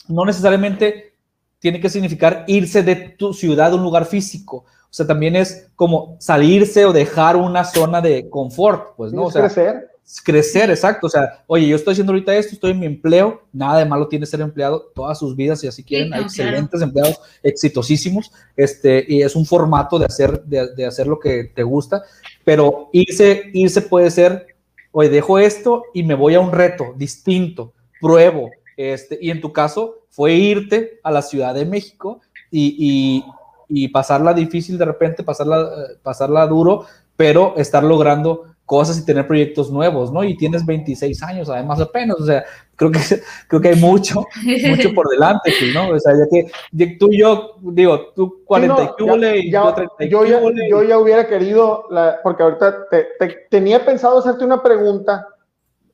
no 0.08 0.26
necesariamente 0.26 1.14
tiene 1.60 1.80
que 1.80 1.90
significar 1.90 2.44
irse 2.48 2.84
de 2.84 2.96
tu 2.96 3.34
ciudad 3.34 3.72
a 3.72 3.76
un 3.76 3.84
lugar 3.84 4.06
físico, 4.06 4.66
o 4.90 4.94
sea, 4.98 5.06
también 5.06 5.36
es 5.36 5.70
como 5.76 6.16
salirse 6.20 6.86
o 6.86 6.94
dejar 6.94 7.36
una 7.36 7.64
zona 7.64 8.00
de 8.00 8.30
confort, 8.30 8.96
pues, 8.96 9.12
¿no? 9.12 9.26
O 9.26 9.32
sea, 9.32 9.42
crecer. 9.42 9.90
Crecer, 10.24 10.70
exacto. 10.70 11.08
O 11.08 11.10
sea, 11.10 11.44
oye, 11.48 11.68
yo 11.68 11.76
estoy 11.76 11.92
haciendo 11.92 12.14
ahorita 12.14 12.34
esto, 12.36 12.54
estoy 12.54 12.72
en 12.72 12.80
mi 12.80 12.86
empleo, 12.86 13.42
nada 13.52 13.80
de 13.80 13.86
malo 13.86 14.08
tiene 14.08 14.26
ser 14.26 14.40
empleado 14.40 14.90
todas 14.96 15.20
sus 15.20 15.36
vidas, 15.36 15.60
si 15.60 15.68
así 15.68 15.84
quieren, 15.84 16.14
hay 16.14 16.24
excelentes 16.24 16.82
empleados 16.82 17.20
exitosísimos, 17.44 18.32
este, 18.56 19.06
y 19.08 19.22
es 19.22 19.36
un 19.36 19.46
formato 19.46 20.00
de 20.00 20.06
hacer, 20.06 20.44
de, 20.44 20.74
de, 20.76 20.86
hacer 20.86 21.08
lo 21.08 21.20
que 21.20 21.52
te 21.54 21.62
gusta, 21.62 22.04
pero 22.46 22.90
irse, 22.94 23.50
irse 23.54 23.82
puede 23.82 24.10
ser, 24.10 24.48
oye, 24.92 25.10
dejo 25.10 25.40
esto 25.40 25.84
y 25.94 26.04
me 26.04 26.16
voy 26.16 26.36
a 26.36 26.40
un 26.40 26.54
reto 26.54 26.94
distinto, 26.96 27.74
pruebo, 28.00 28.52
este, 28.78 29.20
y 29.22 29.30
en 29.30 29.42
tu 29.42 29.52
caso 29.52 30.06
fue 30.10 30.36
irte 30.36 31.02
a 31.04 31.12
la 31.12 31.22
Ciudad 31.22 31.54
de 31.54 31.66
México 31.66 32.22
y, 32.50 33.26
y 33.70 33.88
pasarla 33.90 34.34
difícil 34.34 34.78
de 34.78 34.86
repente, 34.86 35.24
pasarla, 35.24 35.62
eh, 35.62 35.98
pasarla 36.02 36.48
duro, 36.48 36.86
pero 37.16 37.56
estar 37.58 37.84
logrando 37.84 38.46
cosas 38.68 39.00
y 39.00 39.06
tener 39.06 39.26
proyectos 39.26 39.72
nuevos, 39.72 40.12
¿no? 40.12 40.26
Y 40.26 40.36
tienes 40.36 40.66
26 40.66 41.24
años, 41.24 41.50
además 41.50 41.80
apenas, 41.80 42.18
o 42.20 42.26
sea, 42.26 42.44
creo 42.76 42.92
que, 42.92 43.00
creo 43.48 43.62
que 43.62 43.70
hay 43.70 43.80
mucho, 43.80 44.26
mucho 44.68 44.94
por 44.94 45.08
delante, 45.08 45.54
¿no? 45.74 45.90
O 45.90 46.00
sea, 46.00 46.14
ya 46.14 46.28
que 46.30 46.98
tú 47.00 47.08
y 47.10 47.20
yo, 47.20 47.56
digo, 47.62 48.12
tú 48.14 48.44
40 48.44 48.84
y 49.00 49.48
y 49.48 49.52
yo 49.52 49.74
30 49.74 50.04
y 50.04 50.10
yo, 50.10 50.26
ya, 50.26 50.42
yo 50.70 50.84
ya 50.84 51.00
hubiera 51.00 51.28
querido, 51.28 51.86
la, 51.90 52.20
porque 52.22 52.44
ahorita 52.44 52.90
te, 52.90 53.08
tenía 53.50 53.86
pensado 53.86 54.20
hacerte 54.20 54.44
una 54.44 54.62
pregunta, 54.62 55.26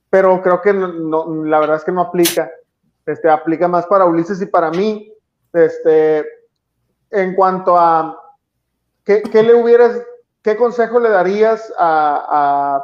pero 0.10 0.42
creo 0.42 0.60
que 0.60 0.74
no, 0.74 1.46
la 1.46 1.60
verdad 1.60 1.76
es 1.78 1.84
que 1.84 1.92
no 1.92 2.02
aplica, 2.02 2.50
este, 3.06 3.30
aplica 3.30 3.68
más 3.68 3.86
para 3.86 4.06
Ulises 4.06 4.42
y 4.42 4.48
para 4.48 4.72
mí, 4.72 5.14
este, 5.54 6.26
en 7.12 7.36
cuanto 7.36 7.78
a 7.78 8.20
qué, 9.04 9.22
le 9.32 9.54
hubieras, 9.54 10.02
qué 10.44 10.58
consejo 10.58 11.00
le 11.00 11.10
darías 11.10 11.74
a, 11.80 12.84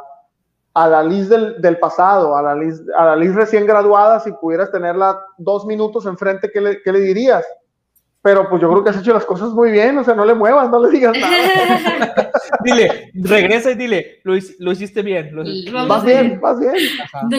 a, 0.74 0.88
la 0.88 1.02
Liz 1.02 1.28
del, 1.28 1.78
pasado, 1.78 2.36
a 2.36 2.42
la 2.42 2.54
Liz, 2.54 2.80
a 2.96 3.04
la 3.04 3.16
Liz 3.16 3.34
recién 3.34 3.66
graduada, 3.66 4.18
si 4.20 4.32
pudieras 4.32 4.72
tenerla 4.72 5.20
dos 5.36 5.66
minutos 5.66 6.06
enfrente, 6.06 6.50
¿qué 6.52 6.60
le, 6.60 6.82
qué 6.82 6.92
le 6.92 7.00
dirías? 7.00 7.44
Pero 8.22 8.48
pues 8.48 8.60
yo 8.60 8.70
creo 8.70 8.84
que 8.84 8.90
has 8.90 8.98
hecho 8.98 9.14
las 9.14 9.24
cosas 9.24 9.50
muy 9.50 9.70
bien, 9.70 9.96
o 9.96 10.04
sea, 10.04 10.14
no 10.14 10.24
le 10.24 10.34
muevas, 10.34 10.68
no 10.70 10.82
le 10.82 10.90
digas 10.90 11.16
nada. 11.18 12.30
dile, 12.64 13.10
regresa 13.14 13.70
y 13.70 13.74
dile, 13.76 14.20
lo, 14.24 14.34
lo 14.58 14.72
hiciste 14.72 15.02
bien. 15.02 15.34
vas 15.88 16.04
bien, 16.04 16.40
vas 16.40 16.58
bien. 16.58 16.74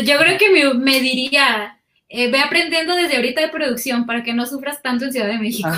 Yo 0.04 0.18
creo 0.18 0.38
que 0.38 0.50
me, 0.52 0.74
me 0.74 1.00
diría, 1.00 1.80
eh, 2.10 2.32
ve 2.32 2.40
aprendiendo 2.40 2.96
desde 2.96 3.16
ahorita 3.16 3.42
de 3.42 3.50
producción 3.50 4.06
para 4.06 4.24
que 4.24 4.34
no 4.34 4.46
sufras 4.46 4.82
tanto 4.82 5.06
en 5.06 5.14
Ciudad 5.14 5.28
de 5.28 5.38
México. 5.38 5.70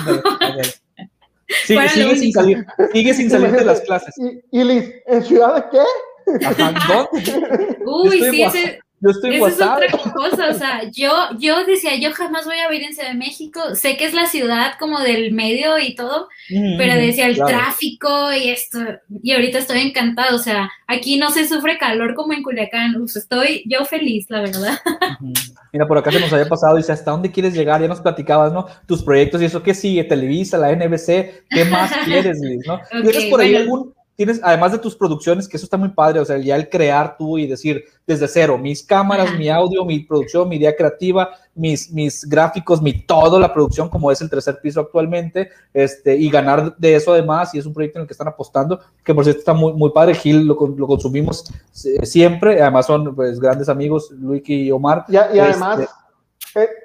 Sí, 1.48 1.76
sigue, 1.88 2.16
sin 2.16 2.32
salir, 2.32 2.66
sigue 2.92 3.14
sin 3.14 3.30
salir 3.30 3.52
de 3.52 3.64
las 3.64 3.80
clases. 3.82 4.14
¿Y, 4.50 4.64
Liz, 4.64 4.92
en 5.06 5.22
Ciudad 5.22 5.56
de 5.56 5.64
qué? 5.70 6.46
Ajá, 6.46 6.74
¿dónde? 6.88 7.78
Uy, 7.84 8.22
sí, 8.30 8.42
ese, 8.42 8.78
yo 9.04 9.10
estoy 9.10 9.36
Eso 9.36 9.48
es 9.48 9.54
otra 9.60 10.12
cosa, 10.14 10.48
o 10.48 10.54
sea, 10.54 10.90
yo, 10.90 11.12
yo 11.38 11.62
decía, 11.66 11.96
yo 11.96 12.10
jamás 12.12 12.46
voy 12.46 12.56
a 12.58 12.70
vivir 12.70 12.86
en 12.86 12.94
Ciudad 12.94 13.10
de 13.10 13.18
México, 13.18 13.60
sé 13.74 13.98
que 13.98 14.06
es 14.06 14.14
la 14.14 14.26
ciudad 14.26 14.72
como 14.78 15.00
del 15.00 15.32
medio 15.32 15.78
y 15.78 15.94
todo, 15.94 16.28
mm, 16.48 16.78
pero 16.78 16.94
decía 16.94 17.26
el 17.26 17.36
tráfico 17.36 18.32
y 18.32 18.48
esto, 18.48 18.78
y 19.22 19.32
ahorita 19.32 19.58
estoy 19.58 19.80
encantado, 19.80 20.36
o 20.36 20.38
sea, 20.38 20.70
aquí 20.86 21.18
no 21.18 21.30
se 21.30 21.46
sufre 21.46 21.76
calor 21.76 22.14
como 22.14 22.32
en 22.32 22.42
Culiacán, 22.42 22.94
estoy 23.04 23.62
yo 23.66 23.84
feliz, 23.84 24.24
la 24.30 24.40
verdad. 24.40 24.78
Mira, 25.72 25.86
por 25.86 25.98
acá 25.98 26.10
se 26.10 26.20
nos 26.20 26.32
había 26.32 26.48
pasado, 26.48 26.76
dice, 26.76 26.92
¿hasta 26.92 27.10
dónde 27.10 27.30
quieres 27.30 27.52
llegar? 27.52 27.82
Ya 27.82 27.88
nos 27.88 28.00
platicabas, 28.00 28.52
¿no? 28.52 28.66
Tus 28.86 29.02
proyectos 29.02 29.42
y 29.42 29.46
eso, 29.46 29.62
¿qué 29.62 29.74
sigue? 29.74 30.04
Televisa, 30.04 30.56
la 30.56 30.74
NBC, 30.74 31.44
¿qué 31.50 31.64
más 31.68 31.92
quieres, 32.06 32.38
Liz, 32.40 32.66
no? 32.66 32.80
¿Tienes 33.02 33.24
por 33.26 33.40
ahí 33.40 33.54
algún 33.54 33.92
tienes, 34.16 34.40
además 34.42 34.72
de 34.72 34.78
tus 34.78 34.94
producciones, 34.94 35.48
que 35.48 35.56
eso 35.56 35.66
está 35.66 35.76
muy 35.76 35.90
padre, 35.90 36.20
o 36.20 36.24
sea, 36.24 36.38
ya 36.38 36.56
el 36.56 36.68
crear 36.68 37.16
tú 37.16 37.38
y 37.38 37.46
decir 37.46 37.84
desde 38.06 38.28
cero, 38.28 38.58
mis 38.58 38.82
cámaras, 38.82 39.36
mi 39.38 39.48
audio, 39.48 39.84
mi 39.84 40.00
producción, 40.00 40.48
mi 40.48 40.56
idea 40.56 40.76
creativa, 40.76 41.30
mis, 41.54 41.90
mis 41.90 42.28
gráficos, 42.28 42.80
mi 42.80 42.92
todo, 43.04 43.40
la 43.40 43.52
producción, 43.52 43.88
como 43.88 44.10
es 44.10 44.20
el 44.20 44.30
tercer 44.30 44.60
piso 44.60 44.80
actualmente, 44.80 45.50
este, 45.72 46.16
y 46.16 46.30
ganar 46.30 46.76
de 46.76 46.94
eso 46.94 47.12
además, 47.12 47.54
y 47.54 47.58
es 47.58 47.66
un 47.66 47.74
proyecto 47.74 47.98
en 47.98 48.02
el 48.02 48.06
que 48.06 48.14
están 48.14 48.28
apostando, 48.28 48.80
que 49.02 49.14
por 49.14 49.24
cierto 49.24 49.40
está 49.40 49.54
muy, 49.54 49.72
muy 49.72 49.90
padre, 49.90 50.14
Gil 50.14 50.46
lo, 50.46 50.54
lo 50.54 50.86
consumimos 50.86 51.44
siempre, 51.72 52.60
además 52.60 52.86
son 52.86 53.14
pues 53.14 53.40
grandes 53.40 53.68
amigos, 53.68 54.10
Luiki 54.10 54.62
y 54.64 54.70
Omar. 54.70 55.04
y 55.08 55.16
además... 55.16 55.80
Este, 55.80 56.04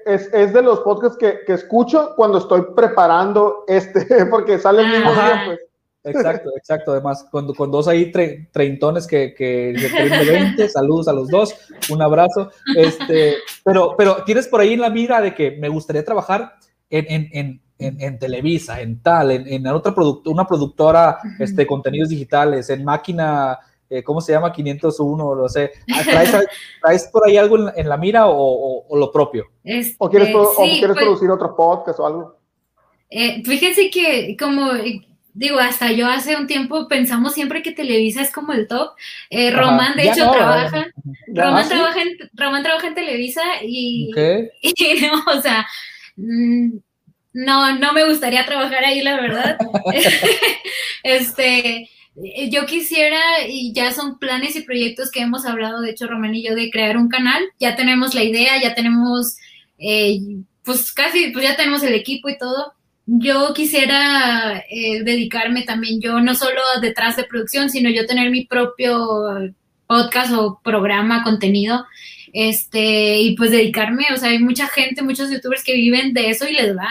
es, 0.05 0.33
es, 0.33 0.51
de 0.51 0.63
los 0.63 0.79
podcasts 0.79 1.15
que, 1.15 1.41
que, 1.45 1.53
escucho 1.53 2.13
cuando 2.15 2.39
estoy 2.39 2.63
preparando 2.75 3.65
este, 3.67 4.25
porque 4.31 4.57
sale 4.57 4.81
el 4.81 4.89
mismo 4.89 5.11
día, 5.11 5.43
pues. 5.45 5.59
Exacto, 6.03 6.49
exacto. 6.57 6.91
Además, 6.91 7.25
con, 7.31 7.53
con 7.53 7.71
dos 7.71 7.87
ahí 7.87 8.11
treintones 8.11 9.07
que, 9.07 9.33
que, 9.33 9.73
de 9.73 10.31
20, 10.31 10.69
saludos 10.69 11.07
a 11.07 11.13
los 11.13 11.29
dos, 11.29 11.55
un 11.89 12.01
abrazo. 12.01 12.51
Este, 12.75 13.35
pero, 13.63 13.95
pero 13.97 14.23
tienes 14.23 14.47
por 14.47 14.61
ahí 14.61 14.73
en 14.73 14.81
la 14.81 14.89
mira 14.89 15.21
de 15.21 15.33
que 15.33 15.51
me 15.51 15.69
gustaría 15.69 16.03
trabajar 16.03 16.53
en, 16.89 17.29
en, 17.33 17.61
en, 17.77 18.01
en 18.01 18.19
Televisa, 18.19 18.81
en 18.81 19.01
tal, 19.01 19.31
en, 19.31 19.67
otra 19.67 19.93
producto, 19.93 20.31
una 20.31 20.45
productora 20.45 21.19
este, 21.39 21.61
de 21.61 21.67
contenidos 21.67 22.09
digitales, 22.09 22.69
en 22.69 22.83
máquina, 22.83 23.57
eh, 23.89 24.03
¿cómo 24.03 24.21
se 24.21 24.33
llama? 24.33 24.51
501, 24.51 25.35
no 25.35 25.49
sé. 25.49 25.71
Ah, 25.93 26.01
¿Traes, 26.81 27.07
por 27.11 27.27
ahí 27.27 27.37
algo 27.37 27.71
en, 27.73 27.89
la 27.89 27.97
mira 27.97 28.27
o, 28.27 28.85
o, 28.87 28.97
lo 28.97 29.11
propio? 29.11 29.45
Este, 29.63 29.95
¿O 29.99 30.09
quieres, 30.09 30.33
o 30.35 30.55
quieres 30.57 30.87
pues 30.87 30.97
producir 30.97 31.29
otro 31.29 31.55
podcast 31.55 31.99
o 31.99 32.05
algo? 32.05 32.35
Eh, 33.09 33.41
fíjense 33.43 33.89
que 33.89 34.35
como 34.37 34.71
digo, 35.39 35.57
hasta 35.57 35.93
yo 35.93 36.05
hace 36.05 36.35
un 36.35 36.47
tiempo 36.47 36.89
pensamos 36.89 37.33
siempre 37.33 37.63
que 37.63 37.71
Televisa 37.71 38.21
es 38.21 38.29
como 38.29 38.51
el 38.51 38.67
top. 38.67 38.91
Eh, 39.29 39.51
Román, 39.51 39.95
de 39.95 40.09
hecho, 40.09 40.29
trabaja. 40.29 40.87
Román, 41.33 41.69
trabaja 41.69 42.01
en, 42.01 42.29
Román 42.33 42.61
trabaja 42.61 42.87
en 42.87 42.95
Televisa 42.95 43.41
y, 43.63 44.11
y 44.61 45.01
no, 45.01 45.23
o 45.31 45.41
sea, 45.41 45.65
mm, 46.17 46.77
no, 47.31 47.79
no 47.79 47.93
me 47.93 48.05
gustaría 48.05 48.45
trabajar 48.45 48.83
ahí, 48.83 49.01
la 49.01 49.15
verdad. 49.15 49.57
este, 51.03 51.89
yo 52.49 52.65
quisiera, 52.65 53.21
y 53.47 53.71
ya 53.71 53.93
son 53.93 54.19
planes 54.19 54.57
y 54.57 54.63
proyectos 54.63 55.09
que 55.09 55.21
hemos 55.21 55.45
hablado, 55.45 55.79
de 55.79 55.91
hecho, 55.91 56.07
Román 56.07 56.35
y 56.35 56.43
yo, 56.43 56.53
de 56.53 56.69
crear 56.69 56.97
un 56.97 57.07
canal. 57.07 57.41
Ya 57.61 57.77
tenemos 57.77 58.13
la 58.13 58.25
idea, 58.25 58.61
ya 58.61 58.75
tenemos, 58.75 59.37
eh, 59.77 60.19
pues 60.65 60.91
casi, 60.91 61.29
pues 61.31 61.45
ya 61.45 61.55
tenemos 61.55 61.81
el 61.83 61.93
equipo 61.93 62.27
y 62.27 62.37
todo. 62.37 62.73
Yo 63.11 63.53
quisiera 63.55 64.63
eh, 64.69 65.03
dedicarme 65.03 65.63
también, 65.63 65.99
yo 65.99 66.19
no 66.19 66.35
solo 66.35 66.61
detrás 66.79 67.15
de 67.15 67.23
producción, 67.23 67.71
sino 67.71 67.89
yo 67.89 68.05
tener 68.05 68.29
mi 68.29 68.45
propio 68.45 69.51
podcast 69.87 70.31
o 70.33 70.61
programa, 70.63 71.23
contenido, 71.23 71.85
este, 72.33 73.19
y 73.19 73.35
pues 73.35 73.49
dedicarme, 73.49 74.05
o 74.13 74.17
sea, 74.17 74.29
hay 74.29 74.37
mucha 74.37 74.67
gente, 74.67 75.01
muchos 75.01 75.31
youtubers 75.31 75.63
que 75.63 75.73
viven 75.73 76.13
de 76.13 76.29
eso 76.29 76.47
y 76.47 76.53
les 76.53 76.77
va 76.77 76.89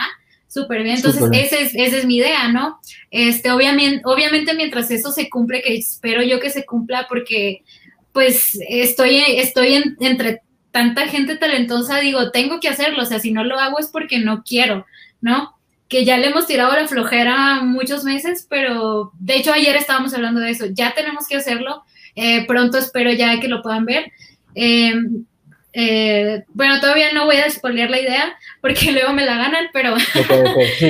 súper 0.49 0.83
bien. 0.83 0.97
Entonces, 0.97 1.23
Ese 1.31 1.61
es, 1.61 1.75
esa 1.75 1.97
es 1.97 2.05
mi 2.05 2.17
idea, 2.17 2.49
¿no? 2.49 2.79
Este, 3.11 3.51
obviamente, 3.51 4.01
obviamente 4.03 4.53
mientras 4.55 4.91
eso 4.91 5.11
se 5.11 5.29
cumple, 5.29 5.61
que 5.61 5.75
espero 5.75 6.21
yo 6.23 6.41
que 6.41 6.49
se 6.49 6.65
cumpla, 6.65 7.05
porque 7.07 7.63
pues 8.11 8.59
estoy, 8.67 9.23
estoy 9.37 9.81
entre 10.01 10.41
tanta 10.71 11.07
gente 11.07 11.37
talentosa, 11.37 11.99
digo, 11.99 12.31
tengo 12.31 12.59
que 12.59 12.67
hacerlo, 12.67 13.03
o 13.03 13.05
sea, 13.05 13.19
si 13.19 13.31
no 13.31 13.43
lo 13.43 13.59
hago 13.59 13.79
es 13.79 13.87
porque 13.87 14.19
no 14.19 14.43
quiero, 14.43 14.85
¿no? 15.21 15.55
Que 15.89 16.05
ya 16.05 16.17
le 16.17 16.27
hemos 16.27 16.47
tirado 16.47 16.71
la 16.73 16.87
flojera 16.87 17.61
muchos 17.63 18.03
meses, 18.03 18.45
pero 18.47 19.11
de 19.19 19.35
hecho 19.35 19.51
ayer 19.51 19.75
estábamos 19.75 20.13
hablando 20.13 20.39
de 20.39 20.51
eso, 20.51 20.67
ya 20.71 20.93
tenemos 20.93 21.27
que 21.27 21.35
hacerlo, 21.35 21.83
eh, 22.15 22.45
pronto 22.45 22.77
espero 22.77 23.11
ya 23.11 23.39
que 23.39 23.47
lo 23.47 23.61
puedan 23.61 23.85
ver. 23.85 24.11
Eh, 24.55 24.93
eh, 25.73 26.43
bueno, 26.49 26.79
todavía 26.79 27.11
no 27.13 27.25
voy 27.25 27.37
a 27.37 27.45
despolear 27.45 27.89
la 27.89 27.99
idea 27.99 28.37
porque 28.61 28.91
luego 28.91 29.13
me 29.13 29.25
la 29.25 29.37
ganan, 29.37 29.67
pero 29.73 29.95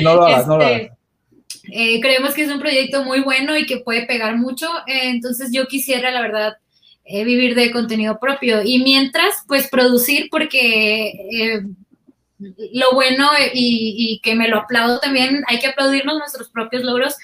no 0.02 0.14
lo 0.14 0.26
hagas, 0.26 0.46
no 0.46 0.58
lo 0.58 0.64
este, 0.68 0.84
hagas. 0.84 2.00
creemos 2.00 2.34
que 2.34 2.42
es 2.42 2.50
un 2.50 2.60
proyecto 2.60 3.04
muy 3.04 3.20
bueno 3.20 3.56
y 3.56 3.66
que 3.66 3.78
puede 3.78 4.06
pegar 4.06 4.36
mucho, 4.36 4.68
entonces 4.86 5.50
yo 5.52 5.66
quisiera, 5.66 6.10
la 6.10 6.20
verdad, 6.20 6.56
vivir 7.04 7.54
de 7.54 7.72
contenido 7.72 8.18
propio 8.20 8.62
y 8.62 8.82
mientras, 8.82 9.44
pues 9.48 9.68
producir 9.68 10.28
porque 10.30 11.62
lo 12.72 12.92
bueno 12.92 13.28
y, 13.52 13.94
y, 13.96 14.20
que 14.20 14.34
me 14.34 14.48
lo 14.48 14.58
aplaudo 14.58 14.98
también, 15.00 15.42
hay 15.46 15.58
que 15.58 15.68
aplaudirnos 15.68 16.18
nuestros 16.18 16.48
propios 16.48 16.82
logros 16.82 17.16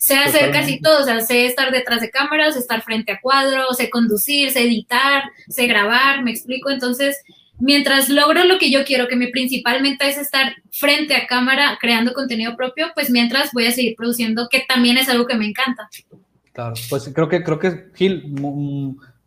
sé 0.00 0.16
hacer 0.16 0.50
casi 0.50 0.80
todo, 0.80 1.02
o 1.02 1.04
sea, 1.04 1.20
sé 1.20 1.44
estar 1.44 1.70
detrás 1.70 2.00
de 2.00 2.10
cámaras, 2.10 2.56
estar 2.56 2.82
frente 2.82 3.12
a 3.12 3.20
cuadros, 3.20 3.76
sé 3.76 3.90
conducir, 3.90 4.50
sé 4.50 4.62
editar, 4.62 5.24
sé 5.48 5.66
grabar, 5.66 6.22
me 6.22 6.30
explico, 6.30 6.70
entonces 6.70 7.22
mientras 7.58 8.08
logro 8.08 8.44
lo 8.44 8.58
que 8.58 8.70
yo 8.70 8.82
quiero, 8.84 9.08
que 9.08 9.16
mi 9.16 9.26
principal 9.26 9.82
meta 9.82 10.08
es 10.08 10.16
estar 10.16 10.54
frente 10.72 11.14
a 11.14 11.26
cámara 11.26 11.76
creando 11.78 12.14
contenido 12.14 12.56
propio, 12.56 12.86
pues 12.94 13.10
mientras 13.10 13.52
voy 13.52 13.66
a 13.66 13.72
seguir 13.72 13.94
produciendo, 13.94 14.48
que 14.50 14.64
también 14.66 14.96
es 14.96 15.10
algo 15.10 15.26
que 15.26 15.36
me 15.36 15.46
encanta. 15.46 15.90
Claro, 16.54 16.74
pues 16.88 17.10
creo 17.14 17.28
que, 17.28 17.44
creo 17.44 17.58
que 17.58 17.90
Gil, 17.94 18.24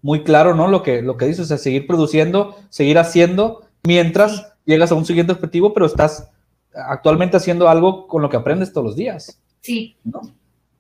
muy 0.02 0.24
claro, 0.24 0.56
¿no? 0.56 0.68
Lo 0.68 0.82
que, 0.82 1.04
lo 1.04 1.18
que 1.18 1.26
dices, 1.26 1.42
o 1.42 1.46
sea, 1.46 1.60
seguir 1.60 1.86
produciendo, 1.86 2.60
seguir 2.70 2.98
haciendo, 2.98 3.68
mientras 3.84 4.53
llegas 4.66 4.92
a 4.92 4.96
un 4.96 5.06
siguiente 5.06 5.34
objetivo, 5.34 5.74
pero 5.74 5.86
estás 5.86 6.30
actualmente 6.74 7.38
haciendo 7.38 7.70
algo 7.70 8.08
con 8.08 8.22
lo 8.22 8.30
que 8.30 8.38
aprendes 8.38 8.72
todos 8.72 8.88
los 8.88 8.96
días. 8.96 9.40
Sí. 9.62 9.96
¿no? 10.04 10.22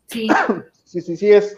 Sí. 0.07 0.27
sí, 0.83 1.01
sí, 1.01 1.17
sí, 1.17 1.31
es. 1.31 1.57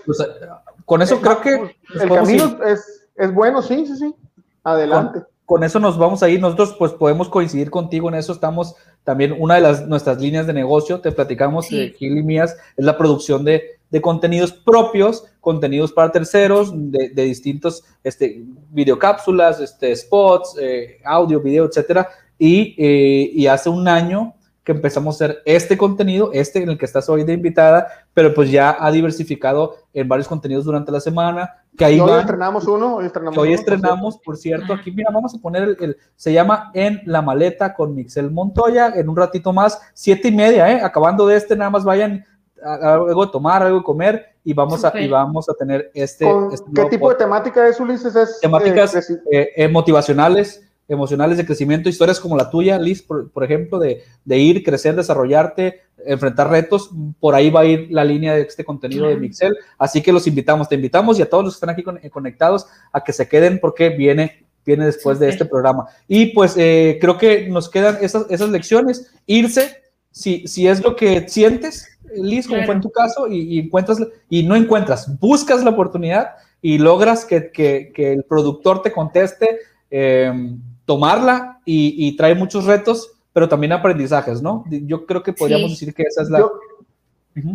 con 0.86 1.02
eso 1.02 1.20
creo 1.22 1.42
que. 1.42 1.76
El 2.00 2.10
camino 2.10 2.60
es, 2.66 3.08
es, 3.16 3.34
bueno, 3.34 3.62
sí, 3.62 3.86
sí, 3.86 3.96
sí. 3.96 4.16
Adelante. 4.64 5.22
Con, 5.46 5.64
eso 5.64 5.80
nos 5.80 5.98
vamos 5.98 6.24
a 6.24 6.30
ir. 6.30 6.42
Nosotros, 6.42 6.76
pues, 6.78 6.92
podemos 6.94 7.30
coincidir 7.30 7.70
contigo 7.70 8.10
en 8.10 8.16
eso. 8.16 8.34
Estamos 8.34 8.76
también, 9.04 9.36
una 9.38 9.56
de 9.56 9.62
las 9.62 9.88
nuestras 9.88 10.20
líneas 10.20 10.48
de 10.48 10.54
negocio, 10.54 11.02
te 11.02 11.12
platicamos, 11.12 11.70
de 11.70 11.92
Gil 11.92 12.18
y 12.18 12.24
Mías, 12.24 12.58
es 12.76 12.86
la 12.86 12.98
producción 12.98 13.46
de, 13.46 13.75
de 13.90 14.02
contenidos 14.02 14.52
propios, 14.52 15.26
contenidos 15.40 15.92
para 15.92 16.12
terceros, 16.12 16.72
de, 16.74 17.10
de 17.10 17.24
distintos 17.24 17.84
este, 18.04 18.44
videocápsulas, 18.72 19.60
este, 19.60 19.96
spots, 19.96 20.58
eh, 20.60 21.00
audio, 21.04 21.40
video, 21.40 21.66
etcétera. 21.66 22.10
Y, 22.38 22.76
eh, 22.78 23.30
y 23.34 23.48
hace 23.48 23.70
un 23.70 23.88
año 23.88 24.34
que 24.66 24.72
empezamos 24.72 25.22
a 25.22 25.26
hacer 25.26 25.44
este 25.46 25.78
contenido, 25.78 26.32
este 26.34 26.62
en 26.64 26.70
el 26.70 26.78
que 26.78 26.86
estás 26.86 27.08
hoy 27.08 27.24
de 27.24 27.34
invitada, 27.34 27.88
pero 28.16 28.34
pues 28.34 28.50
ya 28.50 28.76
ha 28.80 28.92
diversificado 28.92 29.76
en 29.94 30.08
varios 30.08 30.28
contenidos 30.28 30.66
durante 30.66 30.92
la 30.92 31.00
semana. 31.00 31.64
Que 31.78 31.86
ahí 31.86 32.00
hoy 32.00 32.20
estrenamos 32.20 32.66
uno, 32.66 32.96
hoy 32.96 33.06
estrenamos, 33.06 33.38
hoy 33.38 33.54
estrenamos 33.54 34.18
por, 34.18 34.38
cierto, 34.38 34.74
aquí 34.74 34.92
mira, 34.92 35.12
vamos 35.14 35.36
a 35.36 35.38
poner 35.38 35.78
el, 35.80 35.98
se 36.16 36.34
llama 36.34 36.72
En 36.74 37.02
la 37.06 37.22
maleta 37.22 37.76
con 37.76 37.94
Mixel 37.94 38.32
Montoya, 38.32 38.92
en 38.96 39.08
un 39.08 39.16
ratito 39.16 39.54
más, 39.54 39.80
siete 39.94 40.30
y 40.30 40.32
media, 40.32 40.72
¿eh? 40.72 40.82
acabando 40.82 41.28
de 41.28 41.38
este, 41.38 41.56
nada 41.56 41.70
más 41.70 41.84
vayan 41.84 42.26
algo 42.64 43.26
de 43.26 43.32
tomar, 43.32 43.64
algo 43.64 43.80
de 43.80 43.84
comer 43.84 44.36
y 44.44 44.54
vamos 44.54 44.86
a, 44.86 45.00
y 45.00 45.08
vamos 45.08 45.50
a 45.50 45.54
tener 45.54 45.92
este. 45.94 46.26
este 46.52 46.66
¿Qué 46.74 46.86
tipo 46.86 47.10
de 47.10 47.16
temática 47.16 47.68
es, 47.68 47.80
Ulises? 47.80 48.16
Es, 48.16 48.40
temáticas 48.40 48.96
eh, 49.32 49.52
eh, 49.56 49.68
motivacionales, 49.68 50.64
emocionales 50.88 51.38
de 51.38 51.46
crecimiento, 51.46 51.90
historias 51.90 52.20
como 52.20 52.38
la 52.38 52.50
tuya, 52.50 52.78
Liz, 52.78 53.02
por, 53.02 53.44
ejemplo, 53.44 53.80
de, 53.80 54.04
ir, 54.38 54.64
crecer, 54.64 54.96
desarrollarte, 54.96 55.82
enfrentar 56.06 56.50
retos, 56.50 56.92
por 57.20 57.34
ahí 57.34 57.50
va 57.50 57.62
a 57.62 57.66
ir 57.66 57.88
la 57.90 58.06
línea 58.06 58.36
de 58.36 58.42
este 58.42 58.64
contenido 58.64 59.08
de 59.08 59.18
Mixel, 59.18 59.58
así 59.80 60.02
que 60.02 60.14
los 60.14 60.28
invitamos, 60.28 60.70
te 60.70 60.76
invitamos 60.76 61.18
y 61.18 61.24
a 61.24 61.30
todos 61.30 61.44
los 61.44 61.54
que 61.54 61.58
están 61.58 61.70
aquí 61.72 61.84
eh, 62.04 62.10
conectados 62.10 62.68
a 62.92 63.04
que 63.04 63.14
se 63.14 63.28
queden 63.28 63.60
porque 63.60 63.90
viene, 63.90 64.46
viene 64.64 64.86
después 64.86 65.18
de 65.18 65.30
este 65.30 65.46
programa. 65.46 65.88
Y 66.08 66.28
pues 66.28 66.56
eh, 66.58 67.00
creo 67.02 67.18
que 67.18 67.48
nos 67.50 67.70
quedan 67.70 67.98
esas, 68.02 68.28
esas 68.30 68.50
lecciones, 68.50 69.12
irse, 69.26 69.82
si, 70.12 70.48
si 70.48 70.68
es 70.68 70.84
lo 70.84 70.96
que 70.96 71.28
sientes, 71.28 71.95
Liz, 72.16 72.48
como 72.48 72.64
fue 72.64 72.76
en 72.76 72.82
tu 72.82 72.92
caso, 72.92 73.28
y, 73.28 73.60
encuentras, 73.60 74.00
y 74.30 74.44
no 74.44 74.56
encuentras, 74.56 75.20
buscas 75.20 75.64
la 75.64 75.72
oportunidad 75.72 76.36
y 76.62 76.78
logras 76.78 77.26
que, 77.26 77.52
que, 77.52 77.92
que 77.94 78.14
el 78.14 78.24
productor 78.24 78.82
te 78.82 78.92
conteste, 78.92 79.60
eh, 79.92 80.58
tomarla 80.86 81.60
y, 81.66 82.16
trae 82.16 82.36
muchos 82.36 82.66
retos, 82.66 83.12
pero 83.34 83.50
también 83.50 83.74
aprendizajes, 83.74 84.42
¿no? 84.42 84.64
Yo 84.70 85.06
creo 85.06 85.24
que 85.24 85.34
podríamos 85.34 85.72
decir 85.72 85.94
que 85.94 86.04
esa 86.04 86.22
es 86.22 86.30
la... 86.30 86.48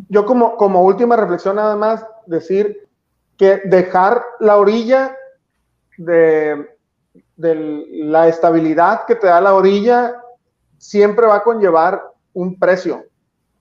Yo, 0.09 0.27
como, 0.27 0.57
como 0.57 0.85
última 0.85 1.17
reflexión 1.17 1.57
nada 1.57 1.75
más, 1.75 2.05
decir 2.27 2.89
que 3.39 3.63
dejar 3.65 4.23
la 4.41 4.59
orilla 4.59 5.17
de, 5.97 6.67
de 7.37 7.85
la 8.05 8.29
estabilidad 8.29 9.07
que 9.07 9.15
te 9.15 9.27
da 9.27 9.41
la 9.41 9.55
orilla 9.55 10.21
siempre 10.77 11.27
va 11.27 11.37
a 11.37 11.43
conllevar 11.43 12.03
un 12.35 12.59
precio. 12.59 13.05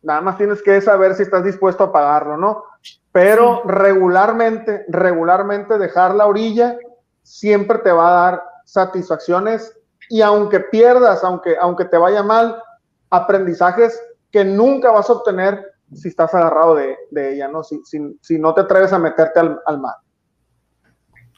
Nada 0.02 0.22
más 0.22 0.38
tienes 0.38 0.62
que 0.62 0.80
saber 0.82 1.14
si 1.16 1.24
estás 1.24 1.44
dispuesto 1.44 1.84
a 1.84 1.92
pagarlo, 1.92 2.38
¿no? 2.38 2.64
Pero 3.12 3.64
regularmente, 3.66 4.86
regularmente 4.88 5.78
dejar 5.78 6.16
la 6.16 6.28
orilla 6.28 6.78
siempre 7.24 7.80
te 7.80 7.92
va 7.92 8.08
a 8.08 8.32
dar 8.32 8.44
satisfacciones 8.66 9.76
y 10.10 10.22
aunque 10.22 10.60
pierdas, 10.60 11.24
aunque, 11.24 11.58
aunque 11.60 11.86
te 11.86 11.98
vaya 11.98 12.24
mal, 12.24 12.62
aprendizajes 13.10 14.02
que 14.32 14.46
nunca 14.46 14.92
vas 14.92 15.10
a 15.10 15.14
obtener 15.14 15.74
si 15.94 16.08
estás 16.08 16.34
agarrado 16.34 16.76
de, 16.76 16.98
ella, 17.16 17.48
¿no? 17.48 17.64
Si, 17.64 17.82
si, 17.84 18.40
no 18.40 18.54
te 18.54 18.62
atreves 18.62 18.94
a 18.94 19.00
meterte 19.00 19.40
al, 19.40 19.60
al 19.66 19.80
mar. 19.80 19.96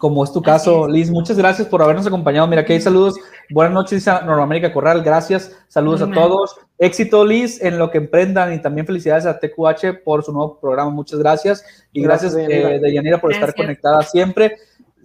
Como 0.02 0.24
es 0.24 0.34
tu 0.34 0.42
caso, 0.42 0.88
Liz, 0.88 1.12
muchas 1.12 1.38
gracias 1.38 1.68
por 1.68 1.80
habernos 1.80 2.08
acompañado. 2.08 2.48
Mira, 2.48 2.64
aquí 2.64 2.74
hay 2.74 2.82
saludos. 2.82 3.14
Buenas 3.52 3.72
noches, 3.72 4.04
dice 4.04 4.12
Normamérica 4.26 4.74
Corral. 4.74 5.04
Gracias. 5.04 5.56
Saludos 5.68 6.02
a 6.02 6.10
todos. 6.10 6.56
Éxito, 6.80 7.24
Liz, 7.24 7.62
en 7.62 7.78
lo 7.78 7.92
que 7.92 8.00
emprendan 8.00 8.52
y 8.52 8.60
también 8.60 8.88
felicidades 8.88 9.28
a 9.28 9.38
TQH 9.38 10.04
por 10.04 10.24
su 10.24 10.34
nuevo 10.34 10.60
programa. 10.60 10.90
Muchas 10.90 11.20
gracias. 11.20 11.64
Y 11.94 12.02
gracias, 12.02 12.34
gracias 12.34 12.82
de 12.82 12.94
Yanira 12.96 13.22
por 13.22 13.32
estar 13.32 13.54
conectada 13.54 14.02
siempre 14.02 14.58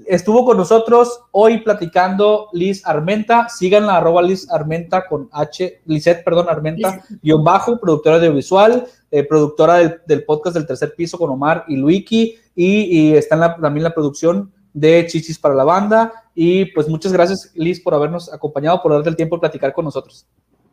estuvo 0.07 0.45
con 0.45 0.57
nosotros 0.57 1.21
hoy 1.31 1.59
platicando 1.59 2.49
Liz 2.53 2.87
Armenta. 2.87 3.49
Síganla, 3.49 3.97
arroba 3.97 4.23
Liz 4.23 4.51
Armenta 4.51 5.07
con 5.07 5.29
H, 5.33 5.81
Lizette, 5.87 6.25
perdón, 6.25 6.49
Armenta, 6.49 7.03
guion 7.23 7.43
bajo, 7.43 7.79
productora 7.79 8.17
audiovisual, 8.17 8.87
eh, 9.11 9.25
productora 9.25 10.01
del, 10.07 10.25
podcast 10.25 10.57
del 10.57 10.67
tercer 10.67 10.95
piso 10.95 11.19
con 11.19 11.31
Omar 11.31 11.65
y 11.69 11.77
Luiki. 11.77 12.37
Y, 12.55 13.13
está 13.15 13.35
en 13.35 13.41
la, 13.43 13.57
también 13.57 13.85
la 13.85 13.95
producción 13.95 14.53
de 14.77 15.07
Chichis 15.07 15.39
para 15.39 15.55
la 15.55 15.65
banda. 15.65 16.13
Y 16.35 16.67
pues 16.67 16.87
muchas 16.87 17.13
gracias, 17.13 17.51
Liz, 17.55 17.81
por 17.81 17.95
habernos 17.95 18.33
acompañado, 18.33 18.83
por 18.83 18.93
darte 18.93 19.09
el 19.09 19.17
tiempo 19.17 19.37
de 19.37 19.41
platicar 19.41 19.73
con 19.73 19.87
nosotros. 19.87 20.27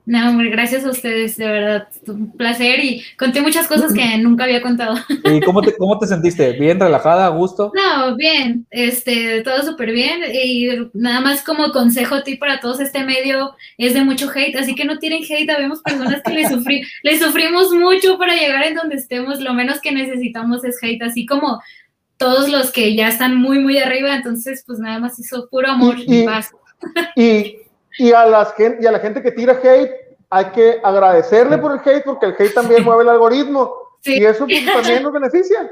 No, 0.05 0.29
hombre, 0.29 0.49
gracias 0.49 0.83
a 0.83 0.89
ustedes, 0.89 1.37
de 1.37 1.47
verdad, 1.47 1.87
un 2.07 2.35
placer 2.35 2.83
y 2.83 3.01
conté 3.17 3.39
muchas 3.39 3.69
cosas 3.69 3.93
que 3.93 4.17
nunca 4.17 4.43
había 4.43 4.61
contado. 4.61 4.95
¿Y 5.23 5.39
cómo 5.39 5.61
te, 5.61 5.77
cómo 5.77 5.97
te 5.97 6.07
sentiste? 6.07 6.51
¿Bien, 6.59 6.77
relajada, 6.77 7.27
a 7.27 7.29
gusto? 7.29 7.71
No, 7.73 8.17
bien, 8.17 8.67
este, 8.69 9.41
todo 9.43 9.61
súper 9.63 9.93
bien 9.93 10.19
y 10.33 10.67
nada 10.93 11.21
más 11.21 11.41
como 11.41 11.71
consejo 11.71 12.21
ti 12.23 12.35
para 12.35 12.59
todos, 12.59 12.81
este 12.81 13.05
medio 13.05 13.55
es 13.77 13.93
de 13.93 14.03
mucho 14.03 14.29
hate, 14.29 14.57
así 14.57 14.75
que 14.75 14.83
no 14.83 14.99
tiren 14.99 15.23
hate, 15.23 15.49
habemos 15.49 15.81
personas 15.81 16.21
que 16.21 16.33
le, 16.33 16.49
le 17.03 17.19
sufrimos 17.19 17.71
mucho 17.71 18.17
para 18.17 18.35
llegar 18.35 18.65
en 18.65 18.75
donde 18.75 18.95
estemos, 18.95 19.39
lo 19.39 19.53
menos 19.53 19.79
que 19.79 19.93
necesitamos 19.93 20.65
es 20.65 20.83
hate, 20.83 21.03
así 21.03 21.25
como 21.25 21.61
todos 22.23 22.49
los 22.49 22.71
que 22.71 22.95
ya 22.95 23.09
están 23.09 23.35
muy, 23.35 23.59
muy 23.59 23.79
arriba, 23.79 24.15
entonces 24.15 24.63
pues 24.65 24.79
nada 24.79 24.99
más 24.99 25.19
hizo 25.19 25.49
puro 25.49 25.69
amor 25.69 25.95
y, 25.97 26.23
paz. 26.23 26.51
Y 27.15 27.57
y 27.97 28.11
a, 28.11 28.25
las, 28.25 28.53
y 28.79 28.85
a 28.85 28.91
la 28.91 28.99
gente 28.99 29.21
que 29.21 29.31
tira 29.31 29.59
hate, 29.61 29.91
hay 30.29 30.45
que 30.45 30.79
agradecerle 30.83 31.57
por 31.57 31.73
el 31.73 31.79
hate, 31.79 32.03
porque 32.03 32.25
el 32.25 32.35
hate 32.37 32.53
también 32.53 32.83
mueve 32.83 33.03
el 33.03 33.09
algoritmo. 33.09 33.71
Y 34.03 34.23
eso 34.23 34.45
pues, 34.45 34.65
también 34.65 35.03
nos 35.03 35.13
beneficia. 35.13 35.69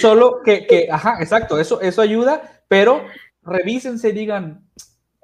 solo 0.00 0.40
que, 0.44 0.66
que, 0.66 0.88
ajá, 0.90 1.16
exacto, 1.20 1.58
eso, 1.58 1.80
eso 1.80 2.00
ayuda, 2.00 2.62
pero 2.68 3.04
revísense 3.42 4.10
y 4.10 4.12
digan, 4.12 4.64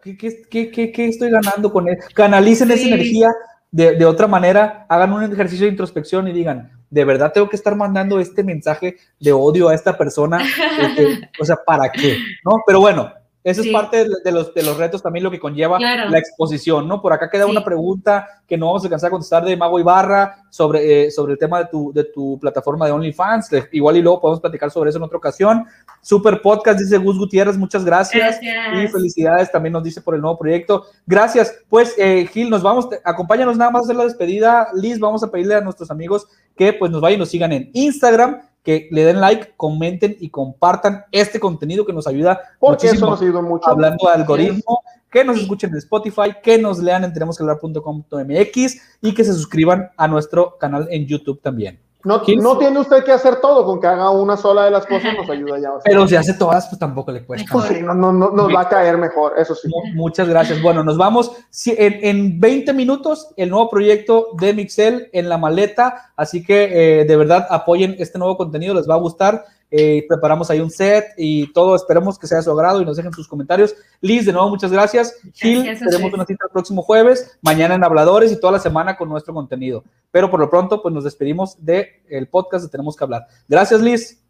¿qué, 0.03 0.17
qué, 0.17 0.71
qué, 0.71 0.93
qué 0.93 1.07
estoy 1.07 1.31
ganando 1.31 1.73
con 1.73 1.89
él? 1.89 1.99
Canalicen 2.13 2.71
esa 2.71 2.89
energía 2.89 3.29
de, 3.71 3.93
de, 3.93 4.05
otra 4.05 4.27
manera, 4.27 4.85
hagan 4.89 5.13
un 5.13 5.33
ejercicio 5.33 5.67
de 5.67 5.71
introspección 5.71 6.27
y 6.29 6.33
digan, 6.33 6.80
de 6.91 7.05
verdad 7.05 7.33
tengo 7.33 7.49
que 7.49 7.57
estar 7.57 7.75
mandando 7.77 8.19
este 8.19 8.43
mensaje 8.45 8.97
de 9.19 9.33
odio 9.33 9.69
a 9.69 9.75
esta 9.75 9.97
persona, 9.97 10.39
o 11.41 11.45
sea, 11.45 11.57
¿para 11.65 11.91
qué? 11.91 12.19
¿No? 12.45 12.63
Pero 12.67 12.81
bueno, 12.81 13.13
eso 13.43 13.63
es 13.63 13.69
parte 13.69 14.07
de 14.23 14.33
los, 14.33 14.53
de 14.53 14.63
los 14.63 14.77
retos 14.77 15.03
también 15.03 15.25
lo 15.25 15.31
que 15.31 15.41
conlleva 15.41 15.79
la 15.81 16.19
exposición, 16.19 16.87
¿no? 16.87 17.01
Por 17.01 17.15
acá 17.15 17.31
queda 17.31 17.47
una 17.47 17.65
pregunta 17.65 18.43
que 18.47 18.59
no 18.59 18.67
vamos 18.67 18.83
a 18.83 18.87
alcanzar 18.87 19.09
a 19.09 19.11
contestar 19.13 19.45
de 19.45 19.57
Mago 19.57 19.81
Ibarra 19.81 20.45
sobre, 20.51 21.07
eh, 21.07 21.11
sobre 21.11 21.33
el 21.33 21.39
tema 21.39 21.61
de 21.61 21.67
tu, 21.67 21.91
de 21.91 22.05
tu 22.05 22.39
plataforma 22.39 22.85
de 22.85 22.93
OnlyFans. 22.93 23.49
Igual 23.73 23.97
y 23.97 24.03
luego 24.03 24.21
podemos 24.21 24.41
platicar 24.41 24.71
sobre 24.71 24.91
eso 24.91 24.99
en 24.99 25.05
otra 25.05 25.17
ocasión. 25.17 25.65
Super 26.03 26.43
podcast, 26.43 26.81
dice 26.81 26.99
Gus 26.99 27.17
Gutiérrez, 27.17 27.57
muchas 27.57 27.83
gracias. 27.83 28.41
Y 28.43 28.89
felicidades 28.89 29.51
también 29.51 29.73
nos 29.73 29.85
dice 29.85 30.03
por 30.03 30.15
el 30.15 30.21
nuevo 30.21 30.39
proyecto. 30.39 30.85
Gracias. 31.07 31.55
Pues, 31.71 31.95
eh, 31.97 32.29
Gil, 32.31 32.51
nos 32.51 32.63
vamos, 32.63 32.89
acompáñanos 33.05 33.57
nada 33.57 33.71
más 33.71 33.83
a 33.83 33.85
hacer 33.85 33.97
la 33.97 34.05
despedida. 34.05 34.69
Liz, 34.75 34.99
vamos 34.99 35.23
a 35.23 35.31
pedirle 35.31 35.55
a 35.55 35.61
nuestros 35.63 35.91
amigos 35.91 36.27
que 36.61 36.75
pues 36.75 36.93
nos 36.93 37.01
vayan 37.01 37.17
y 37.17 37.21
nos 37.21 37.31
sigan 37.31 37.53
en 37.53 37.71
Instagram 37.73 38.43
que 38.63 38.87
le 38.91 39.07
den 39.07 39.19
like, 39.19 39.55
comenten 39.57 40.15
y 40.21 40.29
compartan 40.29 41.05
este 41.11 41.41
contenido 41.41 41.87
que 41.87 41.95
nos 41.95 42.07
ayuda 42.07 42.39
Porque 42.59 42.89
muchísimo 42.89 43.07
eso 43.07 43.11
nos 43.13 43.23
ayuda 43.23 43.41
mucho. 43.41 43.71
hablando 43.71 44.07
de 44.07 44.13
algoritmo, 44.13 44.83
que 45.11 45.25
nos 45.25 45.39
escuchen 45.39 45.71
en 45.71 45.79
Spotify, 45.79 46.35
que 46.43 46.59
nos 46.59 46.79
lean 46.79 47.05
en 47.05 47.15
tenemosquehablar.com.mx 47.15 48.77
y 49.01 49.15
que 49.15 49.25
se 49.25 49.33
suscriban 49.33 49.89
a 49.97 50.07
nuestro 50.07 50.59
canal 50.59 50.87
en 50.91 51.07
YouTube 51.07 51.41
también. 51.41 51.81
No, 52.03 52.23
no, 52.41 52.59
tiene 52.59 52.79
usted 52.79 53.05
que 53.05 53.13
hacer 53.13 53.41
todo, 53.41 53.65
con 53.65 53.81
que 53.81 53.87
haga 53.87 54.11
una 54.11 54.37
sola 54.37 54.65
de 54.65 54.71
las 54.71 54.87
cosas 54.87 55.15
nos 55.17 55.29
ayuda 55.29 55.59
ya. 55.59 55.71
Pero 55.85 56.07
si 56.09 56.17
hace 56.17 56.35
todas, 56.35 56.67
pues 56.69 56.79
tampoco 56.79 57.13
le 57.13 57.25
cuesta. 57.25 57.47
Pues 57.53 57.67
sí, 57.67 57.83
no, 57.83 57.95
no, 57.95 58.13
no, 58.13 58.31
nos 58.31 58.55
va 58.55 58.63
a 58.63 58.69
caer 58.69 58.97
mejor, 58.97 59.35
eso 59.39 59.55
sí. 59.55 59.69
Muchas 59.95 60.29
gracias. 60.29 60.63
Bueno, 60.63 60.83
nos 60.83 60.97
vamos 60.97 61.33
en, 61.67 61.99
en 62.03 62.41
20 62.41 62.73
minutos 62.73 63.29
el 63.37 63.51
nuevo 63.51 63.69
proyecto 63.69 64.29
de 64.39 64.55
Mixel 64.55 65.11
en 65.13 65.29
la 65.29 65.37
maleta, 65.37 66.13
así 66.17 66.43
que 66.43 67.01
eh, 67.01 67.05
de 67.05 67.17
verdad 67.17 67.47
apoyen 67.51 67.97
este 67.99 68.19
nuevo 68.19 68.37
contenido, 68.37 68.75
les 68.75 68.89
va 68.89 68.95
a 68.95 68.99
gustar. 68.99 69.45
Eh, 69.71 70.05
preparamos 70.09 70.51
ahí 70.51 70.61
un 70.61 70.71
set 70.71 71.07
y 71.17 71.53
todo, 71.53 71.77
esperemos 71.77 72.19
que 72.19 72.27
sea 72.27 72.39
de 72.39 72.45
su 72.45 72.51
agrado 72.51 72.83
y 72.83 72.85
nos 72.85 72.97
dejen 72.97 73.13
sus 73.13 73.29
comentarios. 73.29 73.77
Liz, 74.01 74.27
de 74.27 74.33
nuevo, 74.33 74.49
muchas 74.49 74.73
gracias. 74.73 75.15
Gil, 75.35 75.63
tenemos 75.79 76.13
una 76.13 76.27
cita 76.27 76.47
el 76.47 76.51
próximo 76.51 76.83
jueves, 76.83 77.39
mañana 77.41 77.77
en 77.77 77.85
Habladores 77.85 78.33
y 78.33 78.41
toda 78.41 78.55
la 78.55 78.59
semana 78.59 78.97
con 78.97 79.09
nuestro 79.09 79.33
contenido. 79.33 79.85
Pero 80.11 80.31
por 80.31 80.41
lo 80.41 80.51
pronto, 80.51 80.83
pues 80.83 80.93
nos 80.93 81.05
despedimos 81.05 81.65
del 81.65 81.87
el 82.09 82.27
podcast 82.27 82.65
de 82.65 82.71
Tenemos 82.71 82.97
que 82.97 83.05
hablar. 83.05 83.27
Gracias, 83.49 83.81
Liz. 83.81 84.21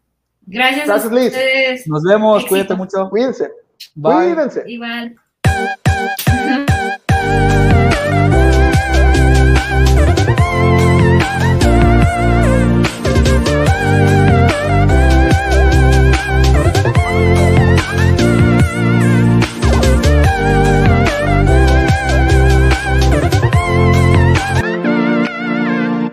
Gracias, 0.45 0.87
gracias 0.87 1.11
Liz. 1.11 1.87
Nos 1.87 2.03
vemos, 2.03 2.45
cuídate 2.45 2.75
mucho. 2.75 3.09
Cuídense. 3.09 3.49
Bye. 3.95 4.33
Cuídense. 4.33 4.63
Igual. 4.67 5.15